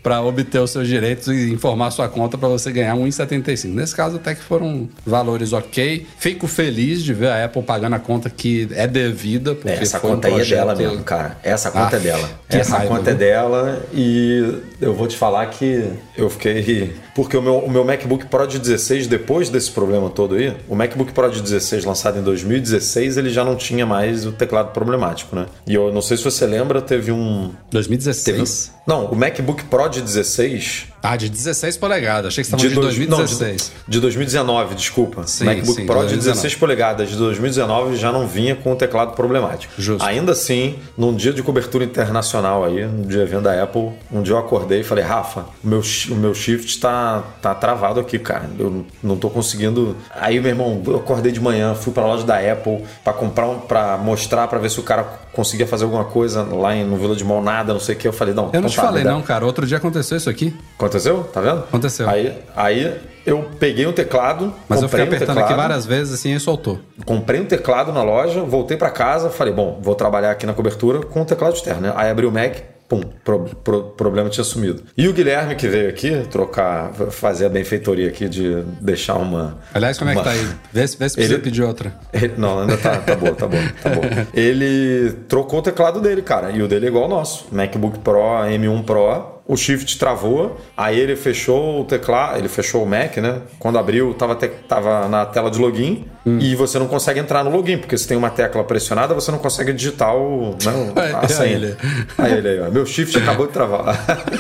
para 0.07 0.23
obter 0.23 0.61
os 0.61 0.71
seus 0.71 0.87
direitos 0.87 1.27
e 1.27 1.51
informar 1.53 1.91
sua 1.91 2.09
conta 2.09 2.39
para 2.39 2.49
você 2.49 2.71
ganhar 2.71 2.95
1,75. 2.95 3.75
Nesse 3.75 3.93
caso, 3.93 4.15
até 4.19 4.37
que 4.37 4.41
foram 4.41 4.89
valores 5.05 5.53
ok. 5.53 6.07
Fico 6.17 6.47
feliz 6.47 7.03
de 7.03 7.13
ver 7.13 7.27
a 7.27 7.45
Apple 7.45 7.61
pagando 7.65 7.95
a 7.97 7.99
conta 7.99 8.31
que 8.31 8.69
é 8.77 8.87
devida. 8.87 9.57
Porque 9.57 9.69
Essa 9.69 9.99
foi 9.99 10.11
um 10.11 10.15
conta 10.15 10.29
aí 10.29 10.41
é 10.41 10.45
dela 10.45 10.77
mesmo, 10.77 11.03
cara. 11.03 11.37
Essa 11.43 11.73
conta 11.73 11.97
Ah, 11.97 11.99
é 11.99 12.03
dela. 12.03 12.31
Essa 12.49 12.77
raiva, 12.79 12.97
conta 12.97 13.11
é 13.11 13.15
viu? 13.15 13.19
dela 13.19 13.83
e 13.93 14.55
eu 14.81 14.95
vou 14.95 15.09
te 15.09 15.17
falar 15.17 15.45
que 15.47 15.91
eu 16.17 16.31
fiquei. 16.31 16.95
Porque 17.13 17.37
o 17.37 17.43
meu, 17.43 17.59
o 17.59 17.69
meu 17.71 17.85
MacBook 17.85 18.27
Pro 18.27 18.47
de 18.47 18.61
16, 18.61 19.09
depois 19.09 19.49
desse 19.49 19.73
problema 19.73 20.09
todo 20.09 20.37
aí, 20.37 20.55
o 20.69 20.77
MacBook 20.77 21.13
Pro 21.13 21.29
de 21.31 21.43
16, 21.43 21.85
lançado 21.85 22.19
em 22.19 22.23
2016, 22.23 23.17
ele 23.17 23.31
já 23.31 23.45
não 23.45 23.57
tinha 23.57 23.85
mais 23.85 24.25
o 24.25 24.31
teclado 24.31 24.71
problemático, 24.71 25.35
né? 25.35 25.47
E 25.67 25.75
eu 25.75 25.93
não 25.93 26.03
sei 26.03 26.17
se 26.17 26.23
você 26.23 26.47
lembra, 26.47 26.81
teve 26.81 27.11
um. 27.11 27.51
2016. 27.73 28.25
Teve, 28.67 28.77
não, 28.87 29.07
o 29.07 29.17
MacBook 29.17 29.65
Pro 29.65 29.89
de 29.89 29.96
16 30.05 30.96
Ah, 31.09 31.17
de 31.17 31.29
16 31.29 31.77
polegadas. 31.77 32.27
Achei 32.29 32.43
que 32.43 32.51
você 32.51 32.57
estava 32.57 32.69
de, 32.69 32.75
dois- 32.75 32.97
2016. 32.97 33.73
não, 33.77 33.85
de, 33.87 33.91
de 33.93 34.01
2019, 34.01 34.75
desculpa. 34.75 35.27
Sim, 35.27 35.45
MacBook 35.45 35.81
sim, 35.81 35.87
Pro 35.87 35.95
de 35.95 36.01
2019. 36.15 36.33
16 36.33 36.55
polegadas 36.57 37.09
de 37.11 37.17
2019 37.17 37.97
já 37.97 38.11
não 38.13 38.27
vinha 38.27 38.57
com 38.57 38.73
o 38.73 38.77
teclado 38.77 39.13
problemático. 39.15 39.73
Justo. 39.79 40.05
Ainda 40.05 40.33
assim, 40.33 40.77
num 40.97 41.15
dia 41.15 41.33
de 41.33 41.43
cobertura 41.43 41.85
internacional 41.85 42.65
aí, 42.65 42.85
num 42.87 43.03
dia 43.03 43.25
vendo 43.27 43.43
da 43.43 43.63
Apple, 43.63 43.91
um 44.13 44.23
dia 44.23 44.35
eu 44.35 44.39
acordei 44.39 44.81
e 44.81 44.85
falei, 44.85 45.05
Rafa, 45.05 45.47
o 45.63 45.67
meu, 45.69 45.81
o 46.11 46.15
meu 46.15 46.35
shift 46.35 46.79
tá, 46.81 47.23
tá 47.41 47.55
travado 47.55 48.01
aqui, 48.01 48.19
cara. 48.19 48.49
Eu 48.59 48.85
não 49.03 49.17
tô 49.17 49.31
conseguindo. 49.31 49.97
Aí, 50.15 50.41
meu 50.41 50.51
irmão, 50.51 50.83
eu 50.87 50.97
acordei 50.97 51.31
de 51.33 51.41
manhã, 51.41 51.75
fui 51.75 51.93
pra 51.93 52.05
loja 52.05 52.25
da 52.25 52.37
Apple 52.39 52.83
pra 53.05 53.13
comprar 53.13 53.47
um, 53.49 53.59
pra 53.61 53.97
mostrar, 53.97 54.49
pra 54.49 54.59
ver 54.59 54.71
se 54.71 54.81
o 54.81 54.83
cara 54.83 55.05
conseguia 55.33 55.67
fazer 55.67 55.85
alguma 55.85 56.05
coisa 56.05 56.43
lá 56.43 56.75
em, 56.75 56.85
no 56.85 56.97
Vila 56.97 57.15
de 57.15 57.23
Mall, 57.25 57.43
nada, 57.43 57.73
não 57.73 57.81
sei 57.81 57.95
o 57.95 57.99
que. 57.99 58.09
Eu 58.09 58.13
falei, 58.13 58.33
não, 58.35 58.45
Eu 58.47 58.53
não 58.53 58.59
então 58.61 58.71
te 58.71 58.77
tá, 58.77 58.83
falei, 58.83 59.05
não, 59.05 59.21
cara. 59.23 59.45
Outro 59.45 59.67
dia 59.67 59.77
aconteceu 59.77 60.17
isso 60.17 60.31
aqui. 60.31 60.55
Aconteceu? 60.79 60.96
Tá 61.33 61.41
vendo? 61.41 61.59
Aconteceu. 61.61 62.09
Aí, 62.09 62.33
aí 62.57 62.95
eu 63.25 63.49
peguei 63.59 63.87
um 63.87 63.93
teclado, 63.93 64.53
Mas 64.69 64.81
eu 64.83 64.89
fiquei 64.89 65.05
comprei 65.05 65.05
um 65.05 65.07
apertando 65.09 65.37
teclado, 65.37 65.51
aqui 65.53 65.55
várias 65.69 65.87
vezes 65.87 66.15
assim 66.15 66.35
e 66.35 66.41
soltou. 66.41 66.79
comprei 67.05 67.41
um 67.41 67.45
teclado 67.47 67.93
na 67.93 68.03
loja, 68.03 68.41
voltei 68.43 68.77
pra 68.77 68.91
casa, 68.91 69.31
falei, 69.31 69.53
bom, 69.53 69.79
vou 69.83 69.95
trabalhar 69.95 70.31
aqui 70.31 70.47
na 70.47 70.55
cobertura 70.55 71.01
com 71.01 71.23
o 71.23 71.25
teclado 71.25 71.55
externo. 71.55 71.81
né? 71.83 71.93
Aí 71.97 72.09
abri 72.11 72.25
o 72.25 72.31
Mac, 72.31 72.55
pum, 72.89 73.01
pro, 73.25 73.41
pro- 73.65 73.83
problema 73.97 74.31
tinha 74.31 74.45
sumido. 74.45 74.85
E 74.97 75.09
o 75.09 75.13
Guilherme 75.13 75.57
que 75.57 75.67
veio 75.67 75.89
aqui 75.89 76.23
trocar, 76.31 76.93
fazer 77.11 77.47
a 77.47 77.49
benfeitoria 77.49 78.09
aqui 78.09 78.29
de 78.29 78.63
deixar 78.81 79.15
uma... 79.17 79.59
Aliás, 79.75 79.99
como 79.99 80.09
é 80.11 80.15
que 80.15 80.21
uma- 80.21 80.25
tá 80.25 80.31
aí? 80.31 80.47
Vê, 80.73 80.87
se- 80.87 80.97
vê 80.97 81.09
se 81.09 81.17
precisa 81.17 81.35
Ele- 81.35 81.43
pedir 81.43 81.63
outra. 81.65 81.93
ele- 82.13 82.35
não, 82.39 82.61
ainda 82.61 82.77
tá, 82.77 82.97
tá 82.99 83.17
bom, 83.17 83.35
tá 83.35 83.49
bom, 83.49 83.57
tá 83.83 83.91
bom. 83.91 84.03
Ele 84.33 85.13
trocou 85.29 85.59
o 85.59 85.63
teclado 85.63 86.01
dele, 86.01 86.23
cara, 86.23 86.53
e 86.53 86.63
o 86.63 86.69
dele 86.69 86.87
é 86.87 86.89
igual 86.89 87.05
ao 87.05 87.11
nosso. 87.11 87.47
MacBook 87.51 87.99
Pro, 87.99 88.21
M1 88.47 88.85
Pro, 88.85 89.36
o 89.49 89.57
Shift 89.57 89.99
travou, 89.99 90.57
aí 90.77 90.99
ele 90.99 91.15
fechou 91.15 91.81
o 91.81 91.85
teclado, 91.85 92.39
ele 92.39 92.49
fechou 92.49 92.83
o 92.83 92.87
Mac, 92.87 93.17
né? 93.19 93.43
Quando 93.61 93.79
abriu, 93.79 94.13
tava, 94.15 94.35
te- 94.35 94.49
tava 94.69 95.09
na 95.09 95.25
tela 95.25 95.51
de 95.51 95.59
login 95.59 96.05
Hum. 96.27 96.39
e 96.41 96.57
você 96.57 96.77
não 96.81 96.89
consegue 96.89 97.21
entrar 97.21 97.45
no 97.45 97.51
login, 97.51 97.79
porque 97.79 97.97
se 97.97 98.09
tem 98.09 98.17
uma 98.17 98.31
tecla 98.31 98.65
pressionada, 98.65 99.15
você 99.15 99.31
não 99.31 99.39
consegue 99.39 99.73
digitar 99.73 100.17
o, 100.17 100.57
né, 100.65 100.93
É, 101.11 101.15
a 101.15 101.21
é 101.23 101.29
senha. 101.29 101.77
Aí 102.19 102.33
ele 102.33 102.49
aí, 102.49 102.61
ó. 102.61 102.71
Meu 102.71 102.85
Shift 102.85 103.17
acabou 103.19 103.47
de 103.47 103.53
travar. 103.53 103.97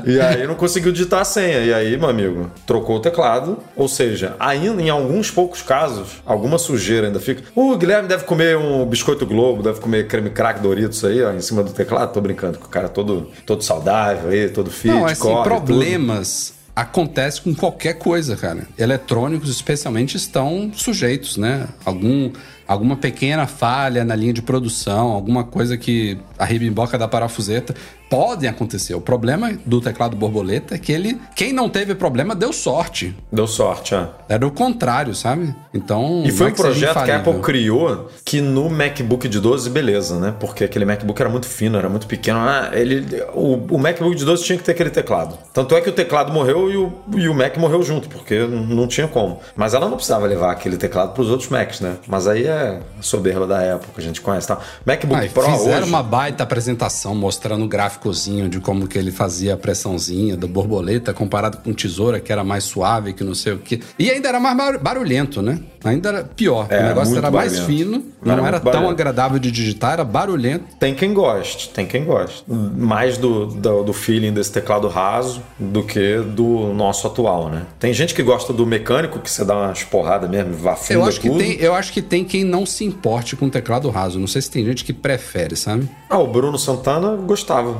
E 0.05 0.19
aí 0.19 0.45
não 0.45 0.55
conseguiu 0.55 0.91
digitar 0.91 1.21
a 1.21 1.25
senha. 1.25 1.59
E 1.59 1.73
aí, 1.73 1.97
meu 1.97 2.09
amigo, 2.09 2.51
trocou 2.65 2.97
o 2.97 2.99
teclado. 2.99 3.57
Ou 3.75 3.87
seja, 3.87 4.35
ainda 4.39 4.81
em 4.81 4.89
alguns 4.89 5.31
poucos 5.31 5.61
casos, 5.61 6.21
alguma 6.25 6.57
sujeira 6.57 7.07
ainda 7.07 7.19
fica. 7.19 7.43
O 7.55 7.75
Guilherme 7.75 8.07
deve 8.07 8.23
comer 8.23 8.57
um 8.57 8.85
biscoito 8.85 9.25
Globo, 9.25 9.63
deve 9.63 9.79
comer 9.79 10.07
creme 10.07 10.29
crack 10.29 10.59
Doritos 10.59 11.03
aí, 11.03 11.21
ó, 11.23 11.31
em 11.31 11.41
cima 11.41 11.63
do 11.63 11.71
teclado. 11.71 12.13
Tô 12.13 12.21
brincando 12.21 12.57
com 12.59 12.65
o 12.65 12.69
cara 12.69 12.87
todo, 12.87 13.29
todo 13.45 13.63
saudável 13.63 14.29
aí, 14.29 14.49
todo 14.49 14.69
fit, 14.69 14.93
Não, 14.93 15.05
assim, 15.05 15.21
corre, 15.21 15.43
problemas 15.43 16.55
acontecem 16.75 17.41
com 17.41 17.55
qualquer 17.55 17.93
coisa, 17.93 18.35
cara. 18.35 18.67
Eletrônicos, 18.77 19.49
especialmente, 19.49 20.17
estão 20.17 20.71
sujeitos, 20.73 21.37
né? 21.37 21.67
Algum, 21.85 22.31
alguma 22.67 22.97
pequena 22.97 23.47
falha 23.47 24.03
na 24.03 24.15
linha 24.15 24.33
de 24.33 24.41
produção, 24.41 25.11
alguma 25.11 25.45
coisa 25.45 25.77
que 25.77 26.17
a 26.37 26.43
ribimboca 26.43 26.97
da 26.97 27.07
parafuseta 27.07 27.73
podem 28.09 28.49
acontecer. 28.49 28.93
O 28.95 29.01
problema 29.01 29.57
do 29.65 29.81
teclado 29.81 30.15
borboleta 30.15 30.75
é 30.75 30.77
que 30.77 30.91
ele, 30.91 31.19
quem 31.35 31.51
não 31.53 31.69
teve 31.69 31.95
problema, 31.95 32.35
deu 32.35 32.53
sorte. 32.53 33.15
Deu 33.31 33.47
sorte, 33.47 33.95
ó. 33.95 34.07
Era 34.27 34.45
o 34.45 34.51
contrário, 34.51 35.13
sabe? 35.15 35.53
Então. 35.73 36.23
E 36.25 36.31
foi 36.31 36.47
é 36.47 36.49
um 36.51 36.53
projeto 36.53 37.03
que 37.03 37.11
a. 37.11 37.17
Apple 37.17 37.39
criou 37.41 38.09
que 38.23 38.41
no 38.41 38.69
MacBook 38.69 39.27
de 39.27 39.39
12, 39.39 39.69
beleza, 39.69 40.19
né? 40.19 40.33
Porque 40.39 40.63
aquele 40.63 40.85
MacBook 40.85 41.19
era 41.19 41.29
muito 41.29 41.47
fino, 41.47 41.77
era 41.77 41.89
muito 41.89 42.07
pequeno. 42.07 42.39
Ah, 42.39 42.69
ele, 42.73 43.05
o, 43.33 43.75
o 43.75 43.77
MacBook 43.77 44.15
de 44.15 44.25
12 44.25 44.43
tinha 44.43 44.57
que 44.57 44.63
ter 44.63 44.71
aquele 44.71 44.89
teclado. 44.89 45.37
Tanto 45.53 45.75
é 45.75 45.81
que 45.81 45.89
o 45.89 45.93
teclado 45.93 46.31
morreu 46.31 46.71
e 46.71 46.77
o, 46.77 46.93
e 47.15 47.27
o 47.27 47.33
Mac 47.33 47.57
morreu 47.57 47.81
junto, 47.83 48.09
porque 48.09 48.39
não 48.45 48.87
tinha 48.87 49.07
como. 49.07 49.39
Mas 49.55 49.73
ela 49.73 49.87
não 49.87 49.95
precisava 49.95 50.25
levar 50.25 50.51
aquele 50.51 50.77
teclado 50.77 51.13
para 51.13 51.21
os 51.21 51.29
outros 51.29 51.49
Macs, 51.49 51.79
né? 51.81 51.95
Mas 52.07 52.27
aí 52.27 52.45
é 52.45 52.79
soberba 53.01 53.47
da 53.47 53.75
Apple 53.75 53.89
que 53.93 54.01
a 54.01 54.03
gente 54.03 54.21
conhece. 54.21 54.47
Tá? 54.47 54.59
MacBook 54.85 55.25
Ah, 55.25 55.29
Pro 55.33 55.43
fizeram 55.43 55.81
hoje... 55.81 55.89
uma 55.89 56.03
baita 56.03 56.43
apresentação 56.43 57.15
mostrando 57.15 57.65
o 57.65 57.67
gráfico 57.67 57.94
gráficozinho 57.95 58.49
de 58.49 58.59
como 58.59 58.87
que 58.87 58.97
ele 58.97 59.11
fazia 59.11 59.53
a 59.53 59.57
pressãozinha 59.57 60.35
da 60.35 60.47
borboleta 60.47 61.13
comparado 61.13 61.57
com 61.57 61.73
tesoura, 61.73 62.19
que 62.19 62.31
era 62.31 62.43
mais 62.43 62.63
suave, 62.65 63.13
que 63.13 63.23
não 63.23 63.33
sei 63.33 63.53
o 63.53 63.57
que. 63.57 63.81
E 63.97 64.09
ainda 64.09 64.27
era 64.29 64.39
mais 64.39 64.79
barulhento, 64.81 65.41
né? 65.41 65.59
Ainda 65.83 66.09
era 66.09 66.23
pior. 66.23 66.67
É, 66.69 66.79
o 66.79 66.87
negócio 66.87 67.17
era 67.17 67.29
mais 67.31 67.53
barulhento. 67.59 67.65
fino, 67.83 68.03
Era 68.25 68.35
não 68.35 68.45
era 68.47 68.51
muito 68.57 68.63
tão 68.63 68.71
barulhento. 68.73 68.91
agradável 68.91 69.39
de 69.39 69.51
digitar, 69.51 69.93
era 69.93 70.03
barulhento. 70.03 70.65
Tem 70.79 70.95
quem 70.95 71.13
goste, 71.13 71.69
tem 71.69 71.85
quem 71.85 72.03
goste. 72.03 72.43
Mais 72.47 73.17
do, 73.17 73.45
do, 73.47 73.83
do 73.83 73.93
feeling 73.93 74.33
desse 74.33 74.51
teclado 74.51 74.87
raso 74.87 75.41
do 75.59 75.83
que 75.83 76.17
do 76.19 76.73
nosso 76.73 77.05
atual, 77.07 77.49
né? 77.49 77.63
Tem 77.79 77.93
gente 77.93 78.13
que 78.15 78.23
gosta 78.23 78.51
do 78.51 78.65
mecânico, 78.65 79.19
que 79.19 79.29
você 79.29 79.45
dá 79.45 79.55
umas 79.55 79.83
porradas 79.83 80.29
mesmo, 80.29 80.53
vafunda 80.55 80.93
Eu 80.99 81.05
acho, 81.05 81.19
que 81.21 81.27
tudo. 81.29 81.39
tem, 81.39 81.53
eu 81.59 81.73
acho 81.75 81.93
que 81.93 82.01
tem 82.01 82.23
quem 82.25 82.43
não 82.43 82.65
se 82.65 82.83
importe 82.83 83.35
com 83.35 83.47
teclado 83.49 83.89
raso. 83.89 84.19
Não 84.19 84.27
sei 84.27 84.41
se 84.41 84.49
tem 84.49 84.65
gente 84.65 84.83
que 84.83 84.91
prefere, 84.93 85.55
sabe? 85.55 85.87
Ah, 86.09 86.17
o 86.17 86.27
Bruno 86.27 86.57
Santana 86.57 87.15
gostava 87.15 87.77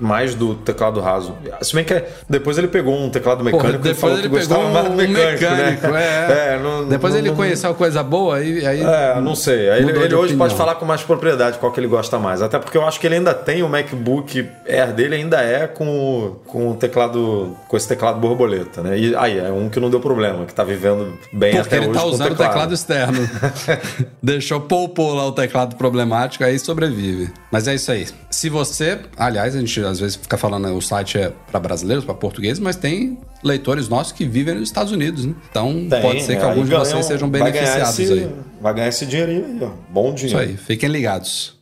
mais 0.00 0.34
do 0.34 0.54
teclado 0.54 1.00
raso. 1.00 1.34
Se 1.62 1.74
bem 1.74 1.84
que 1.84 2.02
depois 2.28 2.58
ele 2.58 2.68
pegou 2.68 2.96
um 2.98 3.08
teclado 3.10 3.42
mecânico 3.44 3.68
e 3.68 3.78
depois 3.78 3.98
falou 3.98 4.16
ele 4.18 4.22
que 4.24 4.28
gostava 4.28 4.60
pegou 4.60 4.72
mais 4.74 4.86
do 4.86 4.92
um 4.92 4.96
mecânico, 4.96 5.40
mecânico, 5.42 5.86
né? 5.88 6.54
é. 6.54 6.58
não- 6.62 6.88
Depois 6.88 7.12
não- 7.12 7.20
ele 7.20 7.28
não- 7.30 7.36
conheceu 7.36 7.74
coisa 7.74 8.02
boa 8.02 8.42
e 8.42 8.66
aí. 8.66 8.82
É, 8.82 9.20
não 9.20 9.34
sei. 9.34 9.70
Aí 9.70 9.82
Ele, 9.82 9.90
ele 9.92 9.98
hoje 10.14 10.14
opinião. 10.14 10.38
pode 10.38 10.54
falar 10.54 10.74
com 10.76 10.84
mais 10.84 11.02
propriedade 11.02 11.58
qual 11.58 11.72
que 11.72 11.80
ele 11.80 11.86
gosta 11.88 12.18
mais. 12.18 12.42
Até 12.42 12.58
porque 12.58 12.76
eu 12.76 12.86
acho 12.86 12.98
que 13.00 13.06
ele 13.06 13.16
ainda 13.16 13.32
tem 13.34 13.62
o 13.62 13.68
MacBook 13.68 14.48
Air 14.68 14.92
dele, 14.92 15.16
ainda 15.16 15.40
é 15.40 15.66
com, 15.66 15.86
o- 15.88 16.30
com 16.46 16.70
o 16.70 16.74
teclado, 16.74 17.56
com 17.68 17.76
esse 17.76 17.88
teclado 17.88 18.18
borboleta, 18.20 18.82
né? 18.82 18.98
E 18.98 19.14
aí, 19.16 19.38
é 19.38 19.50
um 19.50 19.68
que 19.68 19.80
não 19.80 19.88
deu 19.90 20.00
problema, 20.00 20.44
que 20.44 20.54
tá 20.54 20.64
vivendo 20.64 21.18
bem 21.32 21.52
Porque 21.54 21.58
até 21.74 21.76
ele 21.78 21.86
hoje 21.88 21.94
tá 21.98 22.04
com 22.04 22.10
usando 22.10 22.32
o 22.32 22.36
teclado 22.36 22.74
externo. 22.74 23.28
Deixou 24.22 24.60
poupou 24.60 25.14
lá 25.14 25.26
o 25.26 25.32
teclado 25.32 25.76
problemático, 25.76 26.44
aí 26.44 26.58
sobrevive. 26.58 27.30
Mas 27.50 27.68
é 27.68 27.74
isso 27.74 27.90
aí. 27.90 28.06
Se 28.30 28.48
você, 28.48 28.98
aliás, 29.16 29.54
a 29.54 29.58
gente 29.60 29.80
às 29.86 30.00
vezes 30.00 30.16
fica 30.16 30.36
falando, 30.36 30.68
o 30.76 30.80
site 30.82 31.18
é 31.18 31.32
para 31.50 31.58
brasileiros, 31.60 32.04
para 32.04 32.14
portugueses, 32.14 32.58
mas 32.58 32.76
tem 32.76 33.18
leitores 33.42 33.88
nossos 33.88 34.12
que 34.12 34.24
vivem 34.24 34.54
nos 34.54 34.64
Estados 34.68 34.92
Unidos, 34.92 35.24
né? 35.24 35.34
Então 35.50 35.86
Tem, 35.88 36.02
pode 36.02 36.22
ser 36.22 36.36
que 36.36 36.42
alguns 36.44 36.68
de 36.68 36.74
vocês 36.74 37.04
um- 37.04 37.08
sejam 37.08 37.28
beneficiados 37.28 37.98
esse- 37.98 38.12
aí. 38.12 38.30
Vai 38.60 38.74
ganhar 38.74 38.88
esse 38.88 39.06
dinheirinho 39.06 39.44
aí, 39.46 39.58
ó. 39.62 39.70
Bom 39.90 40.08
Isso 40.14 40.26
dinheiro. 40.26 40.50
aí, 40.50 40.56
fiquem 40.56 40.88
ligados. 40.88 41.54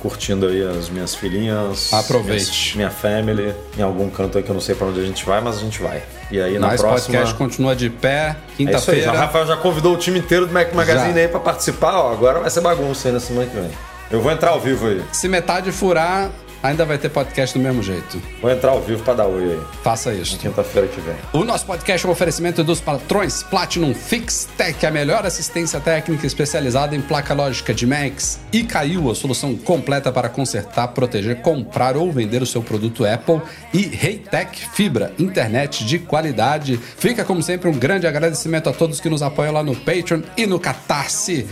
curtindo 0.01 0.47
aí 0.47 0.63
as 0.63 0.89
minhas 0.89 1.13
filhinhas. 1.13 1.91
Aproveite. 1.91 2.45
minhas- 2.45 2.75
Minha 2.75 2.89
family, 2.89 3.53
em 3.77 3.81
algum 3.81 4.09
canto 4.09 4.37
aí 4.37 4.43
que 4.43 4.49
eu 4.49 4.53
não 4.53 4.61
sei 4.61 4.73
pra 4.73 4.87
onde 4.87 4.99
a 5.01 5.03
gente 5.03 5.25
vai, 5.25 5.41
mas 5.41 5.57
a 5.57 5.59
gente 5.59 5.81
vai. 5.81 6.01
E 6.31 6.39
aí 6.39 6.57
na 6.57 6.67
Mas 6.67 6.79
próxima. 6.79 6.99
podcast 7.17 7.35
continua 7.35 7.75
de 7.75 7.89
pé. 7.89 8.09
É. 8.29 8.35
Quinta-feira. 8.55 9.11
O 9.11 9.15
Rafael 9.17 9.45
já 9.47 9.57
convidou 9.57 9.93
o 9.95 9.97
time 9.97 10.17
inteiro 10.19 10.45
do 10.47 10.53
Mac 10.53 10.73
Magazine 10.73 11.13
Já. 11.13 11.19
aí 11.19 11.27
pra 11.27 11.41
participar. 11.41 11.93
Ó, 11.99 12.13
agora 12.13 12.39
vai 12.39 12.49
ser 12.49 12.61
bagunça 12.61 13.09
aí 13.09 13.13
na 13.13 13.19
semana 13.19 13.47
que 13.47 13.55
vem. 13.55 13.69
Eu 14.09 14.21
vou 14.21 14.31
entrar 14.31 14.51
ao 14.51 14.59
vivo 14.59 14.87
aí. 14.87 15.01
Se 15.11 15.27
metade 15.27 15.71
furar, 15.73 16.29
ainda 16.61 16.85
vai 16.85 16.97
ter 16.97 17.09
podcast 17.09 17.57
do 17.57 17.63
mesmo 17.63 17.81
jeito. 17.81 18.21
Vou 18.41 18.51
entrar 18.51 18.71
ao 18.71 18.81
vivo 18.81 19.03
pra 19.03 19.13
dar 19.13 19.27
oi 19.27 19.53
aí. 19.53 19.61
Faça 19.83 20.13
isso. 20.13 20.37
Quinta-feira 20.37 20.87
que 20.87 20.99
vem. 21.01 21.15
O 21.33 21.43
nosso 21.43 21.65
podcast 21.65 22.05
é 22.05 22.09
um 22.09 22.11
oferecimento 22.11 22.63
dos 22.63 22.79
patrões 22.79 23.43
Platinum 23.43 23.93
Fix 23.93 24.47
Tech, 24.57 24.85
a 24.85 24.91
melhor 24.91 25.25
assistência 25.25 25.79
técnica 25.79 26.25
especializada 26.25 26.95
em 26.95 27.01
placa 27.01 27.33
lógica 27.33 27.73
de 27.73 27.85
Macs. 27.85 28.39
E 28.51 28.63
caiu 28.63 29.09
a 29.09 29.15
solução 29.15 29.55
completa 29.55 30.11
para 30.11 30.29
consertar, 30.29 30.89
proteger, 30.89 31.41
comprar 31.41 31.95
ou 31.97 32.11
vender 32.11 32.41
o 32.41 32.45
seu 32.45 32.61
produto 32.61 33.05
Apple. 33.05 33.41
E 33.73 33.81
Reitec 33.81 34.69
Fibra, 34.73 35.13
internet 35.19 35.85
de 35.85 35.99
qualidade. 35.99 36.77
Fica, 36.77 37.23
como 37.23 37.41
sempre, 37.41 37.69
um 37.69 37.73
grande 37.73 38.07
agradecimento 38.07 38.69
a 38.69 38.73
todos 38.73 38.99
que 38.99 39.09
nos 39.09 39.21
apoiam 39.21 39.53
lá 39.53 39.63
no 39.63 39.75
Patreon 39.75 40.21
e 40.37 40.45
no 40.45 40.59
Catarse. 40.59 41.47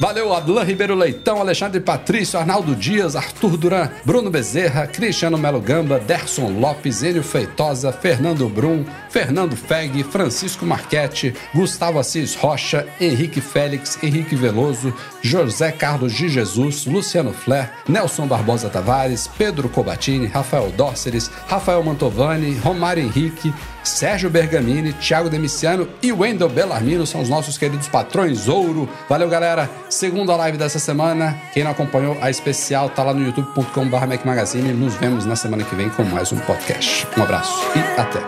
Valeu, 0.00 0.34
Adlan 0.34 0.64
Ribeiro 0.64 0.94
Leitão, 0.96 1.40
Alexandre 1.40 1.80
Patrício, 1.80 2.38
Arnaldo 2.38 2.74
Dias, 2.74 3.14
Arthur 3.14 3.56
Duran, 3.56 3.88
Bruno 4.04 4.28
Bezerra, 4.28 4.88
Cristiano 4.88 5.38
Melo 5.38 5.60
Gamba, 5.60 6.00
Derson 6.00 6.48
Lopes, 6.58 7.04
Enio 7.04 7.22
Feitosa, 7.22 7.92
Fernando 7.92 8.48
Brum, 8.48 8.84
Fernando 9.08 9.54
Feg, 9.54 10.02
Francisco 10.02 10.66
Marchetti, 10.66 11.32
Gustavo 11.54 12.00
Assis 12.00 12.34
Rocha, 12.34 12.84
Henrique 13.00 13.40
Félix, 13.40 13.96
Henrique 14.02 14.34
Veloso, 14.34 14.92
José 15.22 15.70
Carlos 15.70 16.12
de 16.12 16.28
Jesus, 16.28 16.86
Luciano 16.86 17.32
Flair, 17.32 17.70
Nelson 17.88 18.26
Barbosa 18.26 18.68
Tavares, 18.68 19.30
Pedro 19.38 19.68
Cobatini, 19.68 20.26
Rafael 20.26 20.72
Dórceres, 20.72 21.30
Rafael 21.46 21.84
Mantovani, 21.84 22.58
Romário 22.58 23.04
Henrique, 23.04 23.54
Sérgio 23.84 24.30
Bergamini, 24.30 24.92
Thiago 24.94 25.28
Demiciano 25.28 25.88
e 26.02 26.12
Wendel 26.12 26.48
Bellarmino 26.48 27.06
são 27.06 27.20
os 27.20 27.28
nossos 27.28 27.58
queridos 27.58 27.88
patrões 27.88 28.48
ouro. 28.48 28.88
Valeu, 29.08 29.28
galera. 29.28 29.70
Segunda 29.88 30.34
live 30.36 30.58
dessa 30.58 30.78
semana. 30.78 31.38
Quem 31.52 31.62
não 31.62 31.70
acompanhou 31.70 32.16
a 32.20 32.30
especial 32.30 32.88
tá 32.88 33.02
lá 33.02 33.14
no 33.14 33.24
youtube.com.br 33.24 34.24
Magazine. 34.24 34.72
Nos 34.72 34.94
vemos 34.94 35.24
na 35.24 35.36
semana 35.36 35.62
que 35.62 35.74
vem 35.74 35.90
com 35.90 36.02
mais 36.04 36.32
um 36.32 36.38
podcast. 36.38 37.06
Um 37.16 37.22
abraço 37.22 37.54
e 37.76 38.00
até. 38.00 38.20